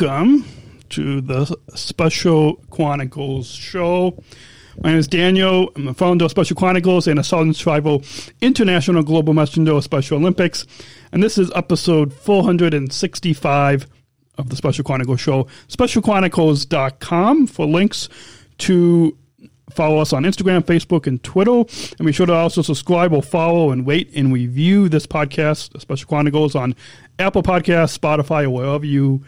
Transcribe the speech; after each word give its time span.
Welcome 0.00 0.46
to 0.90 1.20
the 1.20 1.44
Special 1.74 2.54
Chronicles 2.70 3.50
show. 3.50 4.18
My 4.82 4.90
name 4.90 4.98
is 4.98 5.06
Daniel. 5.06 5.70
I'm 5.76 5.84
the 5.84 5.92
founder 5.92 6.24
of 6.24 6.30
Special 6.30 6.56
Chronicles 6.56 7.06
and 7.06 7.18
a 7.18 7.24
Southern 7.24 7.52
Tribal 7.52 8.02
International 8.40 9.02
Global 9.02 9.34
Messenger 9.34 9.72
of 9.72 9.84
Special 9.84 10.16
Olympics. 10.16 10.66
And 11.12 11.22
this 11.22 11.36
is 11.36 11.52
episode 11.54 12.14
465 12.14 13.86
of 14.38 14.48
the 14.48 14.56
Special 14.56 14.84
Chronicles 14.84 15.20
show. 15.20 15.46
SpecialChronicles.com 15.68 17.46
for 17.46 17.66
links 17.66 18.08
to 18.58 19.18
follow 19.70 19.98
us 19.98 20.14
on 20.14 20.22
Instagram, 20.22 20.62
Facebook, 20.62 21.06
and 21.06 21.22
Twitter. 21.22 21.62
And 21.98 22.06
be 22.06 22.12
sure 22.12 22.24
to 22.24 22.32
also 22.32 22.62
subscribe 22.62 23.12
or 23.12 23.22
follow 23.22 23.70
and 23.70 23.86
rate 23.86 24.10
and 24.14 24.32
review 24.32 24.88
this 24.88 25.06
podcast, 25.06 25.78
Special 25.78 26.08
Chronicles, 26.08 26.54
on 26.54 26.74
Apple 27.18 27.42
Podcasts, 27.42 27.98
Spotify, 27.98 28.44
or 28.44 28.50
wherever 28.50 28.86
you 28.86 29.22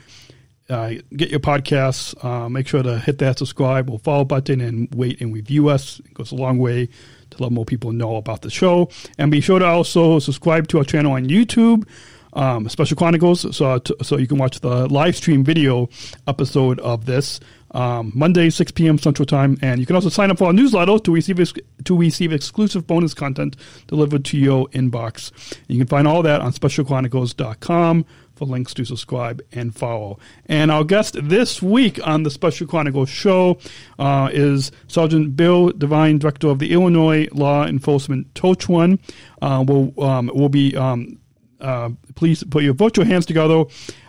uh, 0.69 0.95
get 1.17 1.31
your 1.31 1.41
podcasts. 1.41 2.15
Uh, 2.25 2.49
make 2.49 2.67
sure 2.67 2.83
to 2.83 2.99
hit 2.99 3.19
that 3.19 3.39
subscribe 3.39 3.91
or 3.91 3.99
follow 3.99 4.25
button 4.25 4.61
and 4.61 4.89
wait 4.95 5.21
and 5.21 5.35
review 5.35 5.69
us. 5.69 6.01
It 6.01 6.15
goes 6.15 6.33
a 6.33 6.37
long 6.37 6.59
way 6.59 6.89
to 7.31 7.43
let 7.43 7.53
more 7.53 7.65
people 7.65 7.93
know 7.93 8.17
about 8.17 8.43
the 8.43 8.51
show. 8.51 8.89
And 9.19 9.31
be 9.31 9.41
sure 9.41 9.59
to 9.59 9.67
also 9.67 10.19
subscribe 10.19 10.69
to 10.69 10.79
our 10.79 10.85
channel 10.85 11.13
on 11.13 11.27
YouTube. 11.27 11.87
Um, 12.35 12.67
Special 12.71 12.97
Chronicles, 12.97 13.55
so 13.55 13.79
t- 13.79 13.95
so 14.01 14.17
you 14.17 14.27
can 14.27 14.39
watch 14.39 14.61
the 14.61 14.89
live 14.89 15.17
stream 15.17 15.45
video 15.45 15.91
episode 16.27 16.81
of 16.81 17.05
this 17.05 17.41
um, 17.73 18.11
Monday, 18.15 18.49
6 18.49 18.73
p.m. 18.73 18.97
Central 18.97 19.27
Time, 19.27 19.59
and 19.61 19.81
you 19.81 19.85
can 19.87 19.97
also 19.97 20.09
sign 20.09 20.31
up 20.31 20.39
for 20.39 20.47
our 20.47 20.53
newsletter 20.55 20.99
to 20.99 21.13
receive 21.13 21.41
ex- 21.41 21.53
to 21.85 21.97
receive 21.97 22.33
exclusive 22.33 22.87
bonus 22.87 23.13
content 23.13 23.57
delivered 23.87 24.25
to 24.27 24.39
your 24.39 24.67
inbox. 24.69 25.31
You 25.69 25.77
can 25.77 25.87
find 25.87 26.09
all 26.09 26.23
that 26.23 26.41
on 26.41 26.53
SpecialChronicles.com 26.53 28.07
for 28.43 28.47
links 28.47 28.75
to 28.75 28.85
subscribe 28.85 29.41
and 29.53 29.75
follow. 29.75 30.19
And 30.47 30.73
our 30.73 30.83
guest 30.83 31.17
this 31.23 31.63
week 31.63 32.05
on 32.05 32.25
the 32.25 32.31
Special 32.31 32.67
Chronicles 32.67 33.09
show 33.09 33.59
uh, 34.01 34.31
is 34.33 34.73
Sergeant 34.89 35.37
Bill 35.37 35.71
Devine, 35.71 36.19
Director 36.19 36.49
of 36.49 36.59
the 36.59 36.73
Illinois 36.73 37.29
Law 37.33 37.65
Enforcement 37.65 38.35
Torch 38.35 38.69
Run. 38.69 38.99
Uh, 39.41 39.65
will 39.67 39.95
um, 40.03 40.29
will 40.35 40.49
be 40.49 40.77
um, 40.77 41.21
uh, 41.61 41.91
please 42.17 42.43
put 42.43 42.65
your 42.65 42.75
virtual 42.75 43.05
hands 43.05 43.27
together 43.27 43.65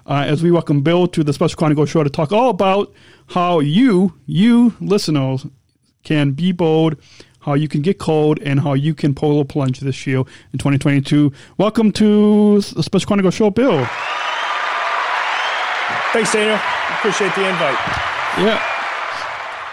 uh, 0.08 0.26
as 0.26 0.42
we 0.42 0.50
welcome 0.50 0.82
Bill 0.82 1.06
to 1.10 1.24
the 1.24 1.34
Special 1.34 1.58
Chronicles 1.58 1.92
show 1.92 2.04
to 2.04 2.10
talk 2.10 2.32
all 2.32 2.50
about 2.50 2.92
how 3.28 3.60
you, 3.60 4.16
you 4.26 4.74
listeners, 4.82 5.46
can 6.04 6.32
be 6.32 6.52
bold, 6.52 6.96
how 7.44 7.54
you 7.54 7.68
can 7.68 7.82
get 7.82 8.00
cold, 8.00 8.40
and 8.42 8.60
how 8.60 8.74
you 8.74 8.94
can 8.96 9.14
polar 9.14 9.44
plunge 9.44 9.80
this 9.80 10.08
year 10.08 10.20
in 10.20 10.60
2022. 10.60 11.32
Welcome 11.58 11.92
to 11.94 12.62
the 12.62 12.82
Special 12.82 13.08
Chronicles 13.08 13.34
show, 13.34 13.50
Bill. 13.50 13.86
Thanks, 16.14 16.32
Daniel. 16.32 16.60
Appreciate 16.98 17.36
the 17.36 17.50
invite. 17.50 17.78
Yeah. 18.38 18.64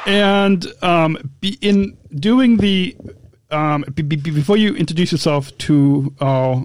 And 0.07 0.67
um, 0.83 1.31
in 1.61 1.97
doing 2.15 2.57
the 2.57 2.97
um, 3.51 3.85
be, 3.95 4.03
be, 4.03 4.17
before 4.17 4.57
you 4.57 4.75
introduce 4.75 5.13
yourself 5.13 5.57
to 5.59 6.15
our 6.21 6.65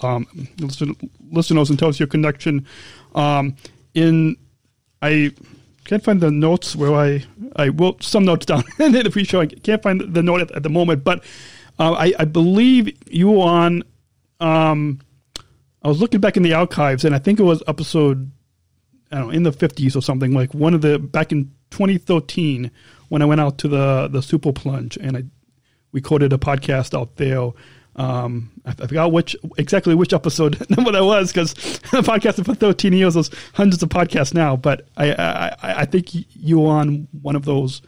um, 0.00 0.26
listen, 0.58 0.96
listeners 1.30 1.70
and 1.70 1.78
tell 1.78 1.88
us 1.88 1.98
your 1.98 2.06
connection, 2.08 2.66
um, 3.14 3.56
in 3.94 4.36
I 5.02 5.32
can't 5.86 6.04
find 6.04 6.20
the 6.20 6.30
notes 6.30 6.76
where 6.76 6.94
I 6.94 7.24
I 7.56 7.68
wrote 7.68 8.02
some 8.02 8.24
notes 8.24 8.46
down 8.46 8.64
in 8.78 8.92
the 8.92 9.10
pre-show. 9.10 9.40
I 9.40 9.46
can't 9.46 9.82
find 9.82 10.00
the 10.00 10.22
note 10.22 10.40
at, 10.42 10.50
at 10.52 10.62
the 10.62 10.70
moment, 10.70 11.04
but 11.04 11.24
uh, 11.78 11.92
I, 11.92 12.12
I 12.18 12.24
believe 12.24 12.96
you 13.10 13.30
were 13.30 13.46
on. 13.46 13.82
Um, 14.40 15.00
I 15.82 15.88
was 15.88 16.00
looking 16.00 16.20
back 16.20 16.36
in 16.36 16.42
the 16.42 16.54
archives, 16.54 17.04
and 17.04 17.14
I 17.14 17.18
think 17.18 17.38
it 17.38 17.44
was 17.44 17.62
episode 17.68 18.30
I 19.10 19.18
don't 19.18 19.28
know, 19.28 19.32
in 19.32 19.42
the 19.44 19.52
50s 19.52 19.94
or 19.96 20.00
something, 20.00 20.32
like 20.32 20.52
one 20.52 20.74
of 20.74 20.80
the, 20.80 20.98
back 20.98 21.32
in 21.32 21.52
2013, 21.70 22.70
when 23.08 23.22
I 23.22 23.24
went 23.24 23.40
out 23.40 23.58
to 23.58 23.68
the, 23.68 24.08
the 24.08 24.20
Super 24.20 24.52
Plunge 24.52 24.96
and 24.96 25.16
I 25.16 25.24
recorded 25.92 26.32
a 26.32 26.38
podcast 26.38 26.98
out 26.98 27.16
there. 27.16 27.50
Um, 27.96 28.50
I, 28.66 28.70
I 28.70 28.86
forgot 28.86 29.10
which, 29.10 29.34
exactly 29.56 29.94
which 29.94 30.12
episode 30.12 30.68
number 30.76 30.92
that 30.92 31.04
was 31.04 31.32
because 31.32 31.54
the 31.54 32.02
podcast 32.02 32.44
for 32.44 32.54
13 32.54 32.92
years, 32.92 33.14
there's 33.14 33.30
hundreds 33.54 33.82
of 33.82 33.88
podcasts 33.88 34.34
now, 34.34 34.54
but 34.54 34.86
I, 34.96 35.12
I, 35.12 35.56
I 35.62 35.84
think 35.86 36.08
you 36.12 36.60
were 36.60 36.72
on 36.72 37.08
one 37.22 37.36
of 37.36 37.44
those 37.46 37.80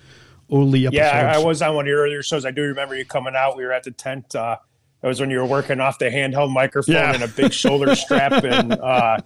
early 0.52 0.86
episodes. 0.86 0.94
Yeah, 0.96 1.32
I 1.34 1.38
was 1.44 1.60
on 1.60 1.74
one 1.74 1.84
of 1.84 1.88
your 1.88 2.00
earlier 2.02 2.22
shows. 2.22 2.46
I 2.46 2.50
do 2.50 2.62
remember 2.62 2.96
you 2.96 3.04
coming 3.04 3.34
out. 3.36 3.56
We 3.56 3.64
were 3.64 3.72
at 3.72 3.82
the 3.84 3.90
tent. 3.90 4.34
Uh, 4.34 4.56
that 5.02 5.08
was 5.08 5.20
when 5.20 5.30
you 5.30 5.38
were 5.38 5.46
working 5.46 5.78
off 5.80 5.98
the 5.98 6.06
handheld 6.06 6.52
microphone 6.52 6.94
Yeah. 6.94 7.14
and 7.14 7.22
a 7.22 7.28
big 7.28 7.52
shoulder 7.52 7.94
strap 7.94 8.44
and 8.44 8.72
uh, 8.72 9.18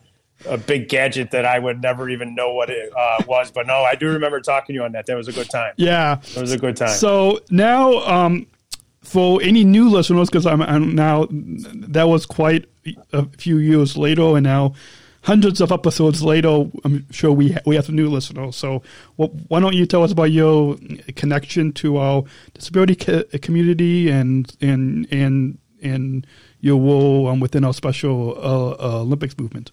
a 0.46 0.58
big 0.58 0.88
gadget 0.88 1.30
that 1.30 1.44
I 1.44 1.58
would 1.60 1.80
never 1.80 2.10
even 2.10 2.34
know 2.34 2.52
what 2.52 2.70
it 2.70 2.90
uh, 2.94 3.22
was. 3.26 3.50
But 3.52 3.66
no, 3.68 3.82
I 3.82 3.94
do 3.94 4.08
remember 4.08 4.40
talking 4.40 4.74
to 4.74 4.80
you 4.80 4.84
on 4.84 4.92
that. 4.92 5.06
That 5.06 5.16
was 5.16 5.28
a 5.28 5.32
good 5.32 5.48
time. 5.48 5.74
Yeah. 5.76 6.18
It 6.20 6.40
was 6.40 6.52
a 6.52 6.58
good 6.58 6.76
time. 6.76 6.88
So 6.88 7.40
now, 7.50 7.98
um, 8.00 8.48
for 9.02 9.42
any 9.42 9.64
new 9.64 9.88
listeners, 9.88 10.28
because 10.30 10.46
I'm, 10.46 10.62
I'm 10.62 10.94
now 10.94 11.26
that 11.30 12.08
was 12.08 12.26
quite 12.26 12.66
a 13.12 13.26
few 13.36 13.58
years 13.58 13.96
later, 13.96 14.36
and 14.36 14.44
now 14.44 14.74
hundreds 15.22 15.60
of 15.60 15.70
episodes 15.72 16.22
later, 16.22 16.64
I'm 16.84 17.10
sure 17.10 17.32
we 17.32 17.56
we 17.66 17.76
have 17.76 17.86
some 17.86 17.96
new 17.96 18.08
listeners. 18.08 18.56
So, 18.56 18.82
wh- 19.16 19.50
why 19.50 19.60
don't 19.60 19.74
you 19.74 19.86
tell 19.86 20.02
us 20.02 20.12
about 20.12 20.30
your 20.30 20.76
connection 21.16 21.72
to 21.74 21.98
our 21.98 22.24
disability 22.54 22.96
co- 22.96 23.24
community 23.40 24.08
and 24.10 24.54
and 24.60 25.06
and 25.10 25.58
and 25.82 26.26
your 26.60 26.80
role 26.80 27.28
um, 27.28 27.40
within 27.40 27.64
our 27.64 27.74
special 27.74 28.36
uh, 28.38 28.70
uh, 28.98 29.00
Olympics 29.00 29.36
movement? 29.36 29.72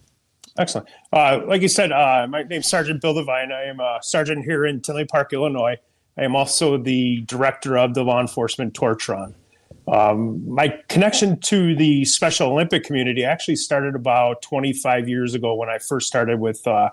Excellent. 0.58 0.88
Uh, 1.12 1.40
like 1.46 1.62
you 1.62 1.68
said, 1.68 1.92
uh, 1.92 2.26
my 2.28 2.42
name's 2.42 2.68
Sergeant 2.68 3.00
Bill 3.00 3.14
Devine. 3.14 3.52
I 3.52 3.64
am 3.64 3.78
a 3.80 4.00
sergeant 4.02 4.44
here 4.44 4.66
in 4.66 4.80
Tinley 4.80 5.04
Park, 5.04 5.32
Illinois. 5.32 5.76
I 6.18 6.24
am 6.24 6.36
also 6.36 6.76
the 6.76 7.22
director 7.22 7.78
of 7.78 7.94
the 7.94 8.02
law 8.02 8.20
enforcement 8.20 8.74
Torch 8.74 9.08
Run. 9.08 9.34
Um, 9.88 10.48
my 10.48 10.68
connection 10.88 11.40
to 11.40 11.74
the 11.74 12.04
Special 12.04 12.50
Olympic 12.50 12.84
community 12.84 13.24
actually 13.24 13.56
started 13.56 13.94
about 13.94 14.42
25 14.42 15.08
years 15.08 15.34
ago 15.34 15.54
when 15.54 15.68
I 15.68 15.78
first 15.78 16.06
started 16.06 16.38
with 16.38 16.66
uh, 16.66 16.90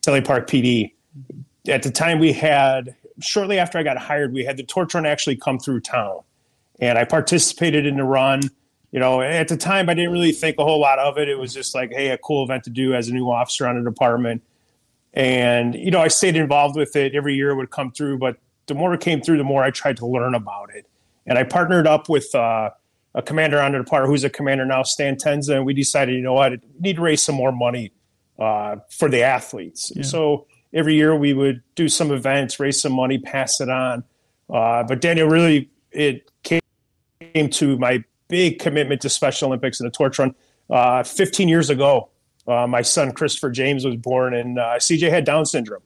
Tinley 0.00 0.22
Park 0.22 0.48
PD. 0.48 0.92
At 1.68 1.82
the 1.82 1.90
time, 1.90 2.18
we 2.18 2.32
had, 2.32 2.96
shortly 3.20 3.58
after 3.58 3.78
I 3.78 3.82
got 3.82 3.98
hired, 3.98 4.32
we 4.32 4.44
had 4.44 4.56
the 4.56 4.64
Torch 4.64 4.94
Run 4.94 5.06
actually 5.06 5.36
come 5.36 5.58
through 5.58 5.80
town. 5.80 6.20
And 6.80 6.98
I 6.98 7.04
participated 7.04 7.86
in 7.86 7.96
the 7.96 8.04
run 8.04 8.50
you 8.92 9.00
know, 9.00 9.22
at 9.22 9.48
the 9.48 9.56
time 9.56 9.88
I 9.88 9.94
didn't 9.94 10.12
really 10.12 10.32
think 10.32 10.58
a 10.58 10.64
whole 10.64 10.78
lot 10.78 10.98
of 10.98 11.16
it. 11.16 11.28
It 11.28 11.38
was 11.38 11.54
just 11.54 11.74
like, 11.74 11.92
hey, 11.92 12.10
a 12.10 12.18
cool 12.18 12.44
event 12.44 12.64
to 12.64 12.70
do 12.70 12.94
as 12.94 13.08
a 13.08 13.14
new 13.14 13.30
officer 13.30 13.66
on 13.66 13.78
a 13.78 13.82
department. 13.82 14.42
And, 15.14 15.74
you 15.74 15.90
know, 15.90 16.00
I 16.00 16.08
stayed 16.08 16.36
involved 16.36 16.76
with 16.76 16.94
it. 16.94 17.14
Every 17.14 17.34
year 17.34 17.50
it 17.50 17.56
would 17.56 17.70
come 17.70 17.90
through, 17.90 18.18
but 18.18 18.36
the 18.66 18.74
more 18.74 18.94
it 18.94 19.00
came 19.00 19.20
through, 19.20 19.38
the 19.38 19.44
more 19.44 19.62
I 19.62 19.70
tried 19.70 19.96
to 19.98 20.06
learn 20.06 20.34
about 20.34 20.74
it. 20.74 20.86
And 21.26 21.38
I 21.38 21.44
partnered 21.44 21.86
up 21.86 22.08
with 22.08 22.34
uh, 22.34 22.70
a 23.14 23.22
commander 23.22 23.60
on 23.60 23.72
the 23.72 23.78
department 23.78 24.10
who's 24.10 24.24
a 24.24 24.30
commander 24.30 24.64
now, 24.64 24.82
Stan 24.82 25.16
Tenza, 25.16 25.56
and 25.56 25.66
we 25.66 25.74
decided, 25.74 26.14
you 26.14 26.22
know 26.22 26.32
what, 26.32 26.52
we 26.52 26.58
need 26.80 26.96
to 26.96 27.02
raise 27.02 27.22
some 27.22 27.34
more 27.34 27.52
money 27.52 27.92
uh, 28.38 28.76
for 28.90 29.08
the 29.08 29.22
athletes. 29.22 29.92
So 30.02 30.46
every 30.72 30.94
year 30.94 31.14
we 31.14 31.32
would 31.32 31.62
do 31.74 31.88
some 31.88 32.10
events, 32.10 32.58
raise 32.58 32.80
some 32.80 32.92
money, 32.92 33.18
pass 33.18 33.60
it 33.60 33.68
on. 33.68 34.04
Uh, 34.50 34.82
but 34.84 35.00
Daniel, 35.00 35.28
really, 35.28 35.70
it 35.90 36.30
came 36.42 37.50
to 37.50 37.78
my 37.78 38.02
big 38.28 38.58
commitment 38.58 39.00
to 39.02 39.08
Special 39.08 39.48
Olympics 39.48 39.80
and 39.80 39.86
the 39.86 39.94
torch 39.94 40.18
run. 40.18 40.34
Uh, 40.70 41.02
15 41.02 41.48
years 41.48 41.70
ago, 41.70 42.08
uh, 42.46 42.66
my 42.66 42.82
son 42.82 43.12
Christopher 43.12 43.50
James 43.50 43.84
was 43.84 43.96
born, 43.96 44.34
and 44.34 44.58
uh, 44.58 44.74
CJ 44.76 45.10
had 45.10 45.24
Down 45.24 45.46
syndrome. 45.46 45.82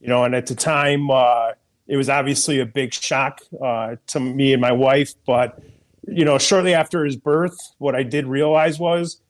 You 0.00 0.08
know, 0.08 0.24
and 0.24 0.34
at 0.34 0.46
the 0.46 0.54
time, 0.54 1.10
uh, 1.10 1.52
it 1.86 1.96
was 1.96 2.08
obviously 2.08 2.60
a 2.60 2.66
big 2.66 2.94
shock 2.94 3.40
uh, 3.62 3.96
to 4.08 4.20
me 4.20 4.52
and 4.52 4.60
my 4.60 4.72
wife. 4.72 5.12
But 5.26 5.60
you 6.06 6.24
know, 6.24 6.38
shortly 6.38 6.74
after 6.74 7.04
his 7.04 7.16
birth, 7.16 7.56
what 7.78 7.94
I 7.94 8.02
did 8.02 8.26
realize 8.26 8.78
was 8.78 9.20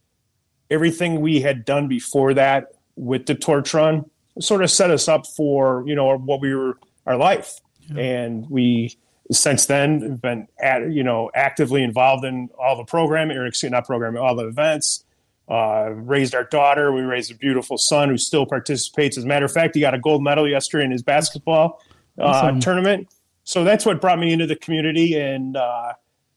everything 0.70 1.20
we 1.20 1.40
had 1.40 1.64
done 1.64 1.88
before 1.88 2.34
that 2.34 2.72
with 2.96 3.26
the 3.26 3.34
torch 3.34 3.74
run 3.74 4.08
sort 4.40 4.62
of 4.62 4.70
set 4.70 4.90
us 4.90 5.08
up 5.08 5.26
for 5.26 5.84
you 5.86 5.94
know 5.94 6.16
what 6.16 6.40
we 6.40 6.54
were 6.54 6.78
our 7.06 7.16
life, 7.16 7.60
and 7.96 8.48
we 8.48 8.96
since 9.32 9.66
then, 9.66 10.16
been 10.16 10.48
at, 10.60 10.92
you 10.92 11.02
know 11.02 11.30
actively 11.34 11.82
involved 11.82 12.24
in 12.24 12.48
all 12.58 12.76
the 12.76 12.84
programming, 12.84 13.36
or 13.36 13.46
excuse 13.46 13.72
not 13.72 13.86
programming, 13.86 14.20
all 14.20 14.36
the 14.36 14.46
events. 14.46 15.04
Uh, 15.46 15.90
raised 15.90 16.34
our 16.34 16.44
daughter. 16.44 16.90
We 16.90 17.02
raised 17.02 17.30
a 17.30 17.34
beautiful 17.34 17.76
son 17.76 18.08
who 18.08 18.16
still 18.16 18.46
participates. 18.46 19.18
As 19.18 19.24
a 19.24 19.26
matter 19.26 19.44
of 19.44 19.52
fact, 19.52 19.74
he 19.74 19.80
got 19.82 19.92
a 19.92 19.98
gold 19.98 20.22
medal 20.22 20.48
yesterday 20.48 20.86
in 20.86 20.90
his 20.90 21.02
basketball 21.02 21.82
Awesome. 22.18 22.60
tournament. 22.60 23.08
So 23.44 23.64
that's 23.64 23.84
what 23.84 24.00
brought 24.00 24.18
me 24.18 24.32
into 24.32 24.46
the 24.46 24.56
community. 24.56 25.18
And 25.18 25.56
uh, 25.56 25.94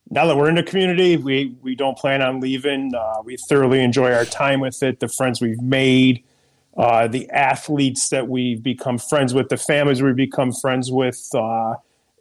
now 0.10 0.26
that 0.26 0.36
we're 0.36 0.50
in 0.50 0.56
the 0.56 0.64
community, 0.64 1.18
we 1.18 1.56
we 1.62 1.76
don't 1.76 1.98
plan 1.98 2.22
on 2.22 2.40
leaving. 2.40 2.94
Uh, 2.94 3.22
we 3.24 3.38
thoroughly 3.50 3.82
enjoy 3.82 4.12
our 4.14 4.26
time 4.26 4.60
with 4.60 4.82
it, 4.84 5.00
the 5.00 5.08
friends 5.08 5.42
we've 5.42 5.62
made, 5.62 6.24
uh, 6.78 7.08
the 7.08 7.30
athletes 7.30 8.10
that 8.10 8.28
we've 8.28 8.62
become 8.62 8.98
friends 8.98 9.34
with, 9.34 9.50
the 9.50 9.58
families 9.58 10.02
we've 10.02 10.16
become 10.16 10.52
friends 10.52 10.92
with, 10.92 11.28
uh, 11.34 11.76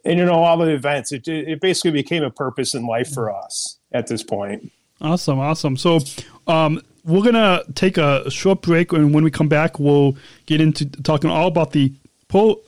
and 0.05 0.19
you 0.19 0.25
know 0.25 0.43
all 0.43 0.57
the 0.57 0.69
events. 0.69 1.11
It 1.11 1.27
it 1.27 1.61
basically 1.61 1.91
became 1.91 2.23
a 2.23 2.31
purpose 2.31 2.73
in 2.73 2.85
life 2.85 3.13
for 3.13 3.33
us 3.33 3.77
at 3.91 4.07
this 4.07 4.23
point. 4.23 4.71
Awesome, 4.99 5.39
awesome. 5.39 5.77
So, 5.77 5.99
um, 6.47 6.81
we're 7.05 7.23
gonna 7.23 7.63
take 7.75 7.97
a 7.97 8.29
short 8.29 8.61
break, 8.61 8.91
and 8.93 9.13
when 9.13 9.23
we 9.23 9.31
come 9.31 9.47
back, 9.47 9.79
we'll 9.79 10.17
get 10.45 10.59
into 10.59 10.85
talking 11.03 11.29
all 11.29 11.47
about 11.47 11.71
the 11.71 11.93
pole. 12.27 12.61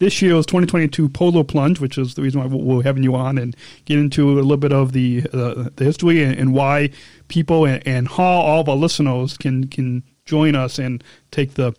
This 0.00 0.22
year's 0.22 0.46
2022 0.46 1.10
Polar 1.10 1.44
Plunge, 1.44 1.78
which 1.78 1.98
is 1.98 2.14
the 2.14 2.22
reason 2.22 2.40
why 2.40 2.46
we're 2.46 2.82
having 2.82 3.02
you 3.02 3.14
on, 3.14 3.36
and 3.36 3.54
get 3.84 3.98
into 3.98 4.30
a 4.30 4.40
little 4.40 4.56
bit 4.56 4.72
of 4.72 4.92
the 4.92 5.26
uh, 5.30 5.68
the 5.76 5.84
history 5.84 6.22
and, 6.24 6.38
and 6.38 6.54
why 6.54 6.88
people 7.28 7.66
and, 7.66 7.86
and 7.86 8.08
how 8.08 8.24
all 8.24 8.62
of 8.62 8.68
our 8.70 8.76
listeners 8.76 9.36
can 9.36 9.68
can 9.68 10.02
join 10.24 10.54
us 10.54 10.78
and 10.78 11.04
take 11.30 11.52
the 11.52 11.74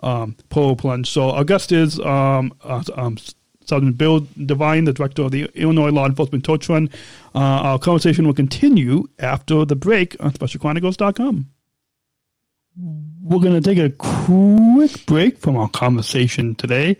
um, 0.00 0.36
Polar 0.48 0.74
Plunge. 0.74 1.10
So, 1.10 1.38
is 1.38 2.00
um, 2.00 2.54
uh, 2.64 2.82
um, 2.94 3.18
Sergeant 3.66 3.98
Bill 3.98 4.26
Devine, 4.46 4.84
the 4.84 4.94
director 4.94 5.24
of 5.24 5.32
the 5.32 5.50
Illinois 5.54 5.90
Law 5.90 6.06
Enforcement 6.06 6.44
Torch 6.44 6.70
Run. 6.70 6.88
Uh, 7.34 7.40
our 7.40 7.78
conversation 7.78 8.26
will 8.26 8.32
continue 8.32 9.06
after 9.18 9.66
the 9.66 9.76
break 9.76 10.16
on 10.20 10.30
SpecialChronicles.com. 10.32 11.46
We're 13.22 13.40
going 13.40 13.60
to 13.60 13.60
take 13.60 13.78
a 13.78 13.90
quick 13.90 15.04
break 15.04 15.36
from 15.36 15.58
our 15.58 15.68
conversation 15.68 16.54
today 16.54 16.96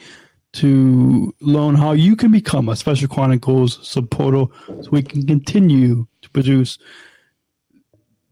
to 0.56 1.34
learn 1.40 1.74
how 1.74 1.92
you 1.92 2.16
can 2.16 2.30
become 2.30 2.68
a 2.68 2.76
Special 2.76 3.08
Chronicles 3.08 3.78
supporter 3.86 4.46
so 4.66 4.88
we 4.90 5.02
can 5.02 5.26
continue 5.26 6.06
to 6.22 6.30
produce 6.30 6.78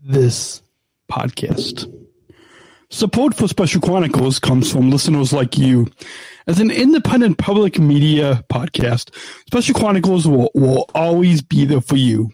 this 0.02 0.62
podcast. 1.10 1.90
Support 2.90 3.34
for 3.34 3.48
Special 3.48 3.80
Chronicles 3.80 4.38
comes 4.38 4.70
from 4.70 4.90
listeners 4.90 5.32
like 5.32 5.58
you. 5.58 5.88
As 6.46 6.60
an 6.60 6.70
independent 6.70 7.38
public 7.38 7.78
media 7.78 8.44
podcast, 8.50 9.14
Special 9.46 9.74
Chronicles 9.74 10.26
will, 10.26 10.50
will 10.54 10.88
always 10.94 11.42
be 11.42 11.64
there 11.64 11.80
for 11.80 11.96
you. 11.96 12.30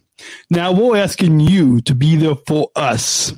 Now 0.50 0.70
we're 0.70 0.98
asking 0.98 1.40
you 1.40 1.80
to 1.82 1.94
be 1.94 2.14
there 2.16 2.36
for 2.46 2.70
us. 2.76 3.32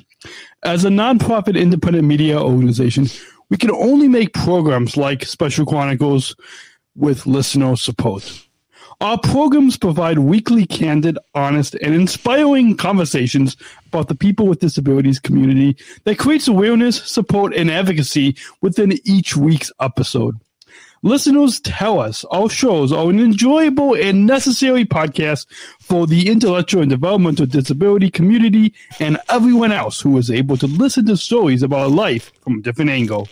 As 0.63 0.85
a 0.85 0.89
nonprofit 0.89 1.59
independent 1.59 2.07
media 2.07 2.39
organization, 2.39 3.07
we 3.53 3.57
can 3.57 3.69
only 3.69 4.07
make 4.07 4.33
programs 4.33 4.97
like 4.97 5.23
Special 5.23 5.63
Chronicles 5.63 6.35
with 6.95 7.27
listener 7.27 7.75
support. 7.75 8.47
Our 8.99 9.19
programs 9.19 9.77
provide 9.77 10.17
weekly, 10.17 10.65
candid, 10.65 11.19
honest, 11.35 11.75
and 11.75 11.93
inspiring 11.93 12.75
conversations 12.75 13.55
about 13.85 14.07
the 14.07 14.15
people 14.15 14.47
with 14.47 14.57
disabilities 14.59 15.19
community 15.19 15.77
that 16.05 16.17
creates 16.17 16.47
awareness, 16.47 17.03
support, 17.03 17.53
and 17.53 17.69
advocacy 17.69 18.35
within 18.61 18.99
each 19.05 19.37
week's 19.37 19.71
episode. 19.79 20.35
Listeners 21.03 21.59
tell 21.59 21.99
us 21.99 22.25
our 22.31 22.49
shows 22.49 22.91
are 22.91 23.07
an 23.07 23.19
enjoyable 23.19 23.93
and 23.93 24.25
necessary 24.25 24.83
podcast 24.83 25.45
for 25.79 26.07
the 26.07 26.27
intellectual 26.27 26.81
and 26.81 26.89
developmental 26.89 27.45
disability 27.45 28.09
community 28.09 28.73
and 28.99 29.19
everyone 29.29 29.71
else 29.71 30.01
who 30.01 30.17
is 30.17 30.31
able 30.31 30.57
to 30.57 30.65
listen 30.65 31.05
to 31.05 31.15
stories 31.15 31.61
about 31.61 31.91
life 31.91 32.31
from 32.41 32.57
a 32.57 32.61
different 32.63 32.89
angle. 32.89 33.29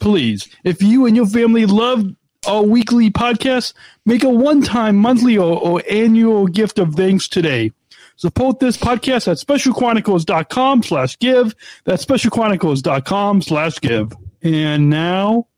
Please, 0.00 0.48
if 0.64 0.82
you 0.82 1.06
and 1.06 1.16
your 1.16 1.26
family 1.26 1.66
love 1.66 2.04
our 2.46 2.62
weekly 2.62 3.10
podcast, 3.10 3.72
make 4.04 4.22
a 4.22 4.28
one-time, 4.28 4.96
monthly, 4.96 5.36
or, 5.36 5.60
or 5.60 5.82
annual 5.90 6.46
gift 6.46 6.78
of 6.78 6.94
thanks 6.94 7.28
today. 7.28 7.72
Support 8.16 8.60
this 8.60 8.76
podcast 8.76 9.28
at 9.28 9.36
specialchronicles.com 9.36 10.82
slash 10.82 11.18
give. 11.18 11.54
That's 11.84 12.04
specialchronicles.com 12.04 13.42
slash 13.42 13.80
give. 13.80 14.12
And 14.42 14.88
now 14.88 15.48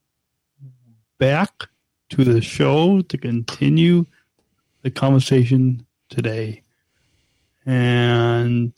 back 1.19 1.69
to 2.11 2.25
the 2.25 2.41
show 2.41 3.03
to 3.03 3.19
continue 3.19 4.07
the 4.83 4.91
conversation 4.91 5.87
today. 6.09 6.63
And 7.67 8.73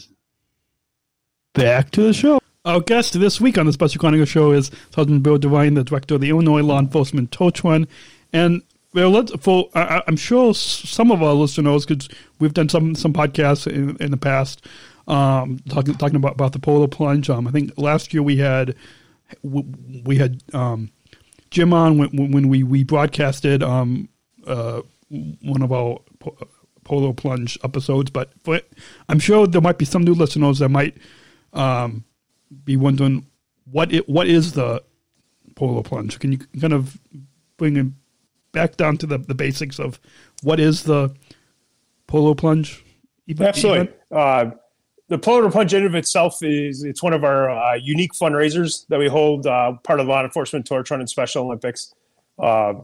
back 1.55 1.91
to 1.93 2.03
the 2.03 2.13
show. 2.13 2.40
Our 2.67 2.83
guest 2.83 3.19
this 3.19 3.41
week 3.41 3.57
on 3.57 3.65
the 3.65 3.73
Special 3.73 3.99
Chronicles 3.99 4.29
show 4.29 4.53
is 4.53 4.71
Sergeant 4.95 5.23
Bill 5.23 5.39
Devine, 5.39 5.75
the 5.75 5.85
director 5.85 6.17
of 6.17 6.21
the 6.21 6.29
Illinois 6.29 6.61
Law 6.61 6.79
Enforcement 6.79 7.33
Torch 7.33 7.65
Run. 7.65 7.89
And 8.35 8.61
well, 8.93 9.25
for 9.39 9.71
I, 9.75 10.03
I'm 10.07 10.17
sure 10.17 10.53
some 10.53 11.11
of 11.11 11.23
our 11.23 11.33
listeners, 11.33 11.87
because 11.87 12.11
we've 12.39 12.53
done 12.53 12.69
some 12.69 12.95
some 12.95 13.15
podcasts 13.15 13.67
in, 13.67 13.97
in 13.97 14.11
the 14.11 14.19
past, 14.19 14.67
um, 15.09 15.59
talking 15.71 15.95
talking 15.95 16.17
about, 16.17 16.33
about 16.33 16.53
the 16.53 16.59
polar 16.59 16.87
plunge. 16.87 17.31
Um, 17.31 17.49
I 17.49 17.51
think 17.51 17.73
last 17.79 18.13
year 18.13 18.23
we 18.23 18.37
had 18.37 18.75
we 19.43 20.17
had 20.17 20.43
um, 20.53 20.91
Jim 21.51 21.73
on 21.73 21.97
when, 21.97 22.31
when 22.31 22.49
we 22.51 22.63
we 22.63 22.85
broadcasted 22.85 23.63
um, 23.63 24.11
uh, 24.47 24.83
one 25.09 25.63
of 25.63 25.73
our 25.73 25.99
po- 26.19 26.37
polar 26.85 27.15
plunge 27.15 27.59
episodes. 27.65 28.11
But 28.11 28.33
for, 28.45 28.61
I'm 29.09 29.19
sure 29.19 29.47
there 29.47 29.63
might 29.63 29.79
be 29.79 29.87
some 29.87 30.03
new 30.03 30.15
listeners 30.15 30.59
that 30.59 30.69
might 30.69 30.99
um, 31.55 32.05
be 32.65 32.77
wondering 32.77 33.27
what 33.71 33.93
it, 33.93 34.09
what 34.09 34.27
is 34.27 34.53
the 34.53 34.83
polar 35.55 35.83
plunge. 35.83 36.19
Can 36.19 36.33
you 36.33 36.39
kind 36.61 36.73
of 36.73 36.99
bring 37.57 37.77
it 37.77 37.87
back 38.53 38.77
down 38.77 38.97
to 38.99 39.07
the, 39.07 39.19
the 39.19 39.35
basics 39.35 39.79
of 39.79 40.01
what 40.43 40.59
is 40.59 40.85
the 40.85 41.15
polar 42.07 42.35
plunge? 42.35 42.85
event- 43.27 43.49
Absolutely. 43.49 43.95
Uh, 44.11 44.51
the 45.09 45.19
Polar 45.19 45.51
Plunge 45.51 45.75
in 45.75 45.85
of 45.85 45.97
itself 45.97 46.41
is 46.41 46.85
it's 46.85 47.03
one 47.03 47.13
of 47.13 47.25
our 47.25 47.51
uh, 47.51 47.75
unique 47.75 48.13
fundraisers 48.13 48.87
that 48.89 48.99
we 49.01 49.09
hold 49.09 49.45
uh, 49.45 49.73
part 49.83 49.99
of 49.99 50.07
the 50.07 50.13
law 50.13 50.23
enforcement 50.23 50.67
torch 50.67 50.91
run 50.91 51.01
and 51.01 51.11
Special 51.11 51.45
Olympics. 51.45 51.93
Uh, 52.39 52.75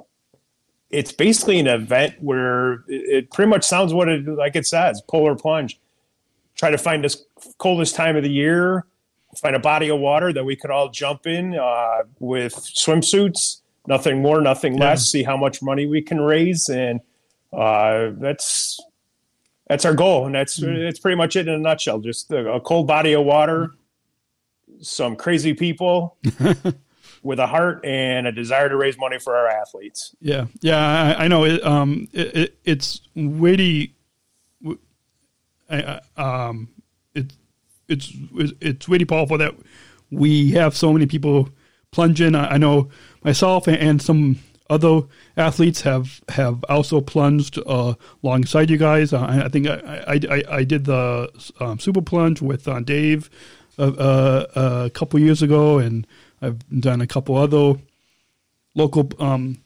it's 0.90 1.12
basically 1.12 1.60
an 1.60 1.68
event 1.68 2.14
where 2.20 2.72
it, 2.72 2.82
it 2.88 3.30
pretty 3.30 3.48
much 3.48 3.64
sounds 3.64 3.94
what 3.94 4.08
it 4.08 4.26
like 4.26 4.56
it 4.56 4.66
says 4.66 5.00
polar 5.08 5.36
plunge. 5.36 5.78
Try 6.56 6.70
to 6.70 6.78
find 6.78 7.04
this 7.04 7.24
coldest 7.58 7.94
time 7.94 8.16
of 8.16 8.24
the 8.24 8.30
year, 8.30 8.86
find 9.38 9.54
a 9.56 9.60
body 9.60 9.88
of 9.90 9.98
water 10.00 10.32
that 10.32 10.44
we 10.44 10.56
could 10.56 10.70
all 10.70 10.88
jump 10.90 11.26
in 11.26 11.54
uh, 11.56 12.02
with 12.18 12.54
swimsuits, 12.54 13.60
nothing 13.86 14.22
more, 14.22 14.40
nothing 14.40 14.74
Yeah. 14.78 14.84
less. 14.90 15.06
See 15.10 15.22
how 15.22 15.36
much 15.36 15.62
money 15.62 15.86
we 15.86 16.02
can 16.02 16.20
raise, 16.20 16.68
and 16.68 17.00
uh, 17.52 18.10
that's 18.18 18.78
that's 19.68 19.84
our 19.84 19.94
goal, 19.94 20.26
and 20.26 20.34
that's 20.34 20.56
that's 20.56 20.98
pretty 21.00 21.16
much 21.16 21.36
it 21.36 21.48
in 21.48 21.54
a 21.54 21.58
nutshell. 21.58 21.98
Just 22.00 22.30
a, 22.32 22.52
a 22.54 22.60
cold 22.60 22.86
body 22.86 23.12
of 23.14 23.24
water, 23.24 23.70
some 24.80 25.16
crazy 25.16 25.54
people 25.54 26.16
with 27.22 27.38
a 27.38 27.46
heart 27.46 27.84
and 27.84 28.26
a 28.26 28.32
desire 28.32 28.68
to 28.68 28.76
raise 28.76 28.96
money 28.98 29.18
for 29.18 29.36
our 29.36 29.48
athletes. 29.48 30.14
Yeah, 30.20 30.46
yeah, 30.60 31.14
I, 31.18 31.24
I 31.24 31.28
know. 31.28 31.44
It, 31.44 31.64
um, 31.64 32.08
it, 32.12 32.36
it, 32.36 32.58
it's 32.64 33.00
I, 35.68 36.00
I- 36.16 36.46
um, 36.48 36.68
it's 37.88 38.12
it's 38.60 38.88
really 38.88 39.04
powerful 39.04 39.38
that 39.38 39.54
we 40.10 40.52
have 40.52 40.76
so 40.76 40.92
many 40.92 41.06
people 41.06 41.48
plunging. 41.90 42.34
I, 42.34 42.54
I 42.54 42.58
know 42.58 42.88
myself 43.22 43.66
and, 43.66 43.76
and 43.76 44.02
some 44.02 44.38
other 44.68 45.02
athletes 45.36 45.82
have 45.82 46.20
have 46.28 46.64
also 46.68 47.00
plunged 47.00 47.58
uh, 47.66 47.94
alongside 48.22 48.70
you 48.70 48.76
guys. 48.76 49.12
Uh, 49.12 49.20
I, 49.20 49.44
I 49.44 49.48
think 49.48 49.68
I, 49.68 50.04
I, 50.06 50.20
I, 50.30 50.42
I 50.58 50.64
did 50.64 50.84
the 50.84 51.30
um, 51.60 51.78
super 51.78 52.02
plunge 52.02 52.42
with 52.42 52.66
uh, 52.66 52.80
Dave 52.80 53.30
uh, 53.78 53.82
uh, 53.82 54.82
a 54.86 54.90
couple 54.90 55.20
years 55.20 55.42
ago, 55.42 55.78
and 55.78 56.06
I've 56.42 56.68
done 56.80 57.00
a 57.00 57.06
couple 57.06 57.36
other 57.36 57.80
local 58.74 59.10
um, 59.18 59.58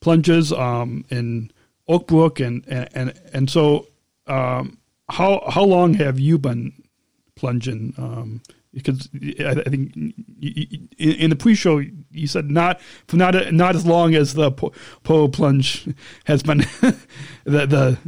plunges 0.00 0.52
um, 0.52 1.04
in 1.10 1.50
Oak 1.88 2.06
Brook, 2.06 2.40
and 2.40 2.64
and 2.68 2.88
and, 2.94 3.20
and 3.32 3.50
so 3.50 3.88
um, 4.26 4.78
how 5.08 5.42
how 5.50 5.64
long 5.64 5.94
have 5.94 6.20
you 6.20 6.38
been 6.38 6.83
plunging? 7.36 7.94
Um, 7.98 8.42
because 8.72 9.08
I 9.14 9.54
think 9.70 9.94
in 9.96 10.88
in 10.98 11.30
the 11.30 11.36
pre-show 11.36 11.78
you 12.10 12.26
said 12.26 12.50
not 12.50 12.80
for 13.06 13.16
not 13.16 13.52
not 13.52 13.76
as 13.76 13.86
long 13.86 14.14
as 14.14 14.34
the 14.34 14.50
po- 14.50 14.72
polar 15.04 15.28
plunge 15.28 15.88
has 16.24 16.42
been 16.42 16.58
the 17.44 17.66
the 17.66 17.98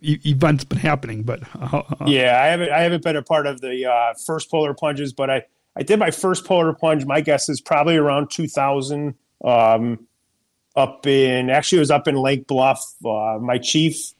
event's 0.00 0.64
been 0.64 0.78
happening, 0.78 1.22
but 1.22 1.42
how, 1.42 1.84
how- 1.98 2.06
Yeah, 2.06 2.40
I 2.40 2.46
haven't 2.46 2.70
I 2.70 2.80
haven't 2.82 3.02
been 3.04 3.16
a 3.16 3.22
part 3.22 3.46
of 3.46 3.60
the 3.60 3.86
uh, 3.86 4.14
first 4.26 4.50
polar 4.50 4.72
plunges, 4.74 5.12
but 5.12 5.28
I 5.30 5.44
I 5.76 5.82
did 5.82 5.98
my 5.98 6.10
first 6.10 6.46
polar 6.46 6.72
plunge. 6.72 7.04
My 7.04 7.20
guess 7.20 7.48
is 7.50 7.60
probably 7.60 7.96
around 7.96 8.30
2000. 8.30 9.14
Um, 9.44 10.06
up 10.74 11.06
in 11.06 11.50
actually 11.50 11.78
it 11.78 11.80
was 11.80 11.90
up 11.90 12.08
in 12.08 12.14
Lake 12.16 12.46
Bluff. 12.46 12.82
Uh, 13.04 13.38
my 13.40 13.58
chief, 13.58 14.12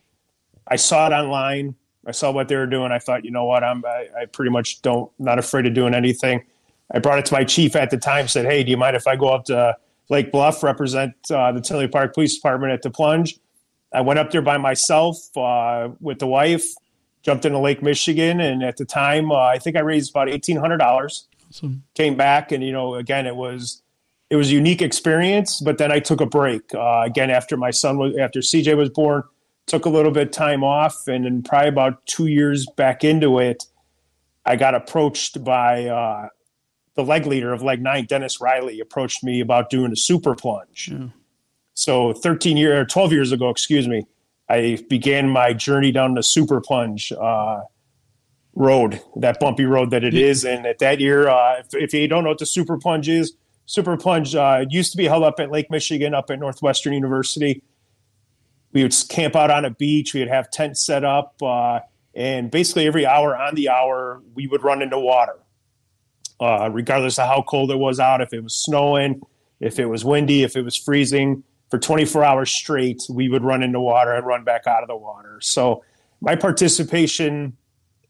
I 0.69 0.77
saw 0.77 1.07
it 1.07 1.13
online. 1.13 1.75
I 2.07 2.13
saw 2.13 2.31
what 2.31 2.49
they 2.49 2.57
were 2.57 2.67
doing. 2.67 2.93
I 2.93 2.99
thought, 2.99 3.25
you 3.25 3.31
know 3.31 3.45
what, 3.45 3.65
I'm 3.65 3.85
I, 3.85 4.09
I 4.23 4.25
pretty 4.27 4.51
much 4.51 4.81
don't 4.83 5.11
not 5.19 5.39
afraid 5.39 5.67
of 5.67 5.75
doing 5.75 5.95
anything. 5.95 6.43
I 6.93 7.01
brought 7.01 7.19
it 7.19 7.27
to 7.27 7.35
my 7.35 7.45
chief 7.45 7.75
at 7.75 7.91
the 7.91 7.97
time. 7.97 8.29
Said, 8.29 8.47
hey, 8.47 8.63
do 8.63 8.71
you 8.71 8.77
mind 8.77 8.95
if 8.95 9.07
I 9.07 9.17
go 9.17 9.29
up 9.29 9.47
to 9.47 9.77
Lake 10.09 10.31
Bluff, 10.31 10.63
represent 10.63 11.15
uh, 11.31 11.51
the 11.51 11.61
Tinley 11.61 11.89
Park 11.89 12.15
Police 12.15 12.37
Department 12.37 12.73
at 12.73 12.83
the 12.83 12.91
plunge? 12.91 13.39
I 13.93 14.03
went 14.03 14.19
up 14.19 14.31
there 14.31 14.43
by 14.43 14.57
myself 14.59 15.17
uh, 15.37 15.89
with 16.01 16.19
the 16.19 16.27
wife, 16.27 16.65
jumped 17.23 17.45
into 17.45 17.59
Lake 17.59 17.83
Michigan, 17.83 18.41
and 18.41 18.63
at 18.63 18.77
the 18.77 18.85
time, 18.85 19.33
uh, 19.33 19.37
I 19.37 19.59
think 19.59 19.77
I 19.77 19.81
raised 19.81 20.11
about 20.11 20.29
eighteen 20.29 20.57
hundred 20.57 20.79
dollars. 20.79 21.27
Awesome. 21.51 21.83
Came 21.95 22.17
back, 22.17 22.53
and 22.53 22.63
you 22.63 22.73
know, 22.73 22.95
again, 22.95 23.27
it 23.27 23.35
was 23.35 23.83
it 24.31 24.37
was 24.37 24.51
a 24.51 24.55
unique 24.55 24.83
experience. 24.83 25.61
But 25.61 25.79
then 25.79 25.91
I 25.91 25.99
took 25.99 26.21
a 26.21 26.27
break 26.27 26.75
uh, 26.75 27.03
again 27.05 27.31
after 27.31 27.57
my 27.57 27.71
son 27.71 27.99
was 27.99 28.17
after 28.17 28.41
CJ 28.41 28.77
was 28.77 28.91
born. 28.91 29.25
Took 29.67 29.85
a 29.85 29.89
little 29.89 30.13
bit 30.13 30.29
of 30.29 30.33
time 30.33 30.63
off, 30.63 31.09
and 31.09 31.25
then 31.25 31.43
probably 31.43 31.69
about 31.69 32.07
two 32.07 32.27
years 32.27 32.67
back 32.77 33.03
into 33.03 33.39
it, 33.41 33.65
I 34.45 34.57
got 34.57 34.75
approached 34.75 35.43
by 35.43 35.87
uh, 35.87 36.29
the 36.95 37.03
leg 37.03 37.27
leader 37.27 37.53
of 37.53 37.63
leg 37.63 37.83
nine, 37.83 38.07
Dennis 38.07 38.41
Riley, 38.41 38.81
approached 38.81 39.25
me 39.25 39.41
about 39.41 39.71
doing 39.71 39.93
a 39.93 39.97
super 39.97 40.35
plunge. 40.35 40.91
Yeah. 40.93 41.09
So 41.75 42.13
13 42.15 42.57
year 42.57 42.81
or 42.81 42.85
12 42.85 43.13
years 43.13 43.33
ago, 43.33 43.51
excuse 43.51 43.87
me, 43.87 44.07
I 44.49 44.79
began 44.89 45.29
my 45.29 45.53
journey 45.53 45.93
down 45.93 46.15
the 46.15 46.23
super 46.23 46.61
plunge 46.61 47.13
uh, 47.13 47.63
road, 48.55 49.03
that 49.17 49.39
bumpy 49.39 49.65
road 49.65 49.91
that 49.91 50.03
it 50.03 50.15
is. 50.15 50.45
And 50.45 50.65
at 50.65 50.79
that 50.79 51.01
year, 51.01 51.29
uh, 51.29 51.59
if, 51.59 51.75
if, 51.75 51.93
you 51.93 52.09
don't 52.09 52.25
know 52.25 52.31
what 52.31 52.39
the 52.39 52.47
super 52.47 52.79
plunge 52.79 53.09
is, 53.09 53.35
super 53.67 53.97
plunge 53.97 54.35
uh, 54.35 54.65
used 54.71 54.93
to 54.93 54.97
be 54.97 55.05
held 55.05 55.23
up 55.23 55.39
at 55.39 55.51
Lake 55.51 55.71
Michigan, 55.71 56.15
up 56.15 56.31
at 56.31 56.39
Northwestern 56.39 56.95
University. 56.95 57.63
We 58.77 58.83
would 58.83 58.95
camp 59.09 59.35
out 59.35 59.51
on 59.51 59.65
a 59.65 59.71
beach. 59.71 60.13
We'd 60.13 60.29
have 60.29 60.51
tents 60.51 60.85
set 60.85 61.03
up, 61.03 61.35
uh, 61.41 61.81
and 62.15 62.51
basically 62.51 62.87
every 62.87 63.07
hour 63.07 63.35
on 63.35 63.55
the 63.55 63.71
hour, 63.71 64.21
we 64.35 64.47
would 64.47 64.63
run 64.63 64.83
into 64.83 64.99
water, 64.99 65.39
uh, 66.41 66.69
regardless 66.71 67.19
of 67.19 67.27
how 67.27 67.41
cold 67.41 67.71
it 67.71 67.79
was 67.79 67.99
out. 67.99 68.21
If 68.21 68.35
it 68.35 68.41
was 68.43 68.55
snowing, 68.55 69.23
if 69.61 69.79
it 69.79 69.87
was 69.87 70.05
windy, 70.05 70.43
if 70.43 70.57
it 70.57 70.61
was 70.61 70.77
freezing, 70.77 71.43
for 71.71 71.79
24 71.79 72.23
hours 72.23 72.51
straight, 72.51 73.03
we 73.09 73.31
would 73.31 73.43
run 73.43 73.63
into 73.63 73.81
water 73.81 74.13
and 74.13 74.27
run 74.27 74.45
back 74.45 74.67
out 74.67 74.83
of 74.83 74.89
the 74.89 74.97
water. 74.97 75.39
So 75.41 75.83
my 76.21 76.37
participation, 76.37 77.57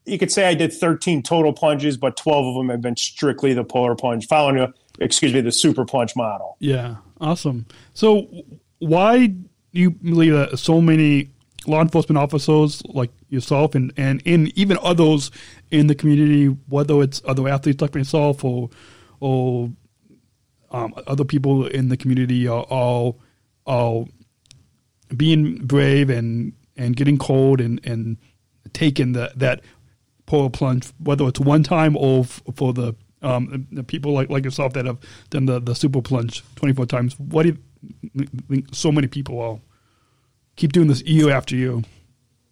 you 0.03 0.17
could 0.17 0.33
say 0.33 0.49
I 0.49 0.53
did 0.53 0.73
13 0.73 1.23
total 1.23 1.53
plunges, 1.53 1.95
but 1.95 2.17
12 2.17 2.45
of 2.45 2.55
them 2.55 2.67
have 2.67 2.81
been 2.81 2.97
strictly 2.97 3.53
the 3.53 3.63
polar 3.63 3.95
plunge, 3.95 4.27
following, 4.27 4.57
a, 4.59 4.73
excuse 4.99 5.33
me, 5.33 5.39
the 5.39 5.53
super 5.53 5.85
plunge 5.85 6.13
model. 6.13 6.57
Yeah, 6.59 6.97
awesome. 7.21 7.67
So 7.93 8.27
why 8.79 9.33
you 9.77 9.91
believe 9.91 10.33
that 10.33 10.57
so 10.57 10.81
many 10.81 11.29
law 11.65 11.81
enforcement 11.81 12.17
officers 12.17 12.81
like 12.85 13.11
yourself 13.29 13.75
and, 13.75 13.93
and 13.97 14.21
in 14.25 14.51
even 14.55 14.77
others 14.81 15.31
in 15.69 15.87
the 15.87 15.95
community, 15.95 16.47
whether 16.67 17.01
it's 17.01 17.21
other 17.25 17.47
athletes 17.47 17.81
like 17.81 17.93
myself 17.93 18.43
or 18.43 18.69
or 19.19 19.71
um, 20.71 20.93
other 21.07 21.23
people 21.23 21.65
in 21.67 21.89
the 21.89 21.97
community 21.97 22.47
are 22.47 22.63
all 22.63 23.19
uh, 23.65 24.03
being 25.15 25.55
brave 25.65 26.09
and, 26.09 26.53
and 26.75 26.95
getting 26.95 27.17
cold 27.17 27.61
and, 27.61 27.79
and 27.85 28.17
taking 28.73 29.13
the, 29.13 29.31
that 29.35 29.61
polar 30.25 30.49
plunge, 30.49 30.91
whether 30.99 31.27
it's 31.27 31.39
one 31.39 31.63
time 31.63 31.95
or 31.95 32.21
f- 32.21 32.41
for 32.55 32.73
the 32.73 32.93
um, 33.23 33.67
the 33.71 33.83
people 33.83 34.13
like, 34.13 34.29
like 34.29 34.43
yourself 34.43 34.73
that 34.73 34.85
have 34.85 34.99
done 35.31 35.47
the, 35.47 35.59
the 35.59 35.73
super 35.73 36.03
plunge 36.03 36.43
24 36.55 36.85
times. 36.85 37.19
What 37.19 37.43
do 37.43 37.57
you 38.13 38.27
think 38.47 38.67
so 38.75 38.91
many 38.91 39.07
people 39.07 39.37
will 39.37 39.61
keep 40.57 40.73
doing 40.73 40.87
this 40.87 41.01
year 41.03 41.31
after 41.31 41.55
year? 41.55 41.81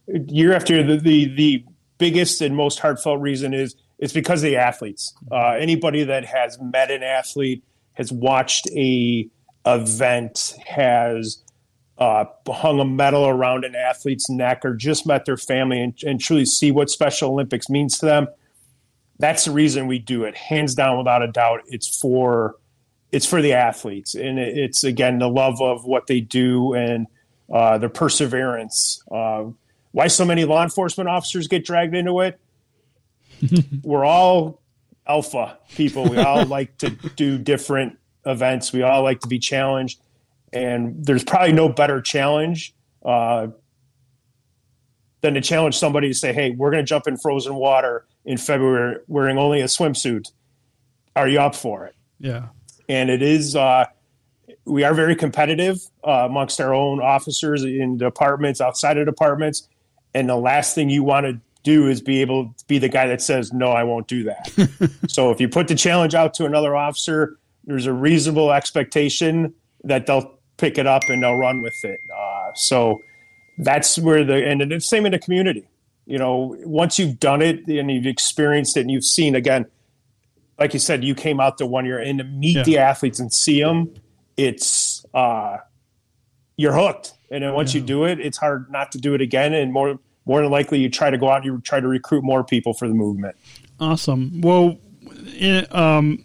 Year 0.07 0.53
after 0.53 0.81
the, 0.83 0.97
the, 0.97 1.35
the 1.35 1.65
biggest 1.97 2.41
and 2.41 2.55
most 2.55 2.79
heartfelt 2.79 3.19
reason 3.19 3.53
is 3.53 3.75
it's 3.99 4.13
because 4.13 4.41
of 4.43 4.49
the 4.49 4.57
athletes. 4.57 5.13
Uh, 5.31 5.49
anybody 5.51 6.03
that 6.03 6.25
has 6.25 6.57
met 6.61 6.91
an 6.91 7.03
athlete, 7.03 7.63
has 7.93 8.11
watched 8.11 8.67
a 8.71 9.27
event 9.65 10.53
has 10.65 11.41
uh, 11.97 12.25
hung 12.47 12.79
a 12.79 12.85
medal 12.85 13.27
around 13.27 13.63
an 13.63 13.73
athlete's 13.73 14.29
neck 14.29 14.63
or 14.63 14.75
just 14.75 15.07
met 15.07 15.25
their 15.25 15.37
family 15.37 15.81
and, 15.81 15.97
and, 16.05 16.19
truly 16.19 16.45
see 16.45 16.69
what 16.69 16.89
Special 16.89 17.31
Olympics 17.31 17.69
means 17.69 17.97
to 17.97 18.05
them, 18.05 18.27
that's 19.17 19.45
the 19.45 19.51
reason 19.51 19.87
we 19.87 19.97
do 19.97 20.25
it. 20.25 20.35
Hands 20.35 20.75
down, 20.75 20.97
without 20.97 21.23
a 21.23 21.27
doubt, 21.27 21.61
it's 21.67 21.99
for 21.99 22.55
it's 23.11 23.25
for 23.25 23.41
the 23.41 23.53
athletes, 23.53 24.13
and 24.13 24.37
it's 24.37 24.83
again 24.83 25.19
the 25.19 25.29
love 25.29 25.61
of 25.61 25.85
what 25.85 26.07
they 26.07 26.19
do 26.19 26.73
and 26.73 27.07
uh, 27.51 27.77
their 27.77 27.89
perseverance. 27.89 29.01
Uh, 29.11 29.45
why 29.91 30.07
so 30.07 30.25
many 30.25 30.45
law 30.45 30.63
enforcement 30.63 31.09
officers 31.09 31.47
get 31.47 31.65
dragged 31.65 31.95
into 31.95 32.19
it? 32.21 32.39
We're 33.83 34.05
all 34.05 34.61
alpha 35.07 35.57
people. 35.75 36.09
We 36.09 36.17
all 36.17 36.45
like 36.47 36.77
to 36.79 36.89
do 36.89 37.37
different 37.37 37.97
events. 38.25 38.73
We 38.73 38.81
all 38.81 39.03
like 39.03 39.21
to 39.21 39.27
be 39.27 39.39
challenged, 39.39 39.99
and 40.51 41.05
there's 41.05 41.23
probably 41.23 41.53
no 41.53 41.69
better 41.69 42.01
challenge 42.01 42.73
uh, 43.03 43.47
than 45.21 45.35
to 45.35 45.41
challenge 45.41 45.77
somebody 45.77 46.09
to 46.09 46.13
say, 46.13 46.33
"Hey, 46.33 46.51
we're 46.51 46.71
going 46.71 46.83
to 46.83 46.87
jump 46.87 47.07
in 47.07 47.17
frozen 47.17 47.55
water 47.55 48.05
in 48.25 48.37
February 48.37 48.97
wearing 49.07 49.37
only 49.37 49.61
a 49.61 49.65
swimsuit. 49.65 50.31
Are 51.15 51.27
you 51.27 51.39
up 51.39 51.55
for 51.55 51.85
it?" 51.85 51.95
Yeah, 52.19 52.47
and 52.89 53.09
it 53.09 53.21
is. 53.21 53.55
Uh, 53.55 53.85
we 54.65 54.83
are 54.83 54.93
very 54.93 55.15
competitive 55.15 55.79
uh, 56.05 56.25
amongst 56.29 56.59
our 56.61 56.73
own 56.73 57.01
officers 57.01 57.63
in 57.63 57.97
departments, 57.97 58.61
outside 58.61 58.97
of 58.97 59.05
departments, 59.05 59.67
and 60.13 60.29
the 60.29 60.35
last 60.35 60.75
thing 60.75 60.89
you 60.89 61.03
want 61.03 61.25
to 61.25 61.39
do 61.63 61.87
is 61.87 62.01
be 62.01 62.21
able 62.21 62.53
to 62.57 62.65
be 62.67 62.77
the 62.77 62.89
guy 62.89 63.07
that 63.07 63.21
says, 63.21 63.51
"No, 63.53 63.71
I 63.71 63.83
won't 63.83 64.07
do 64.07 64.23
that." 64.23 64.91
so 65.07 65.31
if 65.31 65.41
you 65.41 65.49
put 65.49 65.67
the 65.67 65.75
challenge 65.75 66.13
out 66.13 66.33
to 66.35 66.45
another 66.45 66.75
officer 66.75 67.37
there's 67.65 67.85
a 67.85 67.93
reasonable 67.93 68.51
expectation 68.51 69.53
that 69.83 70.05
they'll 70.05 70.39
pick 70.57 70.77
it 70.77 70.87
up 70.87 71.03
and 71.09 71.23
they'll 71.23 71.37
run 71.37 71.61
with 71.61 71.83
it. 71.83 71.99
Uh, 72.15 72.51
so 72.53 73.01
that's 73.57 73.97
where 73.97 74.23
the 74.23 74.45
and 74.45 74.71
the 74.71 74.79
same 74.79 75.05
in 75.05 75.11
the 75.11 75.19
community. 75.19 75.67
You 76.05 76.19
know, 76.19 76.55
once 76.63 76.99
you've 76.99 77.19
done 77.19 77.41
it 77.41 77.67
and 77.67 77.89
you've 77.89 78.05
experienced 78.05 78.77
it 78.77 78.81
and 78.81 78.91
you've 78.91 79.05
seen 79.05 79.35
again, 79.35 79.65
like 80.59 80.73
you 80.73 80.79
said, 80.79 81.03
you 81.03 81.15
came 81.15 81.39
out 81.39 81.57
the 81.57 81.65
one 81.65 81.85
year 81.85 81.99
and 81.99 82.19
to 82.19 82.23
meet 82.23 82.57
yeah. 82.57 82.63
the 82.63 82.77
athletes 82.77 83.19
and 83.19 83.33
see 83.33 83.61
them, 83.61 83.91
it's 84.37 85.05
uh, 85.13 85.57
you're 86.57 86.73
hooked. 86.73 87.13
And 87.31 87.43
then 87.43 87.53
once 87.53 87.73
yeah. 87.73 87.81
you 87.81 87.87
do 87.87 88.05
it, 88.05 88.19
it's 88.19 88.37
hard 88.37 88.71
not 88.71 88.91
to 88.93 88.97
do 88.97 89.13
it 89.13 89.21
again. 89.21 89.53
And 89.53 89.73
more 89.73 89.99
more 90.25 90.41
than 90.41 90.51
likely, 90.51 90.79
you 90.79 90.89
try 90.89 91.09
to 91.09 91.17
go 91.17 91.29
out 91.29 91.37
and 91.37 91.45
you 91.45 91.61
try 91.61 91.79
to 91.79 91.87
recruit 91.87 92.23
more 92.23 92.43
people 92.43 92.73
for 92.73 92.87
the 92.87 92.93
movement. 92.93 93.35
Awesome. 93.79 94.41
Well, 94.41 94.77
in, 95.37 95.65
um, 95.71 96.23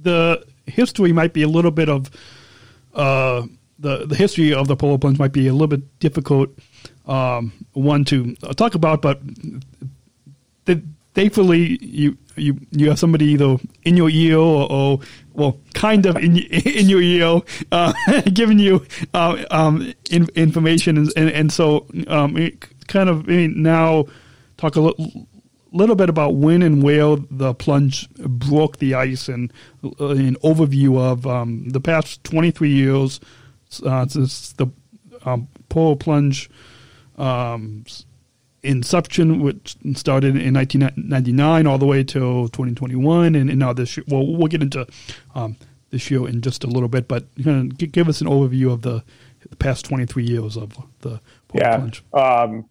the 0.00 0.44
history 0.66 1.12
might 1.12 1.32
be 1.32 1.42
a 1.42 1.48
little 1.48 1.70
bit 1.70 1.88
of 1.88 2.10
uh, 2.94 3.42
the 3.78 4.06
the 4.06 4.14
history 4.14 4.54
of 4.54 4.68
the 4.68 4.76
polar 4.76 4.98
plunge 4.98 5.18
might 5.18 5.32
be 5.32 5.46
a 5.48 5.52
little 5.52 5.68
bit 5.68 5.98
difficult 5.98 6.50
um, 7.06 7.52
one 7.72 8.04
to 8.06 8.34
talk 8.56 8.74
about, 8.74 9.02
but 9.02 9.20
the, 10.64 10.82
thankfully 11.14 11.78
you 11.80 12.16
you 12.36 12.58
you 12.70 12.88
have 12.88 12.98
somebody 12.98 13.26
either 13.26 13.56
in 13.84 13.96
your 13.96 14.10
ear 14.10 14.38
or, 14.38 14.70
or 14.70 15.00
well, 15.34 15.58
kind 15.74 16.06
of 16.06 16.16
in 16.16 16.36
in 16.38 16.88
your 16.88 17.02
ear, 17.02 17.40
uh, 17.70 17.92
giving 18.32 18.58
you 18.58 18.84
uh, 19.14 19.44
um, 19.50 19.92
in, 20.10 20.28
information, 20.34 20.96
and, 20.96 21.12
and, 21.16 21.30
and 21.30 21.52
so 21.52 21.86
um, 22.08 22.36
kind 22.88 23.08
of 23.08 23.28
I 23.28 23.32
mean, 23.32 23.62
now 23.62 24.06
talk 24.56 24.76
a 24.76 24.92
little 25.72 25.96
bit 25.96 26.08
about 26.08 26.34
when 26.36 26.62
and 26.62 26.82
where 26.82 27.16
the 27.30 27.54
plunge 27.54 28.08
broke 28.10 28.78
the 28.78 28.94
ice 28.94 29.28
and 29.28 29.52
uh, 29.84 30.08
an 30.08 30.36
overview 30.36 30.98
of 31.00 31.26
um, 31.26 31.68
the 31.70 31.80
past 31.80 32.22
23 32.24 32.70
years 32.70 33.20
uh, 33.84 34.06
since 34.06 34.52
the 34.52 34.66
um, 35.24 35.48
polar 35.68 35.96
plunge 35.96 36.50
um, 37.16 37.84
inception, 38.62 39.40
which 39.40 39.76
started 39.94 40.36
in 40.36 40.54
1999 40.54 41.66
all 41.66 41.78
the 41.78 41.86
way 41.86 42.04
till 42.04 42.48
2021, 42.48 43.34
and, 43.34 43.50
and 43.50 43.58
now 43.58 43.72
this 43.72 43.96
year, 43.96 44.04
well, 44.08 44.26
we'll 44.26 44.48
get 44.48 44.62
into 44.62 44.86
um, 45.34 45.56
this 45.90 46.10
year 46.10 46.26
in 46.28 46.40
just 46.40 46.64
a 46.64 46.66
little 46.66 46.88
bit, 46.88 47.08
but 47.08 47.26
kind 47.42 47.72
of 47.72 47.92
give 47.92 48.08
us 48.08 48.20
an 48.20 48.26
overview 48.26 48.72
of 48.72 48.82
the, 48.82 49.02
the 49.48 49.56
past 49.56 49.84
23 49.84 50.24
years 50.24 50.56
of 50.56 50.76
the 51.00 51.20
polar 51.48 51.64
yeah. 51.64 51.76
plunge. 51.76 52.04
Um, 52.12 52.68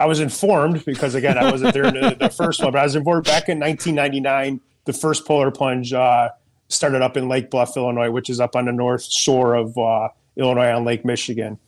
I 0.00 0.06
was 0.06 0.20
informed 0.20 0.84
because 0.86 1.14
again 1.14 1.36
I 1.36 1.50
wasn't 1.50 1.74
there 1.74 1.84
in 1.84 1.94
the, 1.94 2.16
the, 2.18 2.30
first 2.30 2.62
one, 2.62 2.72
but 2.72 2.78
I 2.78 2.84
was 2.84 2.96
informed 2.96 3.26
back 3.26 3.50
in 3.50 3.60
1999. 3.60 4.60
The 4.86 4.92
first 4.94 5.26
polar 5.26 5.50
plunge 5.50 5.92
uh, 5.92 6.30
started 6.68 7.02
up 7.02 7.18
in 7.18 7.28
Lake 7.28 7.50
Bluff, 7.50 7.76
Illinois, 7.76 8.10
which 8.10 8.30
is 8.30 8.40
up 8.40 8.56
on 8.56 8.64
the 8.64 8.72
north 8.72 9.04
shore 9.04 9.54
of 9.54 9.76
uh, 9.76 10.08
Illinois 10.36 10.72
on 10.72 10.84
Lake 10.84 11.04
Michigan. 11.04 11.58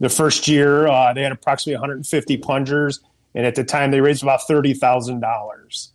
The 0.00 0.10
first 0.10 0.46
year 0.48 0.86
uh, 0.86 1.14
they 1.14 1.22
had 1.22 1.32
approximately 1.32 1.76
150 1.76 2.36
plungers, 2.36 3.00
and 3.34 3.46
at 3.46 3.54
the 3.54 3.64
time 3.64 3.90
they 3.90 4.00
raised 4.00 4.22
about 4.22 4.46
thirty 4.46 4.74
thousand 4.74 5.20
dollars. 5.20 5.92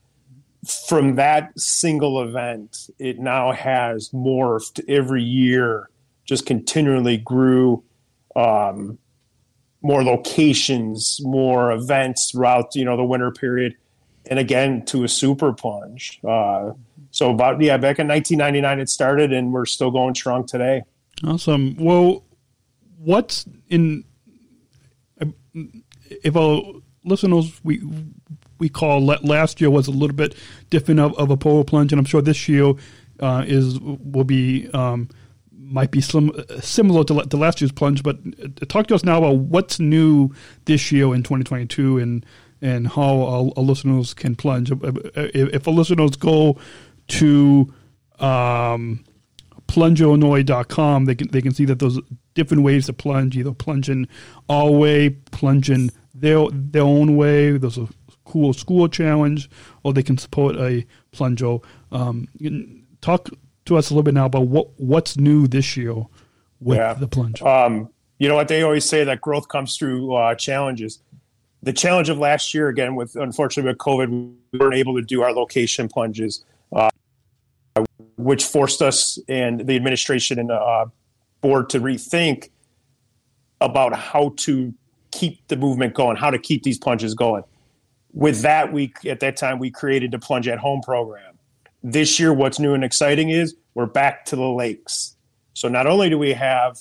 From 0.87 1.15
that 1.15 1.51
single 1.59 2.21
event, 2.21 2.89
it 2.97 3.19
now 3.19 3.51
has 3.51 4.09
morphed 4.11 4.81
every 4.87 5.21
year 5.21 5.89
just 6.25 6.45
continually 6.45 7.17
grew 7.17 7.83
um, 8.35 8.97
more 9.81 10.03
locations, 10.03 11.19
more 11.23 11.71
events 11.71 12.31
throughout 12.31 12.75
you 12.75 12.85
know 12.85 12.97
the 12.97 13.03
winter 13.03 13.31
period, 13.31 13.75
and 14.27 14.39
again 14.39 14.85
to 14.85 15.03
a 15.03 15.07
super 15.07 15.53
plunge. 15.53 16.19
Uh, 16.27 16.71
so 17.11 17.31
about 17.31 17.61
yeah, 17.61 17.77
back 17.77 17.99
in 17.99 18.07
1999 18.07 18.79
it 18.79 18.89
started, 18.89 19.33
and 19.33 19.51
we're 19.53 19.65
still 19.65 19.91
going 19.91 20.15
strong 20.15 20.45
today. 20.45 20.83
Awesome. 21.23 21.75
Well, 21.77 22.23
what's 22.97 23.45
in 23.69 24.05
if 26.05 26.35
our 26.35 26.61
listeners 27.03 27.59
we 27.63 27.81
we 28.59 28.69
call 28.69 29.03
last 29.05 29.59
year 29.59 29.69
was 29.69 29.87
a 29.87 29.91
little 29.91 30.15
bit 30.15 30.35
different 30.69 30.99
of, 30.99 31.17
of 31.17 31.29
a 31.29 31.37
polar 31.37 31.63
plunge, 31.63 31.91
and 31.91 31.99
I'm 31.99 32.05
sure 32.05 32.21
this 32.21 32.47
year 32.47 32.73
uh, 33.19 33.43
is 33.45 33.79
will 33.79 34.23
be 34.23 34.69
um, 34.73 35.09
might 35.51 35.91
be 35.91 36.01
slim, 36.01 36.31
similar 36.61 37.03
to, 37.05 37.23
to 37.23 37.37
last 37.37 37.61
year's 37.61 37.71
plunge. 37.71 38.03
But 38.03 38.19
uh, 38.41 38.65
talk 38.67 38.87
to 38.87 38.95
us 38.95 39.03
now 39.03 39.17
about 39.17 39.37
what's 39.37 39.79
new 39.79 40.29
this 40.65 40.91
year 40.91 41.13
in 41.13 41.23
2022 41.23 41.97
and 41.97 42.25
and 42.61 42.87
how 42.87 43.21
our, 43.21 43.51
our 43.57 43.63
listeners 43.63 44.13
can 44.13 44.35
plunge. 44.35 44.71
If, 44.71 44.79
if 45.15 45.67
our 45.67 45.73
listeners 45.73 46.15
go 46.15 46.57
to 47.09 47.73
um, 48.19 49.03
plungeillinois.com, 49.67 51.05
they 51.05 51.15
can 51.15 51.27
they 51.29 51.41
can 51.41 51.53
see 51.53 51.65
that 51.65 51.79
there's 51.79 51.99
different 52.33 52.63
ways 52.63 52.87
to 52.87 52.93
plunge, 52.93 53.37
either 53.37 53.53
plunging 53.53 54.07
our 54.49 54.71
way, 54.71 55.09
plunging 55.09 55.91
their 56.13 56.47
their 56.51 56.83
own 56.83 57.15
way. 57.15 57.57
There's 57.57 57.77
a 57.77 57.87
cool 58.25 58.53
school 58.53 58.87
challenge, 58.87 59.49
or 59.83 59.93
they 59.93 60.03
can 60.03 60.17
support 60.17 60.55
a 60.55 60.85
plunger. 61.11 61.57
Um, 61.91 62.27
talk 63.01 63.29
to 63.65 63.77
us 63.77 63.89
a 63.89 63.93
little 63.93 64.03
bit 64.03 64.13
now 64.13 64.25
about 64.25 64.47
what 64.47 64.79
what's 64.79 65.17
new 65.17 65.47
this 65.47 65.77
year 65.77 65.95
with 66.59 66.77
yeah. 66.77 66.93
the 66.93 67.07
plunge. 67.07 67.41
Um, 67.41 67.89
you 68.19 68.29
know 68.29 68.35
what 68.35 68.47
they 68.47 68.61
always 68.63 68.85
say 68.85 69.03
that 69.03 69.21
growth 69.21 69.47
comes 69.47 69.77
through 69.77 70.13
uh, 70.15 70.35
challenges. 70.35 70.99
The 71.61 71.73
challenge 71.73 72.09
of 72.09 72.17
last 72.17 72.53
year, 72.53 72.67
again, 72.67 72.95
with 72.95 73.15
unfortunately 73.15 73.71
with 73.71 73.77
COVID, 73.77 74.35
we 74.51 74.59
weren't 74.59 74.75
able 74.75 74.95
to 74.95 75.01
do 75.01 75.21
our 75.23 75.31
location 75.31 75.87
plunges, 75.87 76.43
uh, 76.73 76.89
which 78.17 78.43
forced 78.43 78.81
us 78.81 79.17
and 79.27 79.65
the 79.65 79.75
administration 79.75 80.39
and 80.39 80.51
uh, 80.51 80.85
board 81.43 81.69
to 81.69 81.79
rethink 81.79 82.49
about 83.61 83.93
how 83.93 84.33
to 84.37 84.73
keep 85.11 85.47
the 85.49 85.55
movement 85.55 85.93
going, 85.93 86.17
how 86.17 86.31
to 86.31 86.39
keep 86.39 86.63
these 86.63 86.79
plunges 86.79 87.13
going. 87.13 87.43
With 88.13 88.41
that, 88.41 88.73
we 88.73 88.93
at 89.05 89.19
that 89.19 89.37
time 89.37 89.59
we 89.59 89.69
created 89.69 90.11
the 90.11 90.19
plunge 90.19 90.47
at 90.47 90.57
home 90.57 90.81
program. 90.81 91.37
This 91.83 92.19
year, 92.19 92.33
what's 92.33 92.59
new 92.59 92.73
and 92.73 92.83
exciting 92.83 93.29
is 93.29 93.55
we're 93.75 93.85
back 93.85 94.25
to 94.25 94.35
the 94.35 94.41
lakes. 94.41 95.15
So 95.53 95.67
not 95.67 95.85
only 95.85 96.09
do 96.09 96.17
we 96.17 96.33
have 96.33 96.79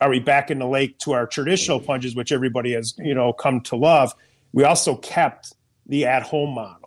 are 0.00 0.08
we 0.08 0.18
back 0.18 0.50
in 0.50 0.58
the 0.58 0.66
lake 0.66 0.98
to 1.00 1.12
our 1.12 1.26
traditional 1.26 1.78
plunges, 1.78 2.14
which 2.14 2.32
everybody 2.32 2.72
has 2.72 2.94
you 2.98 3.14
know 3.14 3.32
come 3.32 3.60
to 3.62 3.76
love, 3.76 4.14
we 4.52 4.64
also 4.64 4.96
kept 4.96 5.54
the 5.86 6.06
at 6.06 6.22
home 6.22 6.54
model. 6.54 6.79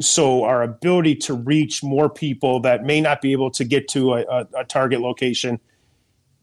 So 0.00 0.44
our 0.44 0.62
ability 0.62 1.16
to 1.16 1.34
reach 1.34 1.82
more 1.82 2.08
people 2.08 2.60
that 2.60 2.84
may 2.84 3.00
not 3.00 3.22
be 3.22 3.32
able 3.32 3.50
to 3.52 3.64
get 3.64 3.88
to 3.88 4.14
a, 4.14 4.22
a, 4.22 4.48
a 4.58 4.64
target 4.64 5.00
location 5.00 5.60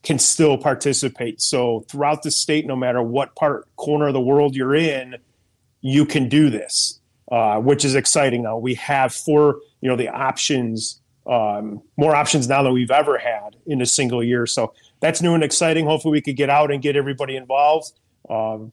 can 0.03 0.17
still 0.17 0.57
participate. 0.57 1.41
So 1.41 1.81
throughout 1.87 2.23
the 2.23 2.31
state, 2.31 2.65
no 2.65 2.75
matter 2.75 3.03
what 3.03 3.35
part 3.35 3.67
corner 3.75 4.07
of 4.07 4.13
the 4.13 4.21
world 4.21 4.55
you're 4.55 4.75
in, 4.75 5.17
you 5.81 6.05
can 6.05 6.29
do 6.29 6.49
this, 6.49 6.99
uh, 7.31 7.59
which 7.59 7.85
is 7.85 7.95
exciting. 7.95 8.43
Now 8.43 8.57
we 8.57 8.75
have 8.75 9.13
for 9.13 9.59
you 9.81 9.89
know 9.89 9.95
the 9.95 10.09
options, 10.09 11.01
um, 11.27 11.81
more 11.97 12.15
options 12.15 12.47
now 12.47 12.63
than 12.63 12.73
we've 12.73 12.91
ever 12.91 13.17
had 13.17 13.55
in 13.65 13.81
a 13.81 13.85
single 13.85 14.23
year. 14.23 14.45
So 14.45 14.73
that's 14.99 15.21
new 15.21 15.33
and 15.33 15.43
exciting. 15.43 15.85
Hopefully, 15.85 16.13
we 16.13 16.21
could 16.21 16.35
get 16.35 16.49
out 16.49 16.71
and 16.71 16.81
get 16.81 16.95
everybody 16.95 17.35
involved. 17.35 17.93
Um, 18.29 18.71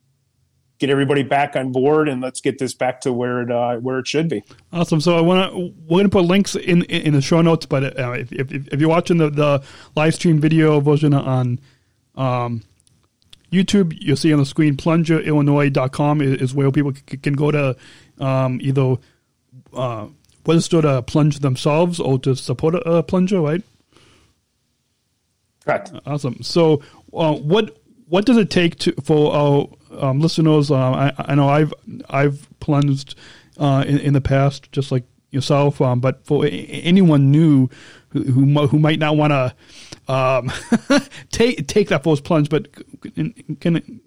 get 0.79 0.91
everybody 0.91 1.23
back 1.23 1.57
on 1.57 1.73
board 1.73 2.09
and 2.09 2.21
let's 2.21 2.41
get 2.41 2.59
this 2.59 2.75
back 2.75 3.01
to 3.03 3.13
where 3.13 3.43
it 3.43 3.51
uh, 3.51 3.77
where 3.77 3.99
it 3.99 4.07
should 4.07 4.29
be. 4.29 4.43
Awesome. 4.73 5.01
So 5.01 5.17
I 5.17 5.21
want 5.21 5.51
to 5.51 5.59
we're 5.87 5.99
going 5.99 6.05
to 6.05 6.11
put 6.11 6.25
links 6.25 6.55
in 6.55 6.83
in 6.85 7.13
the 7.15 7.21
show 7.21 7.43
notes, 7.43 7.67
but 7.67 7.99
uh, 7.99 8.13
if, 8.13 8.33
if, 8.33 8.69
if 8.69 8.81
you're 8.81 8.89
watching 8.89 9.19
the, 9.19 9.31
the 9.31 9.63
live 9.97 10.15
stream 10.15 10.41
video 10.41 10.81
version 10.81 11.15
on 11.15 11.61
um, 12.17 12.63
YouTube, 13.53 13.97
you'll 13.99 14.17
see 14.17 14.33
on 14.33 14.39
the 14.39 14.47
screen 14.47 14.77
plungeillinois.com 14.77 16.21
is, 16.21 16.43
is 16.43 16.55
where 16.55 16.71
people 16.71 16.93
c- 16.95 17.17
can 17.17 17.33
go 17.33 17.51
to 17.51 17.77
um, 18.21 18.59
either 18.61 18.97
uh, 19.75 20.07
register 20.47 20.83
to 20.83 21.03
plunge 21.03 21.41
themselves 21.41 21.99
or 22.01 22.19
to 22.21 22.35
support 22.35 22.75
a, 22.75 22.91
a 22.91 23.03
plunger, 23.03 23.41
right? 23.41 23.63
Correct. 25.65 25.93
Awesome. 26.07 26.43
So, 26.43 26.83
uh, 27.13 27.35
what 27.35 27.77
what 28.07 28.25
does 28.25 28.37
it 28.37 28.51
take 28.51 28.79
to 28.81 28.93
for 29.03 29.35
our 29.35 29.69
um, 29.97 30.21
listeners, 30.21 30.71
uh, 30.71 30.77
I, 30.77 31.13
I, 31.19 31.35
know 31.35 31.49
I've 31.49 31.73
I've 32.09 32.49
plunged 32.61 33.15
uh, 33.59 33.85
in, 33.87 33.99
in, 33.99 34.13
the 34.13 34.21
past, 34.21 34.71
just 34.73 34.93
like 34.93 35.05
yourself. 35.31 35.81
Um, 35.81 36.01
but 36.01 36.25
for 36.27 36.47
anyone 36.51 37.31
new 37.31 37.69
who 38.11 38.23
who, 38.23 38.67
who 38.67 38.79
might 38.79 38.99
not 38.99 39.17
want 39.17 39.33
to 39.33 40.13
um, 40.13 40.53
take 41.31 41.67
take 41.67 41.89
that 41.89 42.05
first 42.05 42.25
plunge, 42.25 42.49
but 42.49 42.69
can, 43.15 43.33
can 43.61 44.01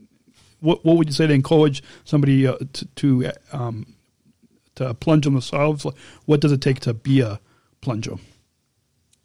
what 0.59 0.85
what 0.85 0.97
would 0.97 1.07
you 1.07 1.13
say 1.13 1.27
to 1.27 1.33
encourage 1.33 1.83
somebody 2.03 2.47
uh, 2.47 2.57
to 2.73 2.85
to, 2.85 3.31
um, 3.51 3.95
to 4.75 4.93
plunge 4.93 5.25
themselves? 5.25 5.85
What 6.25 6.39
does 6.41 6.51
it 6.51 6.61
take 6.61 6.79
to 6.81 6.93
be 6.93 7.21
a 7.21 7.39
plunger? 7.81 8.15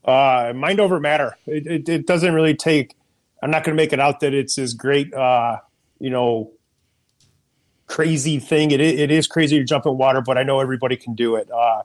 Uh, 0.05 0.53
mind 0.55 0.81
over 0.81 1.01
matter. 1.01 1.37
It, 1.47 1.67
it, 1.67 1.89
it 1.89 2.07
doesn't 2.07 2.33
really 2.33 2.55
take. 2.55 2.95
I'm 3.43 3.51
not 3.51 3.65
going 3.65 3.77
to 3.77 3.83
make 3.83 3.93
it 3.93 4.01
out 4.01 4.21
that 4.21 4.33
it's 4.33 4.57
as 4.57 4.73
great 4.73 5.13
uh, 5.13 5.59
you 5.99 6.11
know, 6.11 6.53
crazy 7.87 8.39
thing. 8.39 8.71
It, 8.71 8.81
it 8.81 9.11
is 9.11 9.27
crazy 9.27 9.59
to 9.59 9.65
jump 9.65 9.87
in 9.87 9.97
water, 9.97 10.21
but 10.21 10.37
I 10.39 10.43
know 10.43 10.61
everybody 10.61 10.97
can 10.97 11.15
do 11.15 11.37
it. 11.37 11.51
Uh, 11.51 11.83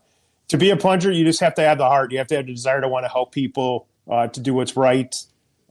to 0.49 0.57
be 0.57 0.69
a 0.69 0.77
plunger, 0.77 1.11
you 1.11 1.23
just 1.23 1.39
have 1.39 1.55
to 1.55 1.61
have 1.61 1.77
the 1.77 1.87
heart. 1.87 2.11
You 2.11 2.17
have 2.17 2.27
to 2.27 2.35
have 2.35 2.45
the 2.45 2.53
desire 2.53 2.81
to 2.81 2.87
want 2.87 3.05
to 3.05 3.09
help 3.09 3.31
people, 3.31 3.87
uh, 4.09 4.27
to 4.27 4.39
do 4.39 4.53
what's 4.53 4.75
right, 4.75 5.15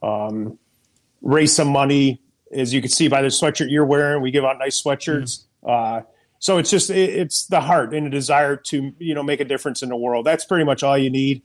um, 0.03 0.59
raise 1.20 1.55
some 1.55 1.68
money. 1.68 2.20
As 2.53 2.72
you 2.72 2.81
can 2.81 2.90
see 2.90 3.09
by 3.09 3.22
the 3.22 3.29
sweatshirt 3.29 3.70
you're 3.70 3.85
wearing, 3.85 4.22
we 4.22 4.31
give 4.31 4.44
out 4.44 4.59
nice 4.59 4.83
sweatshirts. 4.83 5.44
Mm-hmm. 5.64 5.70
Uh, 5.70 6.03
so 6.38 6.59
it's 6.59 6.70
just 6.70 6.90
it, 6.90 7.11
it's 7.11 7.46
the 7.46 7.61
heart 7.61 7.94
and 7.94 8.07
the 8.07 8.11
desire 8.11 8.57
to 8.57 8.92
you 8.98 9.14
know 9.14 9.22
make 9.22 9.40
a 9.40 9.44
difference 9.44 9.83
in 9.83 9.88
the 9.90 9.96
world. 9.96 10.26
That's 10.26 10.44
pretty 10.44 10.64
much 10.64 10.83
all 10.83 10.96
you 10.96 11.11
need. 11.11 11.42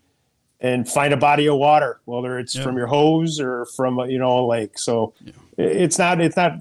And 0.62 0.90
find 0.90 1.14
a 1.14 1.18
body 1.18 1.48
of 1.48 1.58
water, 1.58 2.00
whether 2.06 2.40
it's 2.40 2.56
yeah. 2.56 2.64
from 2.64 2.78
your 2.78 2.88
hose 2.88 3.42
or 3.42 3.66
from 3.76 4.00
you 4.10 4.18
know 4.18 4.40
a 4.40 4.46
lake. 4.48 4.80
So 4.80 5.14
yeah 5.22 5.34
it's 5.58 5.98
not 5.98 6.22
it's 6.22 6.36
not 6.36 6.54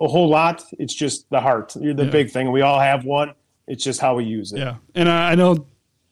a 0.00 0.08
whole 0.08 0.28
lot. 0.28 0.64
It's 0.78 0.94
just 0.94 1.28
the 1.30 1.40
heart. 1.40 1.74
You're 1.76 1.94
the 1.94 2.04
yeah. 2.04 2.10
big 2.10 2.30
thing. 2.30 2.50
We 2.52 2.62
all 2.62 2.80
have 2.80 3.04
one. 3.04 3.34
It's 3.66 3.84
just 3.84 4.00
how 4.00 4.16
we 4.16 4.24
use 4.24 4.52
it. 4.52 4.58
Yeah, 4.58 4.76
and 4.94 5.08
I, 5.08 5.34
know 5.34 5.66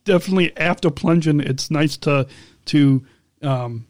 definitely 0.04 0.57
after 0.57 0.90
plunging, 0.90 1.40
it's 1.40 1.70
nice 1.70 1.96
to 1.98 2.28
to 2.66 3.04
um, 3.42 3.88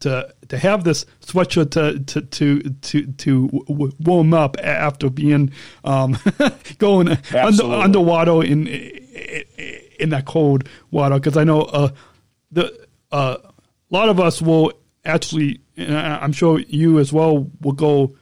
to 0.00 0.34
to 0.48 0.58
have 0.58 0.84
this 0.84 1.06
sweatshirt 1.24 1.70
to 1.72 2.00
to 2.00 2.22
to 2.22 2.60
to, 2.62 3.06
to 3.12 3.94
warm 4.00 4.34
up 4.34 4.56
after 4.62 5.08
being 5.10 5.52
um, 5.84 6.18
going 6.78 7.08
under, 7.32 7.64
underwater 7.64 8.42
in 8.42 8.66
in 8.66 10.10
that 10.10 10.24
cold 10.26 10.68
water 10.90 11.16
because 11.16 11.36
I 11.36 11.44
know 11.44 11.62
uh, 11.62 11.88
the 12.50 12.86
uh, 13.12 13.36
a 13.42 13.94
lot 13.94 14.08
of 14.08 14.18
us 14.18 14.42
will 14.42 14.72
actually 15.04 15.60
and 15.76 15.96
I'm 15.96 16.32
sure 16.32 16.60
you 16.60 16.98
as 16.98 17.12
well 17.12 17.50
will 17.60 17.72
go 17.72 18.16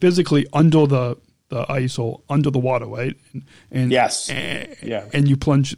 physically 0.00 0.46
under 0.52 0.86
the, 0.86 1.16
the 1.48 1.70
ice 1.70 1.98
or 1.98 2.20
under 2.28 2.50
the 2.50 2.58
water, 2.58 2.86
right? 2.86 3.16
And, 3.32 3.44
and 3.70 3.92
yes, 3.92 4.28
and, 4.28 4.76
yeah, 4.82 5.08
and 5.12 5.28
you 5.28 5.36
plunge 5.36 5.76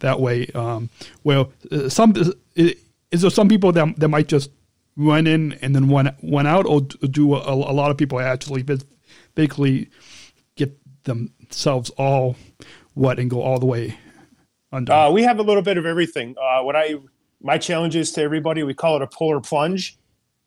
that 0.00 0.20
way. 0.20 0.46
Um, 0.54 0.90
well, 1.22 1.52
uh, 1.70 1.88
some 1.88 2.14
is 2.56 3.20
there 3.22 3.30
some 3.30 3.48
people 3.48 3.72
that 3.72 3.96
that 3.98 4.08
might 4.08 4.28
just 4.28 4.50
run 4.96 5.26
in 5.26 5.52
and 5.54 5.74
then 5.74 5.88
run 5.88 6.14
run 6.22 6.46
out, 6.46 6.66
or 6.66 6.80
do 6.80 7.34
a, 7.34 7.52
a 7.52 7.74
lot 7.74 7.90
of 7.90 7.96
people 7.96 8.20
actually 8.20 8.64
basically 9.34 9.90
get 10.56 10.76
themselves 11.04 11.90
all 11.90 12.36
wet 12.94 13.18
and 13.18 13.30
go 13.30 13.42
all 13.42 13.58
the 13.58 13.66
way 13.66 13.98
under? 14.72 14.92
Uh, 14.92 15.10
we 15.10 15.22
have 15.22 15.38
a 15.38 15.42
little 15.42 15.62
bit 15.62 15.76
of 15.76 15.86
everything. 15.86 16.34
Uh, 16.40 16.62
what 16.62 16.76
I 16.76 16.94
my 17.44 17.58
challenge 17.58 17.94
is 17.94 18.10
to 18.12 18.22
everybody 18.22 18.62
we 18.62 18.74
call 18.74 18.96
it 18.96 19.02
a 19.02 19.06
polar 19.06 19.40
plunge. 19.40 19.96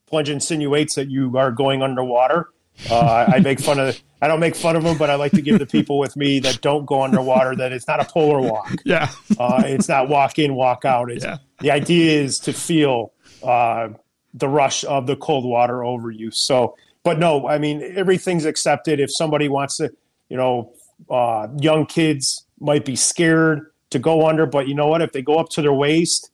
Plunge 0.06 0.28
insinuates 0.28 0.96
that 0.96 1.08
you 1.08 1.38
are 1.38 1.52
going 1.52 1.80
underwater. 1.80 2.48
Uh, 2.90 3.26
I 3.28 3.40
make 3.40 3.60
fun 3.60 3.78
of. 3.78 4.00
I 4.20 4.26
don't 4.26 4.40
make 4.40 4.56
fun 4.56 4.74
of 4.74 4.82
them, 4.82 4.98
but 4.98 5.10
I 5.10 5.14
like 5.14 5.32
to 5.32 5.42
give 5.42 5.60
the 5.60 5.66
people 5.66 5.98
with 5.98 6.16
me 6.16 6.40
that 6.40 6.60
don't 6.60 6.86
go 6.86 7.02
underwater 7.02 7.54
that 7.56 7.72
it's 7.72 7.86
not 7.86 8.00
a 8.00 8.04
polar 8.04 8.40
walk. 8.40 8.74
Yeah, 8.84 9.10
uh, 9.38 9.62
it's 9.64 9.88
not 9.88 10.08
walk 10.08 10.38
in, 10.38 10.54
walk 10.54 10.84
out. 10.84 11.10
It's, 11.10 11.24
yeah. 11.24 11.38
The 11.60 11.70
idea 11.70 12.20
is 12.20 12.38
to 12.40 12.52
feel 12.52 13.12
uh, 13.42 13.90
the 14.34 14.48
rush 14.48 14.84
of 14.84 15.06
the 15.06 15.16
cold 15.16 15.44
water 15.44 15.84
over 15.84 16.10
you. 16.10 16.30
So, 16.30 16.76
but 17.04 17.18
no, 17.18 17.46
I 17.46 17.58
mean 17.58 17.82
everything's 17.96 18.44
accepted. 18.44 18.98
If 18.98 19.12
somebody 19.12 19.48
wants 19.48 19.76
to, 19.76 19.92
you 20.28 20.36
know, 20.36 20.72
uh, 21.08 21.48
young 21.60 21.86
kids 21.86 22.44
might 22.60 22.84
be 22.84 22.96
scared 22.96 23.70
to 23.90 23.98
go 23.98 24.26
under, 24.26 24.46
but 24.46 24.66
you 24.66 24.74
know 24.74 24.88
what? 24.88 25.02
If 25.02 25.12
they 25.12 25.22
go 25.22 25.36
up 25.36 25.48
to 25.50 25.62
their 25.62 25.72
waist, 25.72 26.30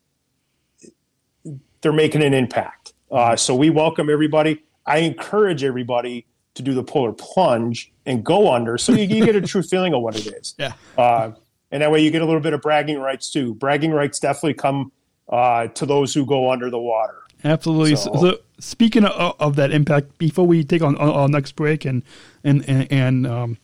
they're 1.84 1.92
making 1.92 2.22
an 2.22 2.34
impact. 2.34 2.94
Uh, 3.10 3.36
so 3.36 3.54
we 3.54 3.70
welcome 3.70 4.10
everybody. 4.10 4.64
I 4.86 4.98
encourage 4.98 5.62
everybody 5.62 6.26
to 6.54 6.62
do 6.62 6.72
the 6.72 6.82
polar 6.82 7.12
plunge 7.12 7.92
and 8.06 8.24
go 8.24 8.52
under, 8.52 8.78
so 8.78 8.92
you, 8.92 9.04
you 9.04 9.24
get 9.24 9.36
a 9.36 9.40
true 9.46 9.62
feeling 9.62 9.94
of 9.94 10.02
what 10.02 10.16
it 10.16 10.26
is. 10.26 10.54
Yeah. 10.58 10.72
Uh, 10.96 11.32
and 11.70 11.82
that 11.82 11.92
way 11.92 12.00
you 12.00 12.10
get 12.10 12.22
a 12.22 12.24
little 12.24 12.40
bit 12.40 12.54
of 12.54 12.62
bragging 12.62 12.98
rights 12.98 13.30
too. 13.30 13.54
Bragging 13.54 13.92
rights 13.92 14.18
definitely 14.18 14.54
come 14.54 14.92
uh, 15.28 15.68
to 15.68 15.84
those 15.84 16.14
who 16.14 16.24
go 16.24 16.50
under 16.50 16.70
the 16.70 16.78
water. 16.78 17.18
Absolutely. 17.44 17.96
So, 17.96 18.12
so 18.14 18.38
speaking 18.58 19.04
of, 19.04 19.36
of, 19.38 19.56
that 19.56 19.70
impact, 19.70 20.16
before 20.16 20.46
we 20.46 20.64
take 20.64 20.80
on, 20.80 20.96
our 20.96 21.28
next 21.28 21.52
break 21.52 21.84
and 21.84 22.02
and 22.42 22.66
and, 22.66 22.90
and 22.90 23.26
um, 23.26 23.58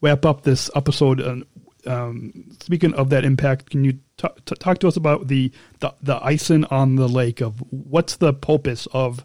wrap 0.00 0.24
up 0.24 0.42
this 0.42 0.70
episode, 0.76 1.44
um, 1.86 2.44
speaking 2.60 2.94
of 2.94 3.10
that 3.10 3.24
impact, 3.24 3.70
can 3.70 3.84
you 3.84 3.92
t- 4.16 4.28
t- 4.44 4.54
talk 4.56 4.78
to 4.78 4.88
us 4.88 4.96
about 4.96 5.28
the, 5.28 5.52
the 5.80 5.94
the 6.02 6.22
icing 6.24 6.64
on 6.66 6.96
the 6.96 7.08
lake 7.08 7.40
of 7.40 7.62
what's 7.70 8.16
the 8.16 8.32
purpose 8.32 8.86
of 8.92 9.24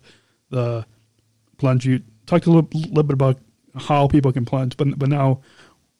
the 0.49 0.85
plunge? 1.57 1.85
You 1.85 2.01
talked 2.25 2.45
a 2.45 2.51
little, 2.51 2.69
little 2.73 3.03
bit 3.03 3.13
about 3.13 3.39
how 3.75 4.07
people 4.07 4.31
can 4.31 4.45
plunge, 4.45 4.77
but 4.77 4.97
but 4.97 5.09
now, 5.09 5.41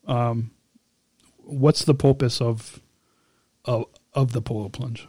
um, 0.07 0.51
what's 1.37 1.85
the 1.85 1.95
purpose 1.95 2.41
of 2.41 2.79
of 3.65 3.85
of 4.13 4.33
the 4.33 4.41
polar 4.41 4.69
plunge? 4.69 5.07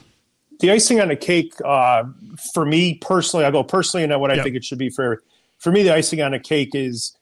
the 0.60 0.70
icing 0.70 1.00
on 1.00 1.08
the 1.08 1.16
cake 1.16 1.54
uh, 1.64 2.04
for 2.52 2.64
me 2.64 2.94
personally, 2.94 3.44
I 3.44 3.50
go 3.50 3.62
personally, 3.62 4.04
and 4.04 4.20
what 4.20 4.30
I 4.30 4.34
yep. 4.34 4.44
think 4.44 4.56
it 4.56 4.64
should 4.64 4.78
be 4.78 4.90
for 4.90 5.22
for 5.58 5.70
me. 5.72 5.82
The 5.82 5.94
icing 5.94 6.22
on 6.22 6.32
the 6.32 6.38
cake 6.38 6.74
is 6.74 7.16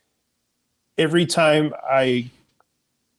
every 0.98 1.26
time 1.26 1.72
I 1.88 2.30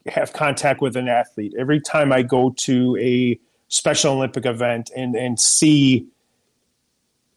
have 0.07 0.33
contact 0.33 0.81
with 0.81 0.95
an 0.95 1.07
athlete, 1.07 1.53
every 1.57 1.79
time 1.79 2.11
I 2.11 2.23
go 2.23 2.51
to 2.57 2.97
a 2.97 3.39
Special 3.69 4.13
Olympic 4.13 4.45
event 4.45 4.91
and 4.95 5.15
and 5.15 5.39
see 5.39 6.05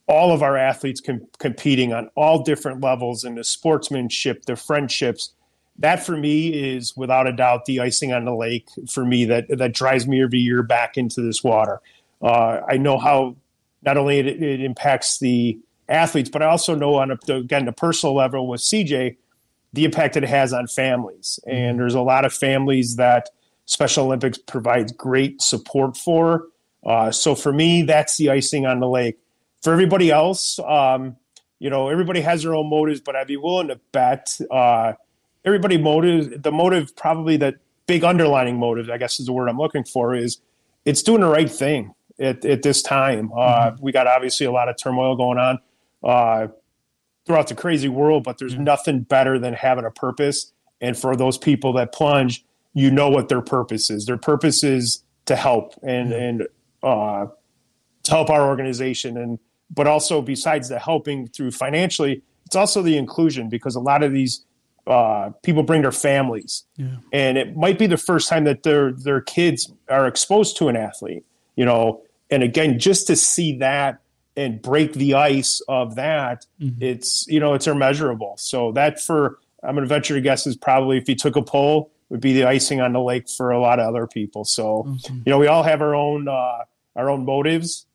all 0.07 0.31
of 0.31 0.41
our 0.41 0.55
athletes 0.55 1.01
com- 1.01 1.27
competing 1.39 1.93
on 1.93 2.09
all 2.15 2.43
different 2.43 2.81
levels 2.81 3.23
and 3.23 3.37
the 3.37 3.43
sportsmanship, 3.43 4.45
the 4.45 4.55
friendships. 4.55 5.33
That 5.79 6.03
for 6.05 6.15
me 6.15 6.49
is 6.49 6.95
without 6.95 7.27
a 7.27 7.33
doubt 7.33 7.65
the 7.65 7.79
icing 7.79 8.13
on 8.13 8.25
the 8.25 8.33
lake 8.33 8.67
for 8.89 9.05
me 9.05 9.25
that 9.25 9.45
that 9.49 9.73
drives 9.73 10.07
me 10.07 10.23
every 10.23 10.39
year 10.39 10.63
back 10.63 10.97
into 10.97 11.21
this 11.21 11.43
water. 11.43 11.81
Uh, 12.21 12.61
I 12.67 12.77
know 12.77 12.97
how 12.97 13.35
not 13.83 13.97
only 13.97 14.19
it, 14.19 14.27
it, 14.27 14.61
impacts 14.61 15.19
the 15.19 15.57
athletes, 15.87 16.29
but 16.29 16.41
I 16.41 16.47
also 16.47 16.73
know 16.73 16.95
on 16.95 17.11
a, 17.11 17.33
again 17.33 17.65
the 17.65 17.71
personal 17.71 18.15
level 18.15 18.47
with 18.47 18.61
CJ 18.61 19.17
the 19.73 19.85
impact 19.85 20.17
it 20.17 20.23
has 20.23 20.53
on 20.53 20.67
families. 20.67 21.39
And 21.45 21.55
mm-hmm. 21.55 21.77
there's 21.79 21.95
a 21.95 22.01
lot 22.01 22.25
of 22.25 22.33
families 22.33 22.95
that 22.95 23.29
Special 23.65 24.05
Olympics 24.05 24.37
provides 24.37 24.91
great 24.93 25.41
support 25.41 25.97
for. 25.97 26.45
Uh, 26.85 27.11
so 27.11 27.35
for 27.35 27.51
me, 27.51 27.81
that's 27.81 28.17
the 28.17 28.29
icing 28.29 28.65
on 28.65 28.79
the 28.79 28.87
lake. 28.87 29.17
For 29.61 29.73
everybody 29.73 30.09
else, 30.09 30.57
um, 30.59 31.17
you 31.59 31.69
know, 31.69 31.89
everybody 31.89 32.21
has 32.21 32.43
their 32.43 32.55
own 32.55 32.69
motives, 32.69 33.01
but 33.01 33.15
I'd 33.15 33.27
be 33.27 33.35
willing 33.35 33.67
to 33.67 33.79
bet 33.91 34.39
uh, 34.49 34.93
everybody 35.43 35.77
motive. 35.77 36.41
The 36.43 36.51
motive, 36.51 36.95
probably 36.95 37.35
the 37.35 37.55
big 37.87 38.03
underlining 38.03 38.57
motive, 38.57 38.89
I 38.89 38.97
guess 38.97 39.19
is 39.19 39.25
the 39.25 39.33
word 39.33 39.49
I'm 39.49 39.57
looking 39.57 39.83
for, 39.83 40.15
is 40.15 40.39
it's 40.85 41.01
doing 41.01 41.21
the 41.21 41.27
right 41.27 41.49
thing 41.49 41.93
at, 42.19 42.45
at 42.45 42.61
this 42.61 42.81
time. 42.81 43.31
Uh, 43.33 43.71
mm-hmm. 43.71 43.83
We 43.83 43.91
got 43.91 44.07
obviously 44.07 44.45
a 44.45 44.51
lot 44.51 44.69
of 44.69 44.77
turmoil 44.77 45.15
going 45.15 45.37
on 45.39 45.59
uh, 46.03 46.47
throughout 47.27 47.47
the 47.47 47.55
crazy 47.55 47.89
world, 47.89 48.23
but 48.23 48.39
there's 48.39 48.53
mm-hmm. 48.53 48.63
nothing 48.63 49.01
better 49.01 49.37
than 49.37 49.53
having 49.53 49.85
a 49.85 49.91
purpose. 49.91 50.51
And 50.81 50.97
for 50.97 51.15
those 51.15 51.37
people 51.37 51.73
that 51.73 51.93
plunge, 51.93 52.43
you 52.73 52.89
know 52.89 53.09
what 53.09 53.27
their 53.27 53.41
purpose 53.41 53.89
is. 53.89 54.05
Their 54.05 54.17
purpose 54.17 54.63
is 54.63 55.03
to 55.25 55.35
help 55.35 55.73
and 55.83 56.11
mm-hmm. 56.11 56.23
and 56.23 56.47
uh, 56.83 57.27
to 58.03 58.11
help 58.11 58.29
our 58.29 58.47
organization, 58.47 59.17
and 59.17 59.39
but 59.69 59.87
also 59.87 60.21
besides 60.21 60.69
the 60.69 60.79
helping 60.79 61.27
through 61.27 61.51
financially, 61.51 62.21
it's 62.45 62.55
also 62.55 62.81
the 62.81 62.97
inclusion 62.97 63.49
because 63.49 63.75
a 63.75 63.79
lot 63.79 64.03
of 64.03 64.13
these 64.13 64.45
uh, 64.85 65.31
people 65.43 65.63
bring 65.63 65.81
their 65.81 65.91
families, 65.91 66.63
yeah. 66.77 66.95
and 67.11 67.37
it 67.37 67.57
might 67.57 67.77
be 67.77 67.87
the 67.87 67.97
first 67.97 68.29
time 68.29 68.45
that 68.45 68.63
their 68.63 68.93
their 68.93 69.19
kids 69.19 69.71
are 69.89 70.07
exposed 70.07 70.55
to 70.57 70.69
an 70.69 70.77
athlete. 70.77 71.25
You 71.55 71.65
know, 71.65 72.03
and 72.29 72.43
again, 72.43 72.79
just 72.79 73.07
to 73.07 73.15
see 73.15 73.57
that 73.57 73.99
and 74.37 74.61
break 74.61 74.93
the 74.93 75.15
ice 75.15 75.61
of 75.67 75.95
that, 75.95 76.45
mm-hmm. 76.61 76.81
it's 76.81 77.27
you 77.27 77.39
know 77.39 77.55
it's 77.55 77.67
immeasurable. 77.67 78.35
So 78.37 78.71
that 78.73 79.01
for 79.01 79.39
I'm 79.63 79.75
going 79.75 79.83
to 79.83 79.89
venture 79.89 80.13
to 80.13 80.21
guess 80.21 80.47
is 80.47 80.55
probably 80.55 80.97
if 80.97 81.09
you 81.09 81.15
took 81.15 81.35
a 81.35 81.41
poll 81.41 81.91
would 82.09 82.21
be 82.21 82.31
the 82.31 82.45
icing 82.45 82.79
on 82.79 82.93
the 82.93 83.01
lake 83.01 83.27
for 83.27 83.51
a 83.51 83.59
lot 83.59 83.79
of 83.79 83.87
other 83.87 84.07
people. 84.07 84.45
So 84.45 84.85
mm-hmm. 84.87 85.15
you 85.25 85.31
know 85.31 85.39
we 85.39 85.47
all 85.47 85.63
have 85.63 85.81
our 85.81 85.95
own 85.95 86.27
uh, 86.27 86.63
our 86.95 87.09
own 87.09 87.25
motives, 87.25 87.87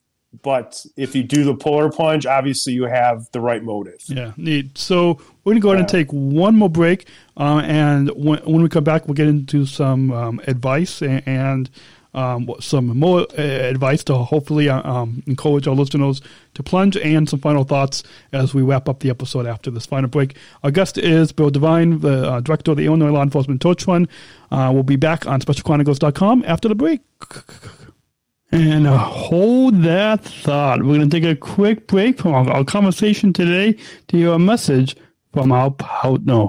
but 0.42 0.84
if 0.96 1.14
you 1.14 1.22
do 1.22 1.44
the 1.44 1.54
polar 1.54 1.90
plunge, 1.90 2.26
obviously 2.26 2.72
you 2.72 2.84
have 2.84 3.30
the 3.32 3.40
right 3.40 3.62
motive. 3.62 4.02
Yeah, 4.06 4.32
neat. 4.36 4.76
So 4.76 5.20
we're 5.44 5.52
going 5.52 5.56
to 5.56 5.60
go 5.60 5.68
ahead 5.70 5.80
and 5.80 5.88
take 5.88 6.10
one 6.10 6.56
more 6.56 6.70
break, 6.70 7.06
uh, 7.36 7.62
and 7.64 8.10
when, 8.10 8.38
when, 8.40 8.62
we 8.62 8.68
come 8.68 8.84
back, 8.84 9.06
we'll 9.06 9.14
get 9.14 9.28
into 9.28 9.66
some 9.66 10.10
um, 10.12 10.40
advice 10.46 11.02
and, 11.02 11.22
and 11.26 11.70
um, 12.14 12.48
some 12.60 12.86
more 12.98 13.20
uh, 13.38 13.42
advice 13.42 14.04
to 14.04 14.14
hopefully 14.14 14.68
uh, 14.68 14.82
um, 14.90 15.22
encourage 15.26 15.66
our 15.66 15.74
listeners 15.74 16.20
to 16.54 16.62
plunge 16.62 16.96
and 16.96 17.28
some 17.28 17.40
final 17.40 17.64
thoughts 17.64 18.02
as 18.32 18.54
we 18.54 18.62
wrap 18.62 18.88
up 18.88 19.00
the 19.00 19.10
episode 19.10 19.46
after 19.46 19.70
this 19.70 19.86
final 19.86 20.08
break. 20.08 20.36
Our 20.62 20.70
guest 20.70 20.98
is 20.98 21.32
Bill 21.32 21.50
Devine, 21.50 22.00
the 22.00 22.30
uh, 22.30 22.40
director 22.40 22.72
of 22.72 22.76
the 22.76 22.86
Illinois 22.86 23.10
Law 23.10 23.22
Enforcement 23.22 23.60
Torch 23.60 23.86
Run. 23.86 24.08
Uh, 24.50 24.70
we'll 24.72 24.82
be 24.82 24.96
back 24.96 25.26
on 25.26 25.40
SpecialChronicles.com 25.40 26.44
after 26.46 26.68
the 26.68 26.74
break. 26.74 27.00
And 28.54 28.86
uh, 28.86 28.98
hold 28.98 29.82
that 29.82 30.22
thought. 30.22 30.80
We're 30.80 30.98
going 30.98 31.08
to 31.08 31.20
take 31.20 31.24
a 31.24 31.34
quick 31.34 31.86
break 31.86 32.18
from 32.18 32.34
our, 32.34 32.50
our 32.50 32.64
conversation 32.64 33.32
today 33.32 33.78
to 34.08 34.16
hear 34.16 34.32
a 34.32 34.38
message 34.38 34.94
from 35.32 35.50
our 35.52 35.70
partner. 35.70 36.48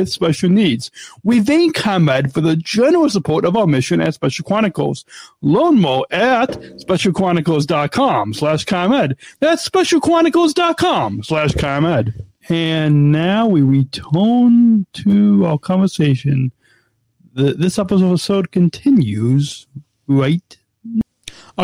with 0.01 0.11
special 0.11 0.49
needs. 0.49 0.89
We 1.23 1.41
thank 1.41 1.75
ComEd 1.75 2.33
for 2.33 2.41
the 2.41 2.55
generous 2.55 3.13
support 3.13 3.45
of 3.45 3.55
our 3.55 3.67
mission 3.67 4.01
at 4.01 4.15
Special 4.15 4.43
Chronicles. 4.43 5.05
Learn 5.41 5.79
more 5.79 6.07
at 6.09 6.49
specialchronicles.com 6.49 8.33
slash 8.33 8.65
ComEd. 8.65 9.15
That's 9.39 9.67
specialchronicles.com 9.67 11.23
slash 11.23 11.53
ComEd. 11.53 12.25
And 12.49 13.11
now 13.11 13.47
we 13.47 13.61
return 13.61 14.87
to 14.93 15.45
our 15.45 15.59
conversation. 15.59 16.51
The, 17.33 17.53
this 17.53 17.77
episode 17.77 18.51
continues 18.51 19.67
right 20.07 20.57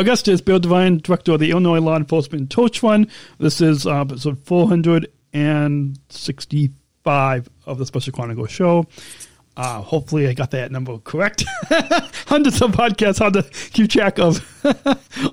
guest 0.03 0.27
is 0.27 0.41
Bill 0.41 0.59
Devine, 0.59 0.99
director 0.99 1.31
of 1.31 1.39
the 1.39 1.49
Illinois 1.49 1.79
Law 1.79 1.95
Enforcement 1.95 2.51
Torch 2.51 2.83
Run. 2.83 3.07
This 3.39 3.61
is 3.61 3.87
uh, 3.87 4.01
episode 4.01 4.37
463 4.45 6.69
five 7.07 7.47
of 7.65 7.77
the 7.77 7.85
Special 7.85 8.11
Chronicles 8.11 8.51
show. 8.51 8.85
Uh, 9.55 9.81
hopefully, 9.81 10.27
I 10.27 10.33
got 10.33 10.51
that 10.51 10.73
number 10.73 10.97
correct. 10.97 11.45
Hundreds 12.27 12.61
of 12.61 12.73
podcasts, 12.73 13.19
hard 13.19 13.31
to 13.35 13.43
keep 13.71 13.89
track 13.89 14.19
of 14.19 14.43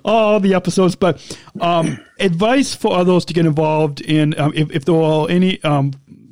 all 0.04 0.38
the 0.38 0.54
episodes. 0.54 0.94
But 0.94 1.37
um, 1.60 1.98
advice 2.20 2.76
for 2.76 2.96
others 2.96 3.24
to 3.24 3.34
get 3.34 3.44
involved 3.44 4.00
in, 4.02 4.38
um, 4.38 4.52
if, 4.54 4.70
if 4.70 4.84
there 4.84 4.94
are 4.94 5.28
any 5.28 5.60
um, 5.64 5.90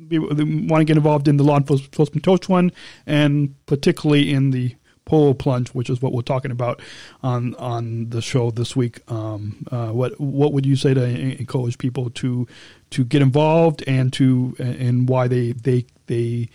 want 0.09 0.79
to 0.79 0.85
get 0.85 0.95
involved 0.95 1.27
in 1.27 1.35
the 1.35 1.43
law 1.43 1.57
enforcement 1.57 2.23
torch 2.23 2.47
run, 2.47 2.71
and 3.05 3.53
particularly 3.65 4.31
in 4.31 4.51
the 4.51 4.77
polar 5.05 5.33
plunge, 5.33 5.69
which 5.69 5.89
is 5.89 6.01
what 6.01 6.13
we're 6.13 6.21
talking 6.21 6.51
about 6.51 6.81
on 7.21 7.53
on 7.55 8.09
the 8.09 8.21
show 8.21 8.49
this 8.49 8.77
week. 8.77 8.99
Um, 9.11 9.67
uh, 9.71 9.89
what 9.89 10.17
what 10.21 10.53
would 10.53 10.65
you 10.65 10.77
say 10.77 10.93
to 10.93 11.03
encourage 11.03 11.77
people 11.77 12.09
to 12.11 12.47
to 12.93 13.03
get 13.03 13.21
involved 13.21 13.83
and 13.87 14.11
to 14.13 14.55
and 14.59 15.07
why 15.07 15.27
they 15.27 15.51
they 15.51 15.85
they 16.07 16.49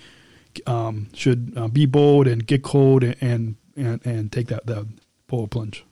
um, 0.66 1.08
should 1.14 1.52
uh, 1.56 1.68
be 1.68 1.86
bold 1.86 2.26
and 2.26 2.46
get 2.46 2.62
cold 2.62 3.04
and 3.04 3.56
and 3.76 4.04
and, 4.04 4.32
take 4.32 4.48
that 4.48 4.66
the 4.66 4.86
polar 5.28 5.46
plunge? 5.46 5.84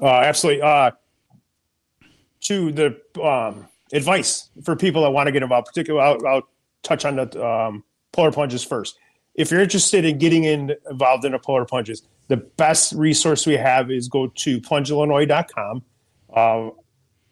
Uh, 0.00 0.06
absolutely. 0.08 0.62
Uh, 0.62 0.90
to 2.40 2.72
the 2.72 3.00
um, 3.22 3.68
advice 3.92 4.48
for 4.64 4.74
people 4.74 5.02
that 5.02 5.10
want 5.10 5.28
to 5.28 5.32
get 5.32 5.42
involved, 5.44 5.68
particularly, 5.68 6.04
I'll, 6.04 6.26
I'll 6.26 6.48
touch 6.82 7.04
on 7.04 7.16
the 7.16 7.46
um, 7.46 7.84
polar 8.10 8.32
plunges 8.32 8.64
first 8.64 8.98
if 9.34 9.50
you're 9.50 9.60
interested 9.60 10.04
in 10.04 10.18
getting 10.18 10.44
in, 10.44 10.74
involved 10.90 11.24
in 11.24 11.34
a 11.34 11.38
polar 11.38 11.64
plunges, 11.64 12.02
the 12.28 12.36
best 12.36 12.92
resource 12.92 13.46
we 13.46 13.56
have 13.56 13.90
is 13.90 14.08
go 14.08 14.28
to 14.28 14.60
plungeillinois.com. 14.60 15.82
Uh, 16.34 16.70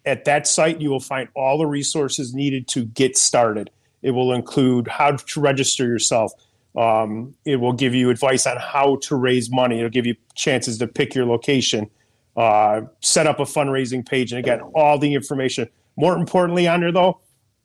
At 0.05 0.25
that 0.25 0.47
site, 0.47 0.81
you 0.81 0.89
will 0.89 0.99
find 0.99 1.29
all 1.35 1.57
the 1.57 1.67
resources 1.67 2.33
needed 2.33 2.67
to 2.69 2.85
get 2.85 3.17
started. 3.17 3.69
It 4.01 4.11
will 4.11 4.33
include 4.33 4.87
how 4.87 5.11
to 5.11 5.39
register 5.39 5.85
yourself. 5.85 6.33
Um, 6.75 7.35
it 7.45 7.57
will 7.57 7.73
give 7.73 7.93
you 7.93 8.09
advice 8.09 8.47
on 8.47 8.57
how 8.57 8.97
to 9.03 9.15
raise 9.15 9.51
money. 9.51 9.77
It'll 9.77 9.89
give 9.89 10.05
you 10.05 10.15
chances 10.35 10.77
to 10.79 10.87
pick 10.87 11.13
your 11.13 11.25
location, 11.25 11.89
uh, 12.35 12.81
set 13.01 13.27
up 13.27 13.39
a 13.39 13.43
fundraising 13.43 14.07
page, 14.07 14.31
and 14.31 14.39
again, 14.39 14.61
all 14.73 14.97
the 14.97 15.13
information. 15.13 15.69
More 15.97 16.15
importantly, 16.15 16.67
on 16.67 16.79
there 16.79 16.91
though, 16.91 17.19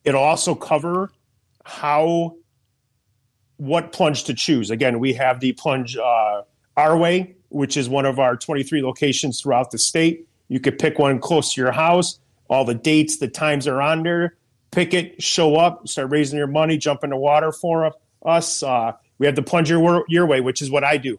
it'll 0.05 0.22
also 0.22 0.55
cover 0.55 1.11
how 1.64 2.37
what 3.59 3.92
plunge 3.92 4.25
to 4.25 4.35
choose. 4.35 4.70
Again, 4.70 4.99
we 4.99 5.14
have 5.14 5.40
the 5.40 5.53
plunge 5.53 5.96
uh, 5.96 6.42
our 6.77 6.96
way, 6.96 7.35
which 7.49 7.77
is 7.77 7.88
one 7.88 8.05
of 8.05 8.18
our 8.18 8.37
23 8.37 8.83
locations 8.83 9.40
throughout 9.40 9.70
the 9.70 9.79
state. 9.79 10.29
You 10.49 10.61
could 10.61 10.79
pick 10.79 10.99
one 10.99 11.18
close 11.18 11.55
to 11.55 11.61
your 11.61 11.72
house. 11.72 12.18
All 12.49 12.65
the 12.65 12.75
dates, 12.75 13.19
the 13.19 13.29
times 13.29 13.67
are 13.67 13.81
on 13.81 14.03
there. 14.03 14.37
Pick 14.71 14.95
it, 14.95 15.23
show 15.23 15.57
up, 15.57 15.89
start 15.89 16.11
raising 16.11 16.39
your 16.39 16.47
money, 16.47 16.77
jump 16.77 17.05
in 17.05 17.11
the 17.11 17.17
water 17.17 17.53
for 17.53 17.93
us. 18.25 18.63
Uh, 18.63 18.93
we 19.19 19.27
have 19.27 19.37
the 19.37 19.43
plunge 19.43 19.71
your, 19.71 20.05
your 20.09 20.27
way, 20.27 20.41
which 20.41 20.61
is 20.61 20.71
what 20.71 20.85
I 20.85 20.97
do. 20.97 21.19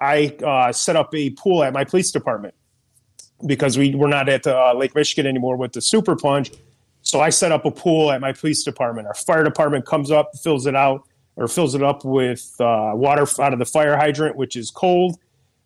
I 0.00 0.34
uh, 0.44 0.72
set 0.72 0.96
up 0.96 1.14
a 1.14 1.30
pool 1.30 1.62
at 1.62 1.72
my 1.72 1.84
police 1.84 2.10
department 2.10 2.54
because 3.44 3.76
we 3.76 3.94
we're 3.94 4.08
not 4.08 4.28
at 4.28 4.46
uh, 4.46 4.72
Lake 4.74 4.94
Michigan 4.94 5.26
anymore 5.26 5.56
with 5.56 5.72
the 5.72 5.80
super 5.80 6.16
plunge. 6.16 6.52
So 7.02 7.20
I 7.20 7.30
set 7.30 7.52
up 7.52 7.64
a 7.64 7.70
pool 7.70 8.10
at 8.10 8.20
my 8.20 8.32
police 8.32 8.62
department. 8.62 9.08
Our 9.08 9.14
fire 9.14 9.44
department 9.44 9.86
comes 9.86 10.10
up, 10.10 10.30
fills 10.42 10.66
it 10.66 10.76
out, 10.76 11.06
or 11.36 11.48
fills 11.48 11.74
it 11.74 11.82
up 11.82 12.04
with 12.04 12.54
uh, 12.60 12.92
water 12.94 13.26
out 13.40 13.52
of 13.52 13.58
the 13.58 13.64
fire 13.64 13.96
hydrant, 13.96 14.36
which 14.36 14.56
is 14.56 14.70
cold. 14.70 15.18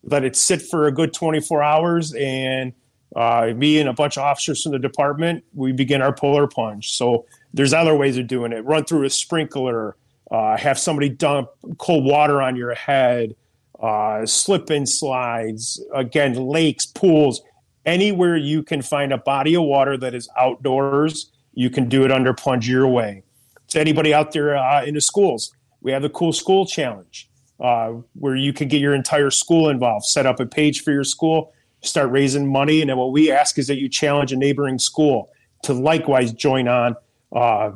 Let 0.02 0.24
it 0.24 0.36
sit 0.36 0.62
for 0.62 0.86
a 0.86 0.92
good 0.92 1.12
24 1.12 1.62
hours, 1.62 2.12
and 2.14 2.72
uh, 3.14 3.52
me 3.56 3.78
and 3.78 3.88
a 3.88 3.92
bunch 3.92 4.16
of 4.16 4.24
officers 4.24 4.62
from 4.62 4.72
the 4.72 4.78
department, 4.78 5.44
we 5.54 5.72
begin 5.72 6.02
our 6.02 6.12
polar 6.12 6.46
plunge. 6.46 6.92
So 6.92 7.26
there's 7.52 7.72
other 7.72 7.94
ways 7.96 8.18
of 8.18 8.26
doing 8.26 8.52
it. 8.52 8.64
Run 8.64 8.84
through 8.84 9.04
a 9.04 9.10
sprinkler, 9.10 9.96
uh, 10.30 10.56
have 10.56 10.78
somebody 10.78 11.08
dump 11.08 11.48
cold 11.78 12.04
water 12.04 12.42
on 12.42 12.56
your 12.56 12.74
head, 12.74 13.36
uh, 13.80 14.26
slip 14.26 14.70
and 14.70 14.88
slides, 14.88 15.82
again, 15.94 16.34
lakes, 16.34 16.86
pools, 16.86 17.42
anywhere 17.86 18.36
you 18.36 18.62
can 18.62 18.82
find 18.82 19.12
a 19.12 19.18
body 19.18 19.54
of 19.54 19.62
water 19.62 19.96
that 19.96 20.14
is 20.14 20.28
outdoors, 20.36 21.30
you 21.52 21.70
can 21.70 21.88
do 21.88 22.04
it 22.04 22.10
under 22.10 22.32
Plunge 22.34 22.68
Your 22.68 22.88
Way. 22.88 23.22
To 23.68 23.80
anybody 23.80 24.12
out 24.12 24.32
there 24.32 24.56
uh, 24.56 24.84
in 24.84 24.94
the 24.94 25.00
schools, 25.00 25.52
we 25.80 25.92
have 25.92 26.02
the 26.02 26.10
Cool 26.10 26.32
School 26.32 26.66
Challenge, 26.66 27.28
uh, 27.60 27.92
where 28.14 28.34
you 28.34 28.52
can 28.52 28.68
get 28.68 28.80
your 28.80 28.94
entire 28.94 29.30
school 29.30 29.68
involved, 29.68 30.06
set 30.06 30.26
up 30.26 30.40
a 30.40 30.46
page 30.46 30.82
for 30.82 30.90
your 30.90 31.04
school, 31.04 31.52
start 31.84 32.10
raising 32.10 32.50
money. 32.50 32.80
And 32.80 32.90
then 32.90 32.96
what 32.96 33.12
we 33.12 33.30
ask 33.30 33.58
is 33.58 33.66
that 33.68 33.76
you 33.76 33.88
challenge 33.88 34.32
a 34.32 34.36
neighboring 34.36 34.78
school 34.78 35.30
to 35.62 35.72
likewise 35.72 36.32
join 36.32 36.68
on. 36.68 36.96
Uh, 37.34 37.72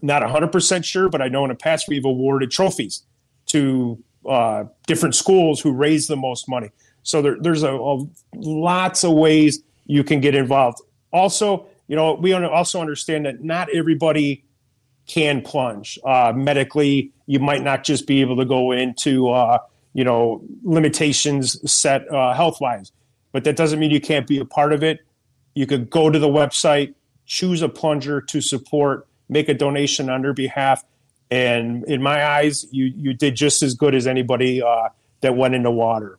not 0.00 0.22
100% 0.22 0.84
sure, 0.84 1.08
but 1.08 1.20
I 1.20 1.28
know 1.28 1.44
in 1.44 1.48
the 1.48 1.56
past 1.56 1.88
we've 1.88 2.04
awarded 2.04 2.50
trophies 2.50 3.02
to 3.46 4.02
uh, 4.28 4.64
different 4.86 5.14
schools 5.14 5.60
who 5.60 5.72
raise 5.72 6.06
the 6.06 6.16
most 6.16 6.48
money. 6.48 6.70
So 7.02 7.22
there, 7.22 7.36
there's 7.40 7.62
a, 7.62 7.74
a, 7.74 8.06
lots 8.34 9.04
of 9.04 9.12
ways 9.12 9.60
you 9.86 10.04
can 10.04 10.20
get 10.20 10.34
involved. 10.34 10.78
Also, 11.12 11.66
you 11.88 11.96
know, 11.96 12.14
we 12.14 12.32
also 12.32 12.80
understand 12.80 13.26
that 13.26 13.42
not 13.42 13.68
everybody 13.74 14.44
can 15.06 15.40
plunge 15.40 15.98
uh, 16.04 16.32
medically. 16.36 17.12
You 17.26 17.40
might 17.40 17.62
not 17.62 17.82
just 17.82 18.06
be 18.06 18.20
able 18.20 18.36
to 18.36 18.44
go 18.44 18.72
into 18.72 19.30
uh, 19.30 19.58
you 19.94 20.04
know 20.04 20.42
limitations 20.62 21.70
set 21.70 22.10
uh, 22.12 22.34
health 22.34 22.60
wise, 22.60 22.92
but 23.32 23.44
that 23.44 23.56
doesn't 23.56 23.78
mean 23.78 23.90
you 23.90 24.00
can't 24.00 24.26
be 24.26 24.38
a 24.38 24.44
part 24.44 24.72
of 24.72 24.82
it. 24.82 25.00
You 25.54 25.66
could 25.66 25.90
go 25.90 26.10
to 26.10 26.18
the 26.18 26.28
website, 26.28 26.94
choose 27.26 27.62
a 27.62 27.68
plunger 27.68 28.20
to 28.20 28.40
support, 28.40 29.06
make 29.28 29.48
a 29.48 29.54
donation 29.54 30.08
on 30.08 30.22
their 30.22 30.34
behalf, 30.34 30.84
and 31.30 31.84
in 31.84 32.02
my 32.02 32.24
eyes, 32.24 32.66
you 32.70 32.86
you 32.96 33.14
did 33.14 33.34
just 33.34 33.62
as 33.62 33.74
good 33.74 33.94
as 33.94 34.06
anybody 34.06 34.62
uh, 34.62 34.88
that 35.20 35.36
went 35.36 35.54
in 35.54 35.62
the 35.62 35.70
water. 35.70 36.18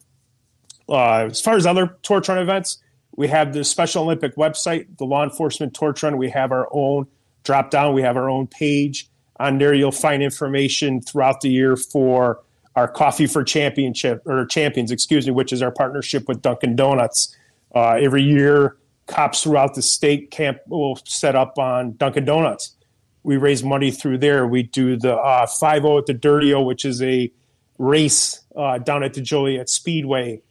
Uh, 0.88 1.28
as 1.30 1.42
far 1.42 1.56
as 1.56 1.66
other 1.66 1.96
torch 2.02 2.30
run 2.30 2.40
events, 2.40 2.80
we 3.16 3.28
have 3.28 3.54
the 3.54 3.64
Special 3.64 4.04
Olympic 4.04 4.36
website, 4.36 4.98
the 4.98 5.06
Law 5.06 5.24
Enforcement 5.24 5.74
Torch 5.74 6.04
Run. 6.04 6.18
We 6.18 6.30
have 6.30 6.52
our 6.52 6.68
own 6.72 7.08
drop 7.44 7.72
down. 7.72 7.94
We 7.94 8.02
have 8.02 8.18
our 8.18 8.30
own 8.30 8.48
page 8.48 9.10
on 9.40 9.58
there. 9.58 9.74
You'll 9.74 9.92
find 9.92 10.24
information 10.24 11.02
throughout 11.02 11.42
the 11.42 11.50
year 11.50 11.76
for 11.76 12.42
our 12.80 12.88
Coffee 12.88 13.28
for 13.28 13.44
Championship 13.44 14.26
or 14.26 14.46
Champions, 14.46 14.90
excuse 14.90 15.28
me, 15.28 15.34
which 15.34 15.52
is 15.52 15.62
our 15.62 15.72
partnership 15.72 16.30
with 16.30 16.42
Dunkin' 16.42 16.78
Donuts. 16.78 17.36
Uh, 17.76 17.98
every 18.02 18.24
year, 18.24 18.78
cops 19.06 19.44
throughout 19.44 19.76
the 19.76 19.82
state 19.82 20.32
camp 20.32 20.60
will 20.68 20.98
set 21.04 21.36
up 21.36 21.60
on 21.60 21.98
Dunkin' 21.98 22.24
Donuts. 22.24 22.76
We 23.24 23.36
raise 23.36 23.64
money 23.64 23.92
through 23.92 24.20
there. 24.20 24.48
We 24.48 24.64
do 24.64 24.96
the 24.96 25.14
uh, 25.18 25.46
5 25.46 25.86
at 25.86 26.06
the 26.06 26.14
Dirty 26.14 26.54
O, 26.54 26.62
which 26.62 26.86
is 26.86 27.02
a 27.02 27.30
race 27.78 28.40
uh, 28.56 28.78
down 28.78 29.04
at 29.04 29.14
the 29.14 29.22
Joliet 29.22 29.68
Speedway. 29.68 30.42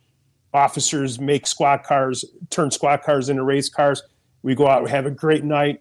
Officers 0.53 1.19
make 1.19 1.47
squad 1.47 1.83
cars, 1.83 2.27
turn 2.51 2.71
squad 2.71 3.03
cars 3.03 3.31
into 3.31 3.43
race 3.43 3.71
cars. 3.71 4.03
We 4.43 4.55
go 4.55 4.69
out, 4.69 4.85
we 4.85 4.91
have 4.91 5.07
a 5.07 5.11
great 5.11 5.45
night. 5.45 5.81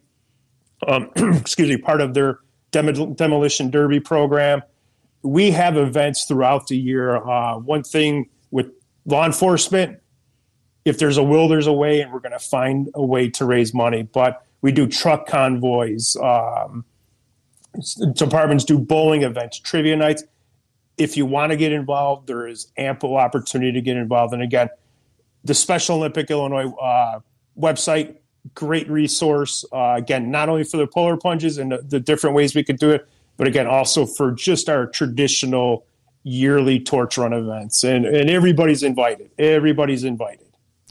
Um, 0.88 1.12
excuse 1.16 1.68
me, 1.68 1.76
part 1.76 2.00
of 2.00 2.14
their 2.14 2.40
demolition 2.72 3.70
derby 3.70 4.00
program 4.00 4.62
we 5.24 5.52
have 5.52 5.78
events 5.78 6.26
throughout 6.26 6.68
the 6.68 6.78
year. 6.78 7.18
Uh, 7.18 7.58
one 7.58 7.84
thing 7.84 8.30
with 8.52 8.72
law 9.06 9.26
enforcement, 9.26 10.00
if 10.86 11.00
there's 11.00 11.18
a 11.18 11.24
will, 11.24 11.48
there's 11.48 11.68
a 11.68 11.74
way, 11.74 12.02
and 12.02 12.14
we're 12.14 12.20
going 12.20 12.32
to 12.32 12.40
find 12.40 12.90
a 12.94 13.06
way 13.06 13.30
to 13.32 13.46
raise 13.46 13.74
money. 13.74 14.04
But 14.04 14.46
we 14.62 14.72
do 14.72 14.88
truck 14.88 15.28
convoys. 15.28 16.16
Um, 16.18 16.86
departments 18.14 18.64
do 18.64 18.80
bowling 18.80 19.24
events, 19.24 19.60
trivia 19.60 19.96
nights. 19.96 20.24
If 20.98 21.16
you 21.16 21.26
want 21.26 21.52
to 21.52 21.58
get 21.58 21.72
involved, 21.72 22.28
there 22.28 22.48
is 22.48 22.72
ample 22.78 23.18
opportunity 23.18 23.72
to 23.74 23.82
get 23.82 23.98
involved. 23.98 24.34
And 24.34 24.42
again, 24.42 24.70
the 25.44 25.54
Special 25.54 25.98
Olympic 25.98 26.32
Illinois 26.32 26.70
uh, 26.72 27.20
website, 27.60 28.16
great 28.56 28.90
resource. 28.90 29.64
Uh, 29.72 29.94
again, 29.96 30.32
not 30.32 30.50
only 30.50 30.64
for 30.64 30.78
the 30.78 30.88
polar 30.88 31.18
plunges 31.18 31.58
and 31.58 31.72
the, 31.72 31.80
the 31.80 32.00
different 32.00 32.36
ways 32.36 32.56
we 32.56 32.64
could 32.64 32.80
do 32.80 32.92
it, 32.92 33.08
but 33.38 33.48
again, 33.48 33.68
also 33.68 34.06
for 34.06 34.32
just 34.32 34.68
our 34.68 34.88
traditional 34.88 35.86
yearly 36.24 36.80
torch 36.80 37.18
run 37.18 37.34
events. 37.34 37.84
And, 37.84 38.06
and 38.06 38.30
everybody's 38.30 38.84
invited. 38.84 39.32
Everybody's 39.40 40.04
invited. 40.04 40.46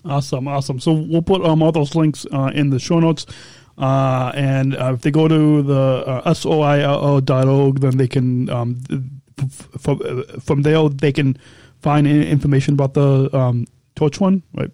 Awesome, 0.05 0.49
awesome. 0.49 0.81
So 0.81 0.93
we'll 0.93 1.23
put 1.23 1.45
um, 1.45 1.63
all 1.63 1.73
those 1.73 1.95
links 1.95 2.27
uh, 2.33 2.51
in 2.55 2.71
the 2.71 2.79
show 2.79 3.01
notes. 3.01 3.27
Uh, 3.77 4.33
and 4.35 4.75
uh, 4.77 4.93
if 4.95 5.03
they 5.03 5.11
go 5.11 5.29
to 5.29 5.63
the 5.63 6.05
uh, 6.07 6.33
soillo.org, 6.33 7.81
then 7.81 7.97
they 7.99 8.09
can, 8.09 8.49
um, 8.49 8.81
from, 9.79 10.25
from 10.41 10.63
there, 10.63 10.89
they 10.89 11.13
can 11.13 11.37
find 11.81 12.07
information 12.07 12.75
about 12.75 12.95
the 12.95 13.37
um, 13.37 13.67
torch 13.95 14.21
run, 14.21 14.43
right? 14.55 14.71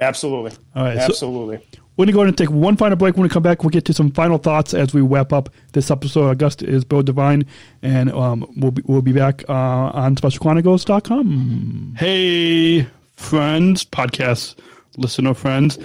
Absolutely. 0.00 0.52
All 0.74 0.84
right. 0.84 0.96
Absolutely. 0.96 1.58
So, 1.58 1.80
we're 1.96 2.06
going 2.06 2.12
to 2.12 2.12
go 2.12 2.22
and 2.22 2.36
take 2.36 2.50
one 2.50 2.76
final 2.76 2.96
break. 2.96 3.14
When 3.14 3.22
we 3.22 3.28
come 3.28 3.42
back, 3.42 3.62
we'll 3.62 3.70
get 3.70 3.84
to 3.84 3.92
some 3.92 4.10
final 4.10 4.38
thoughts 4.38 4.74
as 4.74 4.92
we 4.92 5.00
wrap 5.00 5.32
up 5.32 5.48
this 5.72 5.90
episode. 5.90 6.26
Our 6.26 6.34
guest 6.34 6.62
is 6.62 6.84
Bill 6.84 7.02
Devine, 7.02 7.44
and 7.82 8.10
um, 8.12 8.52
we'll, 8.56 8.72
be, 8.72 8.82
we'll 8.84 9.02
be 9.02 9.12
back 9.12 9.44
uh, 9.48 9.52
on 9.52 10.16
SpecialChronicles.com. 10.16 11.94
Hey, 11.96 12.88
friends, 13.14 13.84
podcast 13.84 14.58
listener 14.96 15.34
friends. 15.34 15.78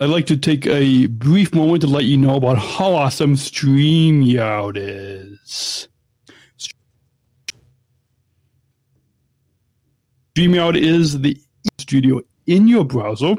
I'd 0.00 0.06
like 0.06 0.26
to 0.26 0.36
take 0.36 0.66
a 0.66 1.06
brief 1.06 1.54
moment 1.54 1.82
to 1.82 1.86
let 1.86 2.04
you 2.04 2.16
know 2.16 2.36
about 2.36 2.58
how 2.58 2.94
awesome 2.94 3.36
StreamYard 3.36 4.76
is. 4.78 5.88
StreamYard 10.34 10.76
is 10.80 11.20
the 11.20 11.38
studio 11.78 12.22
in 12.46 12.66
your 12.66 12.84
browser. 12.86 13.36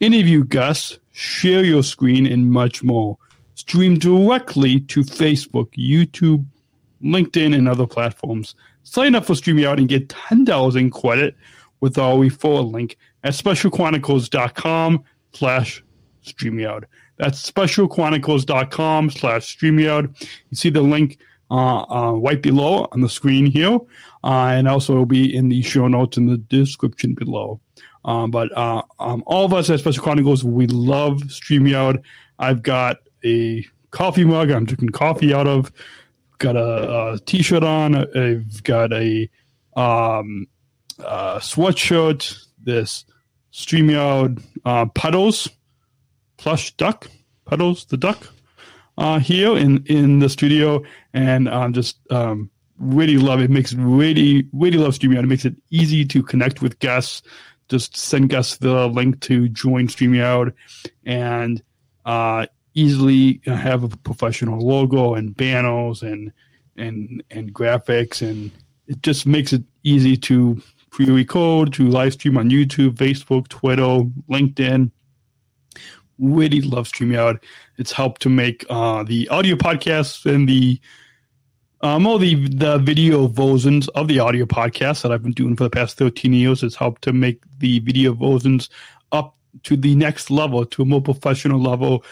Interview 0.00 0.44
guests 0.44 0.98
share 1.12 1.64
your 1.64 1.82
screen, 1.82 2.26
and 2.26 2.50
much 2.50 2.82
more. 2.82 3.16
Stream 3.54 3.98
directly 3.98 4.80
to 4.80 5.00
Facebook, 5.00 5.68
YouTube, 5.76 6.44
LinkedIn, 7.02 7.54
and 7.54 7.68
other 7.68 7.86
platforms. 7.86 8.54
Sign 8.82 9.14
up 9.14 9.24
for 9.24 9.34
StreamYard 9.34 9.78
and 9.78 9.88
get 9.88 10.08
$10 10.08 10.76
in 10.76 10.90
credit 10.90 11.36
with 11.80 11.98
our 11.98 12.16
referral 12.16 12.72
link 12.72 12.96
at 13.24 13.34
specialchronicles.com 13.34 15.04
slash 15.32 15.84
StreamYard. 16.24 16.84
That's 17.18 17.50
specialchronicles.com 17.50 19.10
slash 19.10 19.56
StreamYard. 19.56 20.20
You 20.50 20.56
see 20.56 20.70
the 20.70 20.82
link 20.82 21.18
uh, 21.50 21.82
uh, 21.82 22.12
right 22.12 22.40
below 22.40 22.88
on 22.92 23.00
the 23.00 23.08
screen 23.08 23.46
here, 23.46 23.78
and 24.24 24.68
also 24.68 24.94
will 24.94 25.06
be 25.06 25.34
in 25.34 25.48
the 25.48 25.62
show 25.62 25.88
notes 25.88 26.16
in 26.16 26.26
the 26.26 26.36
description 26.36 27.14
below. 27.14 27.60
Um, 28.04 28.30
but 28.30 28.56
uh, 28.56 28.82
um, 28.98 29.22
all 29.26 29.44
of 29.44 29.52
us 29.52 29.70
at 29.70 29.80
Special 29.80 30.02
Chronicles, 30.02 30.44
we 30.44 30.66
love 30.66 31.18
StreamYard. 31.22 32.02
I've 32.38 32.62
got 32.62 32.98
a 33.24 33.64
coffee 33.90 34.24
mug 34.24 34.50
I'm 34.50 34.64
drinking 34.64 34.90
coffee 34.90 35.32
out 35.32 35.46
of. 35.46 35.70
Got 36.38 36.56
a 36.56 37.20
t-shirt 37.24 37.62
on. 37.62 37.94
I've 38.16 38.62
got 38.64 38.92
a 38.92 39.30
um, 39.76 40.46
uh, 40.98 41.38
sweatshirt. 41.38 42.46
This 42.64 43.04
StreamYard 43.52 44.42
uh, 44.64 44.86
puddles 44.86 45.48
plush 46.42 46.72
duck, 46.76 47.08
Puddles 47.44 47.84
the 47.86 47.96
duck, 47.96 48.28
uh, 48.98 49.18
here 49.20 49.56
in 49.56 49.84
in 49.86 50.18
the 50.18 50.28
studio, 50.28 50.82
and 51.14 51.48
um, 51.48 51.72
just 51.72 51.98
um, 52.10 52.50
really 52.82 53.16
love 53.16 53.40
it. 53.40 53.50
Makes 53.50 53.72
really 53.74 54.46
really 54.52 54.78
love 54.78 54.94
StreamYard. 54.94 55.24
It 55.24 55.28
makes 55.28 55.44
it 55.44 55.54
easy 55.70 56.04
to 56.06 56.22
connect 56.22 56.60
with 56.60 56.78
guests. 56.80 57.22
Just 57.68 57.96
send 57.96 58.28
guests 58.28 58.58
the 58.58 58.88
link 58.88 59.20
to 59.20 59.48
join 59.48 59.86
StreamYard, 59.86 60.52
and 61.06 61.62
uh, 62.04 62.46
easily 62.74 63.40
have 63.46 63.84
a 63.84 63.88
professional 63.88 64.60
logo 64.60 65.14
and 65.14 65.34
banners 65.34 66.02
and 66.02 66.32
and 66.76 67.22
and 67.30 67.54
graphics, 67.54 68.20
and 68.20 68.50
it 68.88 69.00
just 69.02 69.26
makes 69.26 69.52
it 69.52 69.62
easy 69.84 70.16
to 70.16 70.60
pre-record, 70.90 71.72
to 71.72 71.88
live 71.88 72.12
stream 72.12 72.36
on 72.36 72.50
YouTube, 72.50 72.96
Facebook, 72.96 73.48
Twitter, 73.48 74.02
LinkedIn. 74.28 74.90
Really 76.18 76.60
love 76.60 76.86
StreamYard. 76.86 77.38
It's 77.78 77.92
helped 77.92 78.20
to 78.22 78.28
make 78.28 78.66
uh, 78.68 79.02
the 79.02 79.28
audio 79.28 79.56
podcasts 79.56 80.26
and 80.26 80.48
the 80.48 80.78
um, 81.82 82.06
all 82.06 82.18
the 82.18 82.34
the 82.48 82.78
video 82.78 83.26
versions 83.26 83.88
of 83.88 84.08
the 84.08 84.18
audio 84.18 84.44
podcasts 84.44 85.02
that 85.02 85.12
I've 85.12 85.22
been 85.22 85.32
doing 85.32 85.56
for 85.56 85.64
the 85.64 85.70
past 85.70 85.98
13 85.98 86.32
years. 86.32 86.60
has 86.60 86.74
helped 86.74 87.02
to 87.02 87.12
make 87.12 87.42
the 87.58 87.80
video 87.80 88.14
versions 88.14 88.70
up 89.10 89.36
to 89.64 89.76
the 89.76 89.94
next 89.94 90.30
level, 90.30 90.64
to 90.64 90.82
a 90.82 90.84
more 90.84 91.02
professional 91.02 91.60
level, 91.60 92.04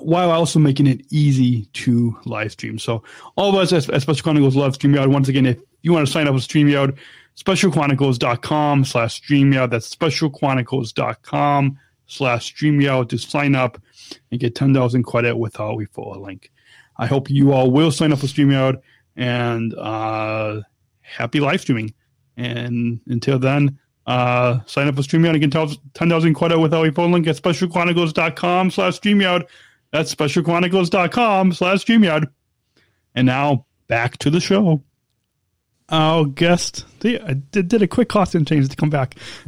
while 0.00 0.30
also 0.30 0.58
making 0.58 0.86
it 0.86 1.00
easy 1.10 1.66
to 1.72 2.16
live 2.24 2.52
stream. 2.52 2.78
So 2.78 3.02
all 3.36 3.48
of 3.48 3.54
us 3.54 3.72
at, 3.72 4.02
Special 4.02 4.22
Chronicles 4.22 4.56
love 4.56 4.76
StreamYard. 4.76 5.12
Once 5.12 5.28
again, 5.28 5.46
if 5.46 5.60
you 5.82 5.92
want 5.92 6.06
to 6.06 6.12
sign 6.12 6.28
up 6.28 6.34
with 6.34 6.46
StreamYard, 6.46 6.96
specialchronicles.com 7.36 8.84
slash 8.84 9.22
StreamYard. 9.22 9.70
That's 9.70 9.94
specialchronicles.com 9.94 11.78
slash 12.06 12.54
StreamYard 12.54 13.08
to 13.10 13.18
sign 13.18 13.54
up 13.54 13.80
and 14.30 14.40
get 14.40 14.54
10,000 14.54 15.02
credit 15.04 15.36
with 15.36 15.58
our 15.60 15.74
referral 15.74 16.20
link. 16.20 16.50
I 16.98 17.06
hope 17.06 17.30
you 17.30 17.52
all 17.52 17.70
will 17.70 17.90
sign 17.90 18.12
up 18.12 18.20
for 18.20 18.26
StreamYard 18.26 18.80
and 19.16 19.74
uh, 19.74 20.60
happy 21.00 21.40
live 21.40 21.60
streaming. 21.60 21.94
And 22.36 23.00
until 23.06 23.38
then, 23.38 23.78
uh, 24.06 24.60
sign 24.66 24.88
up 24.88 24.96
for 24.96 25.02
StreamYard 25.02 25.42
and 25.42 25.52
get 25.52 25.78
10,000 25.94 26.34
credit 26.34 26.58
with 26.58 26.72
our 26.72 26.90
phone 26.92 27.12
link 27.12 27.26
at 27.26 27.36
specialchronicles.com 27.36 28.70
slash 28.70 29.00
StreamYard. 29.00 29.46
That's 29.92 30.14
specialchronicles.com 30.14 31.52
slash 31.52 31.84
StreamYard. 31.84 32.26
And 33.14 33.26
now 33.26 33.66
back 33.88 34.18
to 34.18 34.30
the 34.30 34.40
show. 34.40 34.82
Our 35.88 36.24
guest, 36.24 36.84
I 37.04 37.34
did, 37.52 37.80
a 37.80 37.86
quick 37.86 38.08
costume 38.08 38.44
change 38.44 38.68
to 38.68 38.74
come 38.74 38.90
back. 38.90 39.14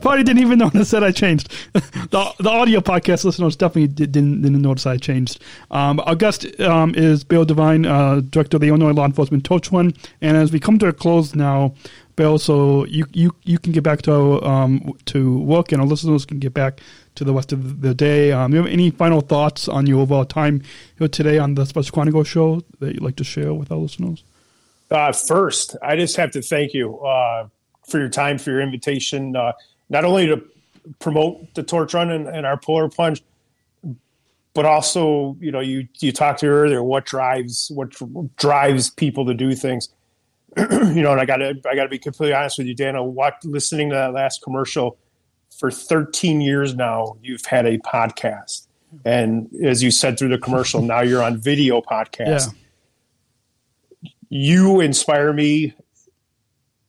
Probably 0.00 0.22
didn't 0.22 0.38
even 0.38 0.58
notice 0.58 0.90
that 0.92 1.04
I 1.04 1.12
changed. 1.12 1.52
the, 1.74 2.34
the 2.38 2.48
audio 2.48 2.80
podcast 2.80 3.24
listeners 3.24 3.56
definitely 3.56 3.88
did, 3.88 4.16
not 4.16 4.42
didn't 4.42 4.62
notice 4.62 4.86
I 4.86 4.96
changed. 4.96 5.42
Um, 5.70 6.00
our 6.00 6.14
guest 6.14 6.58
um, 6.60 6.94
is 6.94 7.24
Bill 7.24 7.44
Devine, 7.44 7.84
uh, 7.84 8.20
director 8.20 8.56
of 8.56 8.62
the 8.62 8.68
Illinois 8.68 8.92
Law 8.92 9.04
Enforcement 9.04 9.44
Torch 9.44 9.70
Run. 9.70 9.92
And 10.22 10.38
as 10.38 10.50
we 10.50 10.60
come 10.60 10.78
to 10.78 10.86
a 10.86 10.94
close 10.94 11.34
now, 11.34 11.74
Bill, 12.16 12.38
so 12.38 12.86
you 12.86 13.06
you, 13.12 13.34
you 13.44 13.58
can 13.58 13.72
get 13.72 13.82
back 13.82 14.00
to 14.02 14.42
um, 14.42 14.94
to 15.06 15.38
work, 15.40 15.72
and 15.72 15.80
our 15.80 15.86
listeners 15.86 16.24
can 16.24 16.38
get 16.38 16.54
back 16.54 16.80
to 17.16 17.24
the 17.24 17.34
rest 17.34 17.52
of 17.52 17.82
the 17.82 17.94
day. 17.94 18.32
Um, 18.32 18.52
you 18.52 18.62
have 18.62 18.66
any 18.66 18.90
final 18.90 19.20
thoughts 19.20 19.68
on 19.68 19.86
your 19.86 20.00
overall 20.00 20.24
time 20.24 20.62
here 20.98 21.08
today 21.08 21.38
on 21.38 21.54
the 21.54 21.66
Special 21.66 21.92
Chronicle 21.92 22.24
show 22.24 22.62
that 22.78 22.94
you'd 22.94 23.02
like 23.02 23.16
to 23.16 23.24
share 23.24 23.52
with 23.52 23.70
our 23.70 23.78
listeners? 23.78 24.22
Uh, 24.90 25.12
first, 25.12 25.76
I 25.82 25.96
just 25.96 26.16
have 26.16 26.32
to 26.32 26.42
thank 26.42 26.74
you 26.74 26.98
uh, 26.98 27.46
for 27.88 27.98
your 27.98 28.08
time, 28.08 28.38
for 28.38 28.50
your 28.50 28.60
invitation, 28.60 29.36
uh, 29.36 29.52
not 29.88 30.04
only 30.04 30.26
to 30.26 30.42
promote 30.98 31.54
the 31.54 31.62
torch 31.62 31.94
run 31.94 32.10
and, 32.10 32.26
and, 32.26 32.44
our 32.44 32.56
polar 32.56 32.88
plunge, 32.88 33.22
but 34.52 34.64
also, 34.64 35.36
you 35.40 35.52
know, 35.52 35.60
you 35.60 35.86
you 36.00 36.10
talked 36.10 36.40
to 36.40 36.46
earlier 36.48 36.82
what 36.82 37.04
drives 37.04 37.70
what 37.72 37.94
drives 38.36 38.90
people 38.90 39.26
to 39.26 39.34
do 39.34 39.54
things. 39.54 39.88
you 40.56 41.02
know, 41.02 41.12
and 41.12 41.20
I 41.20 41.24
got 41.24 41.36
to 41.36 41.50
I 41.68 41.76
got 41.76 41.84
to 41.84 41.88
be 41.88 41.98
completely 41.98 42.34
honest 42.34 42.58
with 42.58 42.66
you, 42.66 42.74
Dana. 42.74 43.04
What 43.04 43.44
listening 43.44 43.90
to 43.90 43.94
that 43.94 44.12
last 44.12 44.42
commercial 44.42 44.98
for 45.56 45.70
13 45.70 46.40
years 46.40 46.74
now, 46.74 47.16
you've 47.22 47.44
had 47.44 47.64
a 47.64 47.78
podcast, 47.78 48.66
and 49.04 49.48
as 49.62 49.84
you 49.84 49.92
said 49.92 50.18
through 50.18 50.30
the 50.30 50.38
commercial, 50.38 50.82
now 50.82 51.00
you're 51.00 51.22
on 51.22 51.36
video 51.36 51.80
podcast. 51.90 52.48
Yeah 52.48 52.60
you 54.30 54.80
inspire 54.80 55.32
me 55.32 55.74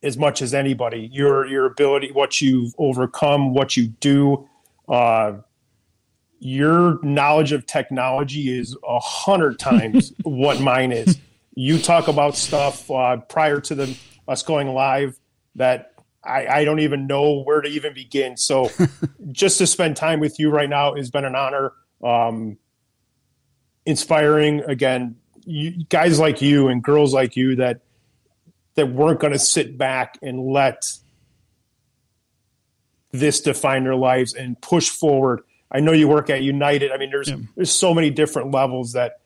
as 0.02 0.16
much 0.16 0.40
as 0.40 0.54
anybody. 0.54 1.10
Your 1.12 1.46
your 1.46 1.66
ability, 1.66 2.12
what 2.12 2.40
you've 2.40 2.72
overcome, 2.78 3.52
what 3.52 3.76
you 3.76 3.88
do, 3.88 4.48
uh, 4.88 5.34
your 6.38 6.98
knowledge 7.02 7.52
of 7.52 7.66
technology 7.66 8.56
is 8.56 8.76
a 8.86 9.00
hundred 9.00 9.58
times 9.58 10.12
what 10.22 10.60
mine 10.60 10.92
is. 10.92 11.18
You 11.54 11.78
talk 11.78 12.08
about 12.08 12.36
stuff 12.36 12.90
uh, 12.90 13.18
prior 13.18 13.60
to 13.60 13.74
the 13.74 13.96
us 14.26 14.42
going 14.42 14.68
live 14.68 15.18
that 15.56 15.92
I, 16.24 16.46
I 16.46 16.64
don't 16.64 16.78
even 16.78 17.08
know 17.08 17.42
where 17.42 17.60
to 17.60 17.68
even 17.68 17.92
begin. 17.92 18.36
So 18.36 18.70
just 19.32 19.58
to 19.58 19.66
spend 19.66 19.96
time 19.96 20.20
with 20.20 20.38
you 20.38 20.50
right 20.50 20.70
now 20.70 20.94
has 20.94 21.10
been 21.10 21.24
an 21.24 21.34
honor. 21.34 21.72
Um, 22.02 22.58
inspiring 23.84 24.60
again 24.60 25.16
you, 25.44 25.84
guys 25.84 26.18
like 26.18 26.42
you 26.42 26.68
and 26.68 26.82
girls 26.82 27.12
like 27.12 27.36
you 27.36 27.56
that 27.56 27.80
that 28.74 28.90
weren't 28.90 29.20
going 29.20 29.32
to 29.32 29.38
sit 29.38 29.76
back 29.76 30.18
and 30.22 30.40
let 30.40 30.92
this 33.10 33.40
define 33.40 33.84
their 33.84 33.94
lives 33.94 34.34
and 34.34 34.60
push 34.60 34.88
forward. 34.88 35.42
I 35.70 35.80
know 35.80 35.92
you 35.92 36.08
work 36.08 36.30
at 36.30 36.42
United. 36.42 36.90
I 36.90 36.96
mean, 36.96 37.10
there's 37.10 37.28
yeah. 37.28 37.36
there's 37.56 37.72
so 37.72 37.94
many 37.94 38.10
different 38.10 38.50
levels 38.50 38.92
that 38.92 39.20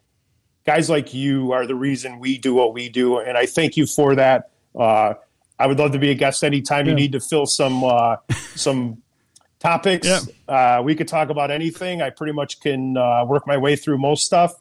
guys 0.65 0.91
like 0.91 1.15
you 1.15 1.53
are 1.53 1.67
the 1.67 1.75
reason 1.75 2.19
we 2.19 2.39
do 2.39 2.55
what 2.55 2.73
we 2.75 2.89
do, 2.89 3.19
and 3.19 3.37
I 3.37 3.47
thank 3.47 3.77
you 3.77 3.87
for 3.87 4.15
that. 4.17 4.51
Uh, 4.79 5.15
I 5.59 5.67
would 5.67 5.79
love 5.79 5.93
to 5.93 5.99
be 5.99 6.11
a 6.11 6.15
guest 6.15 6.45
anytime 6.45 6.87
yeah. 6.87 6.91
you 6.91 6.97
need 6.97 7.13
to 7.13 7.21
fill 7.21 7.47
some 7.47 7.83
uh, 7.83 8.17
some 8.55 9.03
topics. 9.59 10.07
Yeah. 10.07 10.21
Uh, 10.49 10.83
we 10.83 10.95
could 10.95 11.09
talk 11.09 11.31
about 11.31 11.51
anything. 11.51 12.03
I 12.03 12.11
pretty 12.11 12.33
much 12.33 12.61
can 12.61 12.97
uh, 12.97 13.25
work 13.25 13.47
my 13.47 13.57
way 13.57 13.77
through 13.77 13.99
most 13.99 14.27
stuff. 14.27 14.55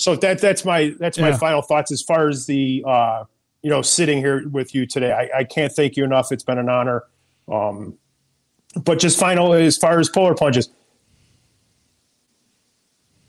So 0.00 0.16
that 0.16 0.38
that's 0.38 0.64
my 0.64 0.94
that's 0.98 1.18
my 1.18 1.32
final 1.32 1.60
thoughts 1.60 1.92
as 1.92 2.00
far 2.00 2.30
as 2.30 2.46
the 2.46 2.82
uh, 2.86 3.24
you 3.60 3.68
know 3.68 3.82
sitting 3.82 4.16
here 4.16 4.48
with 4.48 4.74
you 4.74 4.86
today. 4.86 5.12
I, 5.12 5.40
I, 5.40 5.44
can't 5.44 5.70
thank 5.70 5.94
you 5.94 6.04
enough. 6.04 6.32
It's 6.32 6.42
been 6.42 6.56
an 6.56 6.70
honor. 6.70 7.04
Um, 7.52 7.98
but 8.82 8.98
just 8.98 9.18
final 9.18 9.52
as 9.52 9.76
far 9.76 10.00
as 10.00 10.08
polar 10.08 10.34
plunges, 10.34 10.70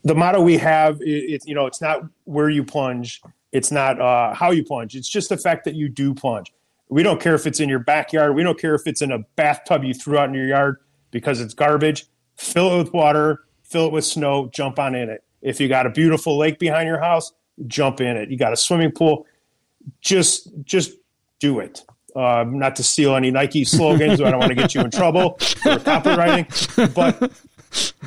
the 0.06 0.16
motto 0.16 0.40
we 0.42 0.58
have 0.60 1.02
is 1.02 1.46
you 1.46 1.54
know 1.54 1.66
it's 1.66 1.82
not 1.82 2.04
where 2.24 2.50
you 2.50 2.64
plunge, 2.64 3.22
it's 3.52 3.70
not 3.70 4.00
uh, 4.00 4.34
how 4.34 4.52
you 4.52 4.64
plunge. 4.64 4.96
It's 4.96 5.10
just 5.10 5.28
the 5.28 5.38
fact 5.38 5.66
that 5.66 5.76
you 5.76 5.90
do 5.90 6.14
plunge. 6.14 6.54
We 6.88 7.04
don't 7.04 7.20
care 7.20 7.36
if 7.36 7.46
it's 7.46 7.60
in 7.60 7.68
your 7.68 7.80
backyard. 7.80 8.34
We 8.34 8.44
don't 8.44 8.58
care 8.58 8.76
if 8.76 8.88
it's 8.88 9.02
in 9.02 9.12
a 9.12 9.20
bathtub 9.36 9.84
you 9.84 9.94
threw 9.94 10.18
out 10.18 10.30
in 10.30 10.36
your 10.36 10.48
yard 10.48 10.78
because 11.12 11.42
it's 11.42 11.54
garbage. 11.54 12.06
Fill 12.38 12.76
it 12.76 12.78
with 12.78 12.94
water. 12.94 13.44
Fill 13.62 13.88
it 13.88 13.92
with 13.92 14.06
snow. 14.06 14.48
Jump 14.54 14.80
on 14.80 14.96
in 14.96 15.10
it 15.10 15.22
if 15.42 15.60
you 15.60 15.68
got 15.68 15.86
a 15.86 15.90
beautiful 15.90 16.38
lake 16.38 16.60
behind 16.60 16.88
your 16.88 17.00
house, 17.00 17.34
jump 17.68 18.02
in 18.02 18.18
it. 18.18 18.30
You 18.30 18.38
got 18.38 18.54
a 18.54 18.58
swimming 18.58 18.92
pool, 18.92 19.26
just 20.02 20.50
just 20.64 20.94
do 21.40 21.60
it. 21.60 21.84
Uh, 22.16 22.44
not 22.48 22.76
to 22.76 22.84
steal 22.84 23.16
any 23.16 23.32
Nike 23.32 23.64
slogans, 23.66 24.22
I 24.22 24.32
don't 24.32 24.40
want 24.40 24.50
to 24.50 24.56
get 24.56 24.76
you 24.76 24.82
in 24.82 24.92
trouble 24.92 25.38
for 25.40 25.78
copywriting, 25.78 26.94
but 26.94 27.32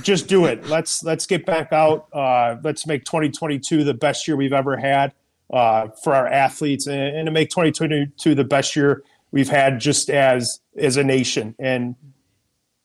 just 0.03 0.29
do 0.29 0.44
it. 0.44 0.66
Let's 0.68 1.03
let's 1.03 1.27
get 1.27 1.47
back 1.47 1.73
out. 1.73 2.09
Uh, 2.12 2.57
let's 2.62 2.87
make 2.87 3.05
2022 3.05 3.85
the 3.85 3.94
best 3.94 4.29
year 4.29 4.37
we've 4.37 4.53
ever 4.53 4.77
had 4.77 5.12
uh, 5.53 5.88
for 6.03 6.14
our 6.14 6.27
athletes, 6.27 6.87
and, 6.87 7.01
and 7.01 7.27
to 7.27 7.33
make 7.33 7.51
2022 7.51 8.35
the 8.35 8.44
best 8.44 8.77
year 8.77 9.03
we've 9.31 9.49
had 9.49 9.81
just 9.81 10.11
as 10.11 10.61
as 10.77 10.97
a 10.97 11.05
nation. 11.05 11.55
And 11.59 11.97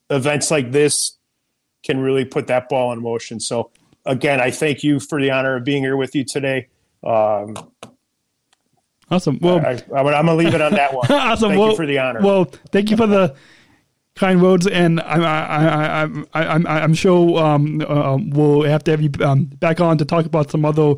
events 0.10 0.50
like 0.50 0.72
this 0.72 1.18
can 1.84 2.00
really 2.00 2.26
put 2.26 2.48
that 2.48 2.70
ball 2.70 2.92
in 2.92 3.02
motion. 3.02 3.40
So 3.40 3.72
again, 4.10 4.42
I 4.42 4.52
thank 4.52 4.84
you 4.84 5.00
for 5.00 5.22
the 5.22 5.32
honor 5.32 5.56
of 5.56 5.64
being 5.64 5.84
here 5.84 5.96
with 5.96 6.16
you 6.16 6.26
today. 6.26 6.68
Um, 7.04 7.56
awesome. 9.10 9.40
Well, 9.42 9.66
I, 9.66 9.72
am 9.72 10.06
going 10.06 10.26
to 10.26 10.34
leave 10.34 10.54
it 10.54 10.62
on 10.62 10.74
that 10.74 10.94
one. 10.94 11.06
awesome. 11.12 11.50
Thank 11.50 11.60
well, 11.60 11.70
you 11.70 11.76
for 11.76 11.86
the 11.86 12.00
honor. 12.00 12.22
Well, 12.22 12.46
thank 12.72 12.90
you 12.90 12.98
for 12.98 13.08
the 13.08 13.36
kind 14.16 14.42
words, 14.42 14.68
and 14.68 15.00
I, 15.00 15.16
I, 15.16 16.04
I, 16.04 16.10
I, 16.34 16.48
I'm, 16.48 16.68
I'm 16.68 16.94
sure 16.94 17.40
um, 17.42 17.82
uh, 17.88 18.18
we'll 18.20 18.64
have 18.64 18.84
to 18.86 18.92
have 18.92 19.02
you 19.02 19.12
um, 19.22 19.46
back 19.46 19.80
on 19.80 19.98
to 20.00 20.06
talk 20.06 20.26
about 20.26 20.52
some 20.52 20.66
other 20.66 20.96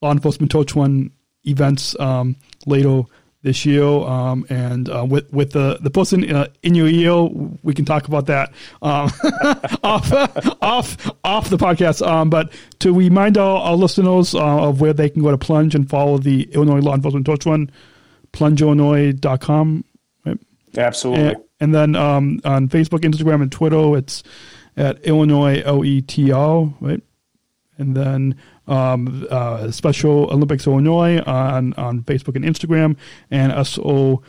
law 0.00 0.12
enforcement 0.12 0.50
torch 0.50 0.74
run 0.74 1.10
events 1.44 1.98
um, 2.00 2.36
later 2.64 3.02
this 3.42 3.64
year, 3.64 3.84
um, 3.84 4.44
and 4.48 4.88
uh, 4.88 5.04
with 5.08 5.32
with 5.32 5.52
the 5.52 5.78
the 5.80 5.90
person 5.90 6.34
uh, 6.34 6.48
in 6.62 6.74
your 6.74 6.88
ear, 6.88 7.28
we 7.62 7.74
can 7.74 7.84
talk 7.84 8.08
about 8.08 8.26
that 8.26 8.52
um, 8.82 9.10
off 9.82 10.12
off 10.62 11.10
off 11.22 11.48
the 11.48 11.56
podcast. 11.56 12.06
Um, 12.06 12.28
but 12.30 12.52
to 12.80 12.92
remind 12.92 13.38
our, 13.38 13.60
our 13.60 13.76
listeners 13.76 14.34
uh, 14.34 14.68
of 14.68 14.80
where 14.80 14.92
they 14.92 15.08
can 15.08 15.22
go 15.22 15.30
to 15.30 15.38
plunge 15.38 15.74
and 15.74 15.88
follow 15.88 16.18
the 16.18 16.42
Illinois 16.52 16.80
Law 16.80 16.94
Enforcement 16.94 17.26
Torch 17.26 17.46
Run, 17.46 17.70
plungeillinois.com. 18.32 19.84
Right? 20.24 20.38
Absolutely. 20.76 21.26
And, 21.26 21.36
and 21.60 21.74
then 21.74 21.96
um, 21.96 22.40
on 22.44 22.68
Facebook, 22.68 23.00
Instagram, 23.00 23.42
and 23.42 23.52
Twitter, 23.52 23.96
it's 23.96 24.22
at 24.76 25.04
Illinois 25.04 25.62
LETL, 25.62 26.74
right? 26.80 27.02
And 27.78 27.96
then 27.96 28.36
um, 28.66 29.26
uh, 29.30 29.70
Special 29.70 30.30
Olympics 30.32 30.66
Illinois 30.66 31.20
on, 31.20 31.72
on 31.74 32.02
Facebook 32.02 32.36
and 32.36 32.44
Instagram, 32.44 32.96
and 33.30 33.66
SO 33.66 34.22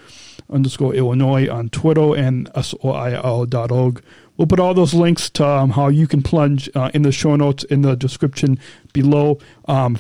underscore 0.50 0.94
Illinois 0.94 1.50
on 1.50 1.70
Twitter 1.70 2.16
and 2.16 2.50
SOIL.org. 2.56 4.04
We'll 4.38 4.48
put 4.48 4.60
all 4.60 4.74
those 4.74 4.94
links 4.94 5.30
to 5.32 5.46
um, 5.46 5.72
how 5.72 5.88
you 5.88 6.08
can 6.08 6.22
plunge 6.22 6.70
uh, 6.76 6.92
in 6.94 7.02
the 7.02 7.12
show 7.12 7.36
notes 7.36 7.64
in 7.66 7.82
the 7.82 7.96
description 7.96 8.60
below. 8.94 9.40
Um, 9.68 9.98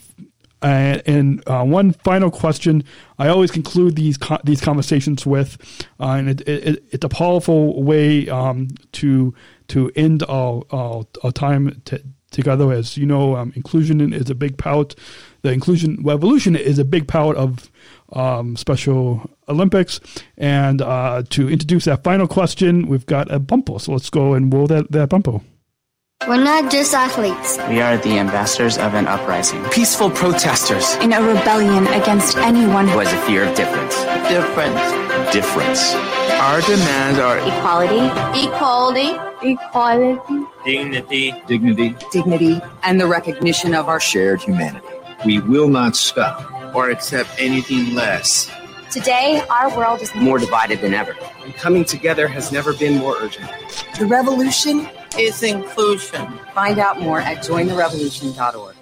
and, 0.61 1.01
and 1.05 1.43
uh, 1.47 1.63
one 1.63 1.93
final 1.93 2.31
question 2.31 2.83
I 3.19 3.27
always 3.27 3.51
conclude 3.51 3.95
these 3.95 4.17
co- 4.17 4.39
these 4.43 4.61
conversations 4.61 5.25
with, 5.25 5.57
uh, 5.99 6.11
and 6.11 6.29
it, 6.29 6.47
it, 6.47 6.83
it's 6.91 7.05
a 7.05 7.09
powerful 7.09 7.83
way 7.83 8.27
um, 8.29 8.69
to 8.93 9.35
to 9.69 9.91
end 9.95 10.23
our, 10.27 10.63
our, 10.71 11.03
our 11.23 11.31
time 11.31 11.81
together. 12.31 12.71
As 12.71 12.97
you 12.97 13.05
know, 13.05 13.35
um, 13.35 13.53
inclusion 13.55 14.13
is 14.13 14.29
a 14.29 14.35
big 14.35 14.57
part. 14.57 14.95
The 15.41 15.51
inclusion 15.51 15.99
revolution 16.03 16.55
is 16.55 16.79
a 16.79 16.85
big 16.85 17.07
part 17.07 17.37
of 17.37 17.71
um, 18.13 18.55
Special 18.55 19.29
Olympics. 19.47 19.99
And 20.37 20.81
uh, 20.81 21.23
to 21.29 21.49
introduce 21.49 21.85
that 21.85 22.03
final 22.03 22.27
question, 22.27 22.87
we've 22.87 23.05
got 23.05 23.31
a 23.31 23.39
bumper. 23.39 23.79
So 23.79 23.93
let's 23.93 24.09
go 24.09 24.33
and 24.33 24.53
roll 24.53 24.67
that, 24.67 24.91
that 24.91 25.09
bumper. 25.09 25.41
We're 26.27 26.43
not 26.43 26.71
just 26.71 26.93
athletes. 26.95 27.57
We 27.69 27.79
are 27.79 27.95
the 27.97 28.17
ambassadors 28.17 28.77
of 28.77 28.95
an 28.95 29.07
uprising. 29.07 29.63
Peaceful 29.65 30.09
protesters. 30.09 30.95
In 30.95 31.13
a 31.13 31.21
rebellion 31.21 31.85
against 31.87 32.37
anyone 32.37 32.87
who 32.87 32.99
has 32.99 33.13
a 33.13 33.21
fear 33.27 33.45
of 33.45 33.55
difference. 33.55 33.95
Difference. 34.27 35.31
Difference. 35.31 36.16
Our 36.29 36.61
demands 36.61 37.19
are 37.19 37.37
equality, 37.39 38.45
equality, 38.45 39.17
equality, 39.41 40.45
dignity, 40.65 41.33
dignity, 41.47 41.95
dignity, 42.11 42.61
and 42.83 42.99
the 42.99 43.07
recognition 43.07 43.73
of 43.73 43.87
our 43.87 43.99
shared 43.99 44.41
humanity. 44.41 44.85
We 45.25 45.39
will 45.39 45.69
not 45.69 45.95
stop 45.95 46.75
or 46.75 46.89
accept 46.89 47.29
anything 47.39 47.95
less. 47.95 48.51
Today, 48.91 49.41
our 49.49 49.75
world 49.75 50.01
is 50.01 50.13
more 50.15 50.37
divided 50.37 50.81
than 50.81 50.93
ever. 50.93 51.15
And 51.43 51.53
coming 51.55 51.85
together 51.85 52.27
has 52.27 52.51
never 52.51 52.73
been 52.73 52.97
more 52.97 53.15
urgent. 53.19 53.49
The 53.97 54.05
revolution 54.05 54.87
is 55.17 55.41
inclusion. 55.43 56.27
Find 56.53 56.77
out 56.77 57.01
more 57.01 57.19
at 57.19 57.37
jointherevolution.org. 57.37 58.75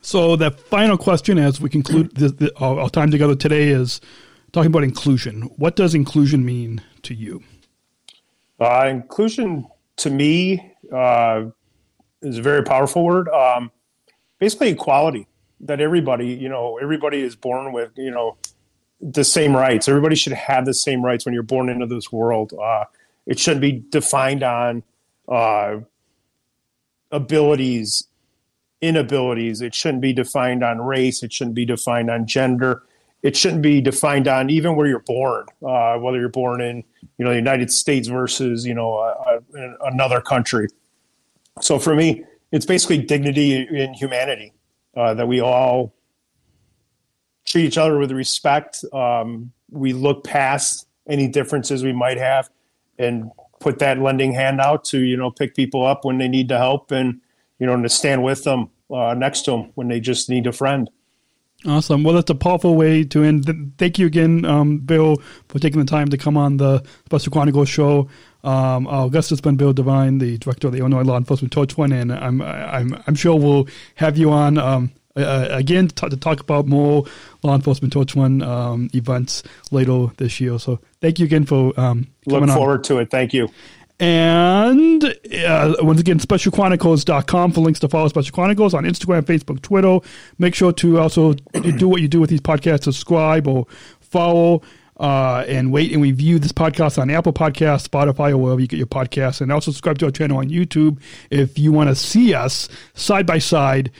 So, 0.00 0.36
the 0.36 0.50
final 0.50 0.96
question 0.96 1.38
as 1.38 1.60
we 1.60 1.68
conclude 1.68 2.14
the, 2.14 2.28
the, 2.28 2.52
our, 2.58 2.80
our 2.80 2.90
time 2.90 3.10
together 3.10 3.34
today 3.34 3.68
is 3.68 4.00
talking 4.52 4.68
about 4.68 4.84
inclusion. 4.84 5.42
What 5.56 5.76
does 5.76 5.94
inclusion 5.94 6.44
mean 6.44 6.82
to 7.02 7.14
you? 7.14 7.42
Uh, 8.60 8.86
inclusion 8.88 9.66
to 9.96 10.10
me 10.10 10.74
uh, 10.92 11.44
is 12.22 12.38
a 12.38 12.42
very 12.42 12.62
powerful 12.62 13.04
word. 13.04 13.28
Um, 13.28 13.70
basically, 14.38 14.70
equality 14.70 15.26
that 15.60 15.80
everybody, 15.80 16.28
you 16.28 16.48
know, 16.48 16.78
everybody 16.78 17.20
is 17.20 17.36
born 17.36 17.72
with, 17.72 17.90
you 17.96 18.10
know, 18.10 18.36
the 19.00 19.24
same 19.24 19.54
rights. 19.54 19.88
Everybody 19.88 20.16
should 20.16 20.32
have 20.32 20.64
the 20.64 20.74
same 20.74 21.04
rights 21.04 21.24
when 21.24 21.34
you're 21.34 21.42
born 21.42 21.68
into 21.68 21.86
this 21.86 22.10
world. 22.10 22.52
Uh, 22.52 22.84
it 23.26 23.38
shouldn't 23.38 23.60
be 23.60 23.84
defined 23.90 24.42
on 24.42 24.82
uh, 25.28 25.78
abilities, 27.10 28.04
inabilities. 28.80 29.60
It 29.60 29.74
shouldn't 29.74 30.00
be 30.00 30.12
defined 30.12 30.64
on 30.64 30.80
race. 30.80 31.22
It 31.22 31.32
shouldn't 31.32 31.54
be 31.54 31.64
defined 31.64 32.10
on 32.10 32.26
gender. 32.26 32.82
It 33.22 33.36
shouldn't 33.36 33.62
be 33.62 33.80
defined 33.80 34.28
on 34.28 34.48
even 34.50 34.76
where 34.76 34.86
you're 34.86 35.00
born, 35.00 35.46
uh, 35.66 35.96
whether 35.98 36.18
you're 36.18 36.28
born 36.28 36.60
in, 36.60 36.84
you 37.18 37.24
know, 37.24 37.30
the 37.30 37.36
United 37.36 37.70
States 37.70 38.08
versus, 38.08 38.64
you 38.64 38.74
know, 38.74 39.14
another 39.82 40.20
country. 40.20 40.68
So 41.60 41.78
for 41.78 41.94
me, 41.94 42.24
it's 42.52 42.64
basically 42.64 42.98
dignity 42.98 43.66
and 43.66 43.94
humanity 43.94 44.52
uh, 44.96 45.14
that 45.14 45.26
we 45.26 45.40
all 45.40 45.94
treat 47.44 47.64
each 47.64 47.78
other 47.78 47.98
with 47.98 48.12
respect. 48.12 48.84
Um, 48.92 49.52
we 49.70 49.92
look 49.92 50.24
past 50.24 50.86
any 51.08 51.28
differences 51.28 51.82
we 51.82 51.92
might 51.92 52.18
have 52.18 52.50
and 52.98 53.30
put 53.60 53.78
that 53.80 53.98
lending 53.98 54.32
hand 54.32 54.60
out 54.60 54.84
to 54.84 54.98
you 54.98 55.16
know 55.16 55.30
pick 55.30 55.54
people 55.54 55.84
up 55.84 56.04
when 56.04 56.18
they 56.18 56.28
need 56.28 56.48
to 56.48 56.58
help 56.58 56.90
and 56.92 57.20
you 57.58 57.66
know 57.66 57.80
to 57.80 57.88
stand 57.88 58.22
with 58.22 58.44
them 58.44 58.70
uh, 58.90 59.14
next 59.14 59.42
to 59.42 59.50
them 59.50 59.72
when 59.74 59.88
they 59.88 60.00
just 60.00 60.28
need 60.28 60.46
a 60.46 60.52
friend. 60.52 60.90
Awesome. 61.66 62.04
Well, 62.04 62.14
that's 62.14 62.30
a 62.30 62.36
powerful 62.36 62.76
way 62.76 63.02
to 63.04 63.24
end. 63.24 63.74
Thank 63.78 63.98
you 63.98 64.06
again, 64.06 64.44
um, 64.44 64.78
Bill, 64.78 65.16
for 65.48 65.58
taking 65.58 65.80
the 65.80 65.86
time 65.86 66.08
to 66.10 66.16
come 66.16 66.36
on 66.36 66.56
the 66.56 66.84
Special 67.06 67.32
Chronicles 67.32 67.68
show. 67.68 68.08
Um, 68.44 68.86
our 68.86 69.10
guest 69.10 69.30
has 69.30 69.40
been 69.40 69.56
Bill 69.56 69.72
Devine, 69.72 70.18
the 70.18 70.38
director 70.38 70.68
of 70.68 70.72
the 70.72 70.78
Illinois 70.78 71.02
Law 71.02 71.16
Enforcement 71.16 71.52
Torch 71.52 71.76
Run, 71.76 71.90
and 71.90 72.12
I'm 72.12 72.40
I'm 72.40 73.02
I'm 73.08 73.16
sure 73.16 73.36
we'll 73.36 73.66
have 73.96 74.16
you 74.16 74.30
on 74.30 74.56
um, 74.56 74.92
uh, 75.16 75.48
again 75.50 75.88
to, 75.88 76.08
to, 76.08 76.16
talk 76.16 76.40
about 76.40 76.66
more 76.66 77.04
law 77.42 77.54
enforcement 77.54 77.92
torch 77.92 78.14
run 78.14 78.40
um, 78.42 78.88
events 78.94 79.42
later 79.70 80.06
this 80.16 80.40
year. 80.40 80.58
So 80.58 80.78
thank 81.00 81.18
you 81.18 81.24
again 81.24 81.44
for 81.44 81.78
um, 81.78 82.06
look 82.26 82.48
forward 82.50 82.78
on. 82.78 82.82
to 82.84 82.98
it. 82.98 83.10
Thank 83.10 83.34
you. 83.34 83.48
And 84.00 85.02
uh, 85.04 85.74
once 85.80 85.98
again, 85.98 86.20
specialchronicles.com 86.20 87.52
for 87.52 87.60
links 87.60 87.80
to 87.80 87.88
follow 87.88 88.06
Special 88.08 88.32
Chronicles 88.32 88.72
on 88.72 88.84
Instagram, 88.84 89.22
Facebook, 89.22 89.60
Twitter. 89.60 89.98
Make 90.38 90.54
sure 90.54 90.72
to 90.74 90.98
also 91.00 91.32
do 91.32 91.88
what 91.88 92.00
you 92.00 92.06
do 92.06 92.20
with 92.20 92.30
these 92.30 92.40
podcasts, 92.40 92.84
subscribe 92.84 93.48
or 93.48 93.66
follow 94.00 94.62
uh, 94.98 95.44
and 95.46 95.72
wait 95.72 95.92
and 95.92 96.02
review 96.02 96.38
this 96.38 96.52
podcast 96.52 97.00
on 97.00 97.10
Apple 97.10 97.32
Podcasts, 97.32 97.88
Spotify, 97.88 98.30
or 98.30 98.38
wherever 98.38 98.60
you 98.60 98.66
get 98.66 98.78
your 98.78 98.86
podcasts. 98.86 99.40
And 99.40 99.52
also 99.52 99.70
subscribe 99.70 99.98
to 99.98 100.06
our 100.06 100.10
channel 100.10 100.38
on 100.38 100.48
YouTube 100.48 101.00
if 101.30 101.58
you 101.58 101.72
want 101.72 101.88
to 101.88 101.94
see 101.94 102.34
us 102.34 102.68
side 102.94 103.26
by 103.26 103.38
side. 103.38 103.90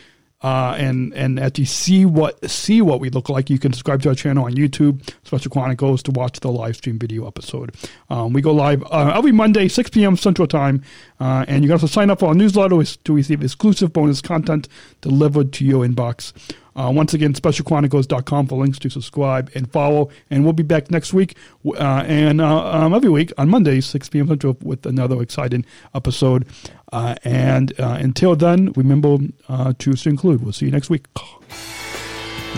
Uh, 0.40 0.76
and 0.78 1.12
and 1.14 1.40
actually 1.40 1.64
see 1.64 2.04
what 2.06 2.48
see 2.48 2.80
what 2.80 3.00
we 3.00 3.10
look 3.10 3.28
like, 3.28 3.50
you 3.50 3.58
can 3.58 3.72
subscribe 3.72 4.00
to 4.00 4.08
our 4.08 4.14
channel 4.14 4.44
on 4.44 4.54
YouTube, 4.54 5.02
Special 5.24 5.50
Chronicles, 5.50 6.00
to 6.04 6.12
watch 6.12 6.38
the 6.38 6.48
live 6.48 6.76
stream 6.76 6.96
video 6.96 7.26
episode. 7.26 7.74
Um, 8.08 8.32
we 8.32 8.40
go 8.40 8.52
live 8.52 8.84
uh, 8.84 9.12
every 9.16 9.32
Monday, 9.32 9.66
6 9.66 9.90
p.m. 9.90 10.16
Central 10.16 10.46
Time, 10.46 10.84
uh, 11.18 11.44
and 11.48 11.64
you 11.64 11.68
can 11.68 11.72
also 11.72 11.88
sign 11.88 12.08
up 12.08 12.20
for 12.20 12.26
our 12.26 12.34
newsletter 12.34 12.84
to 12.84 13.12
receive 13.12 13.42
exclusive 13.42 13.92
bonus 13.92 14.20
content 14.20 14.68
delivered 15.00 15.52
to 15.54 15.64
your 15.64 15.84
inbox. 15.84 16.32
Uh, 16.78 16.90
once 16.92 17.12
again, 17.12 17.32
specialchronicles.com 17.32 18.46
for 18.46 18.62
links 18.62 18.78
to 18.78 18.88
subscribe 18.88 19.50
and 19.54 19.70
follow. 19.72 20.10
And 20.30 20.44
we'll 20.44 20.52
be 20.52 20.62
back 20.62 20.90
next 20.90 21.12
week 21.12 21.36
uh, 21.66 22.04
and 22.06 22.40
uh, 22.40 22.70
um, 22.70 22.94
every 22.94 23.10
week 23.10 23.32
on 23.36 23.48
Mondays, 23.48 23.86
6 23.86 24.08
p.m. 24.10 24.28
Central, 24.28 24.56
with 24.62 24.86
another 24.86 25.20
exciting 25.20 25.64
episode. 25.94 26.46
Uh, 26.92 27.16
and 27.24 27.78
uh, 27.80 27.96
until 28.00 28.36
then, 28.36 28.72
remember 28.76 29.18
to 29.78 29.94
include. 30.06 30.42
We'll 30.42 30.52
see 30.52 30.66
you 30.66 30.70
next 30.70 30.88
week. 30.88 31.06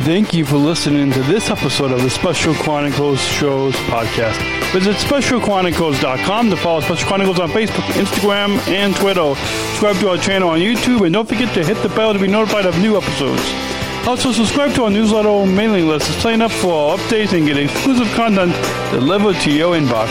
Thank 0.04 0.32
you 0.32 0.46
for 0.46 0.56
listening 0.56 1.12
to 1.12 1.22
this 1.24 1.50
episode 1.50 1.90
of 1.92 2.02
the 2.02 2.08
Special 2.10 2.54
Chronicles 2.54 3.20
Shows 3.20 3.74
podcast. 3.74 4.38
Visit 4.72 4.96
specialchronicles.com 4.96 6.50
to 6.50 6.56
follow 6.56 6.80
Special 6.80 7.06
Chronicles 7.08 7.38
on 7.38 7.50
Facebook, 7.50 7.84
Instagram, 7.92 8.56
and 8.68 8.94
Twitter. 8.96 9.34
Subscribe 9.34 9.96
to 9.96 10.10
our 10.10 10.18
channel 10.18 10.50
on 10.50 10.60
YouTube, 10.60 11.04
and 11.04 11.12
don't 11.12 11.28
forget 11.28 11.52
to 11.54 11.64
hit 11.64 11.76
the 11.82 11.88
bell 11.90 12.12
to 12.12 12.18
be 12.18 12.28
notified 12.28 12.66
of 12.66 12.78
new 12.78 12.96
episodes. 12.96 13.69
Also, 14.06 14.32
subscribe 14.32 14.74
to 14.74 14.84
our 14.84 14.90
newsletter 14.90 15.46
mailing 15.46 15.86
list 15.86 16.06
to 16.06 16.12
sign 16.20 16.42
up 16.42 16.50
for 16.50 16.72
our 16.72 16.98
updates 16.98 17.36
and 17.36 17.46
get 17.46 17.56
exclusive 17.56 18.08
content 18.14 18.52
delivered 18.90 19.36
to 19.36 19.52
your 19.52 19.76
inbox. 19.76 20.08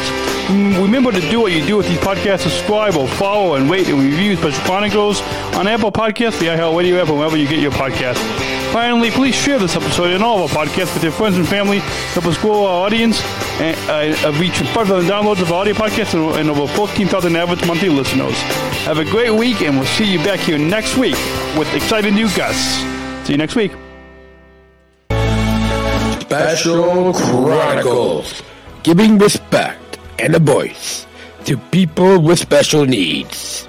Mm, 0.47 0.81
remember 0.81 1.11
to 1.11 1.21
do 1.29 1.41
what 1.41 1.51
you 1.51 1.65
do 1.65 1.77
with 1.77 1.87
these 1.87 1.97
podcasts. 1.99 2.41
Subscribe 2.41 2.95
or 2.95 3.07
follow 3.07 3.55
and 3.55 3.69
rate 3.69 3.87
and 3.87 3.99
review 3.99 4.35
Special 4.35 4.63
Chronicles 4.63 5.21
on 5.55 5.67
Apple 5.67 5.91
Podcasts, 5.91 6.39
the 6.39 6.45
iHeartRadio 6.45 7.01
app, 7.01 7.09
or 7.09 7.17
wherever 7.17 7.35
you 7.35 7.47
get 7.47 7.59
your 7.59 7.71
podcasts. 7.71 8.23
Finally, 8.71 9.11
please 9.11 9.35
share 9.35 9.59
this 9.59 9.75
episode 9.75 10.11
and 10.11 10.23
all 10.23 10.43
of 10.43 10.55
our 10.55 10.65
podcasts 10.65 10.93
with 10.93 11.03
your 11.03 11.11
friends 11.11 11.37
and 11.37 11.47
family. 11.47 11.79
Help 12.13 12.25
us 12.25 12.37
grow 12.37 12.65
our 12.65 12.85
audience 12.85 13.21
and 13.59 13.75
uh, 13.89 14.31
reach 14.39 14.59
5,000 14.59 15.09
downloads 15.09 15.41
of 15.41 15.51
our 15.51 15.61
audio 15.61 15.73
podcasts 15.73 16.13
and, 16.13 16.39
and 16.39 16.49
over 16.49 16.71
14,000 16.73 17.35
average 17.35 17.65
monthly 17.67 17.89
listeners. 17.89 18.35
Have 18.85 18.99
a 18.99 19.05
great 19.05 19.31
week, 19.31 19.61
and 19.61 19.75
we'll 19.75 19.85
see 19.87 20.05
you 20.05 20.19
back 20.19 20.39
here 20.39 20.57
next 20.57 20.97
week 20.97 21.17
with 21.57 21.71
exciting 21.73 22.13
new 22.13 22.29
guests. 22.35 22.98
See 23.29 23.33
you 23.33 23.37
next 23.37 23.55
week. 23.55 23.71
Special 26.21 27.13
Chronicles, 27.13 28.41
giving 28.81 29.19
respect 29.19 29.99
and 30.17 30.33
a 30.33 30.39
voice 30.39 31.05
to 31.45 31.55
people 31.69 32.17
with 32.17 32.39
special 32.39 32.87
needs. 32.87 33.68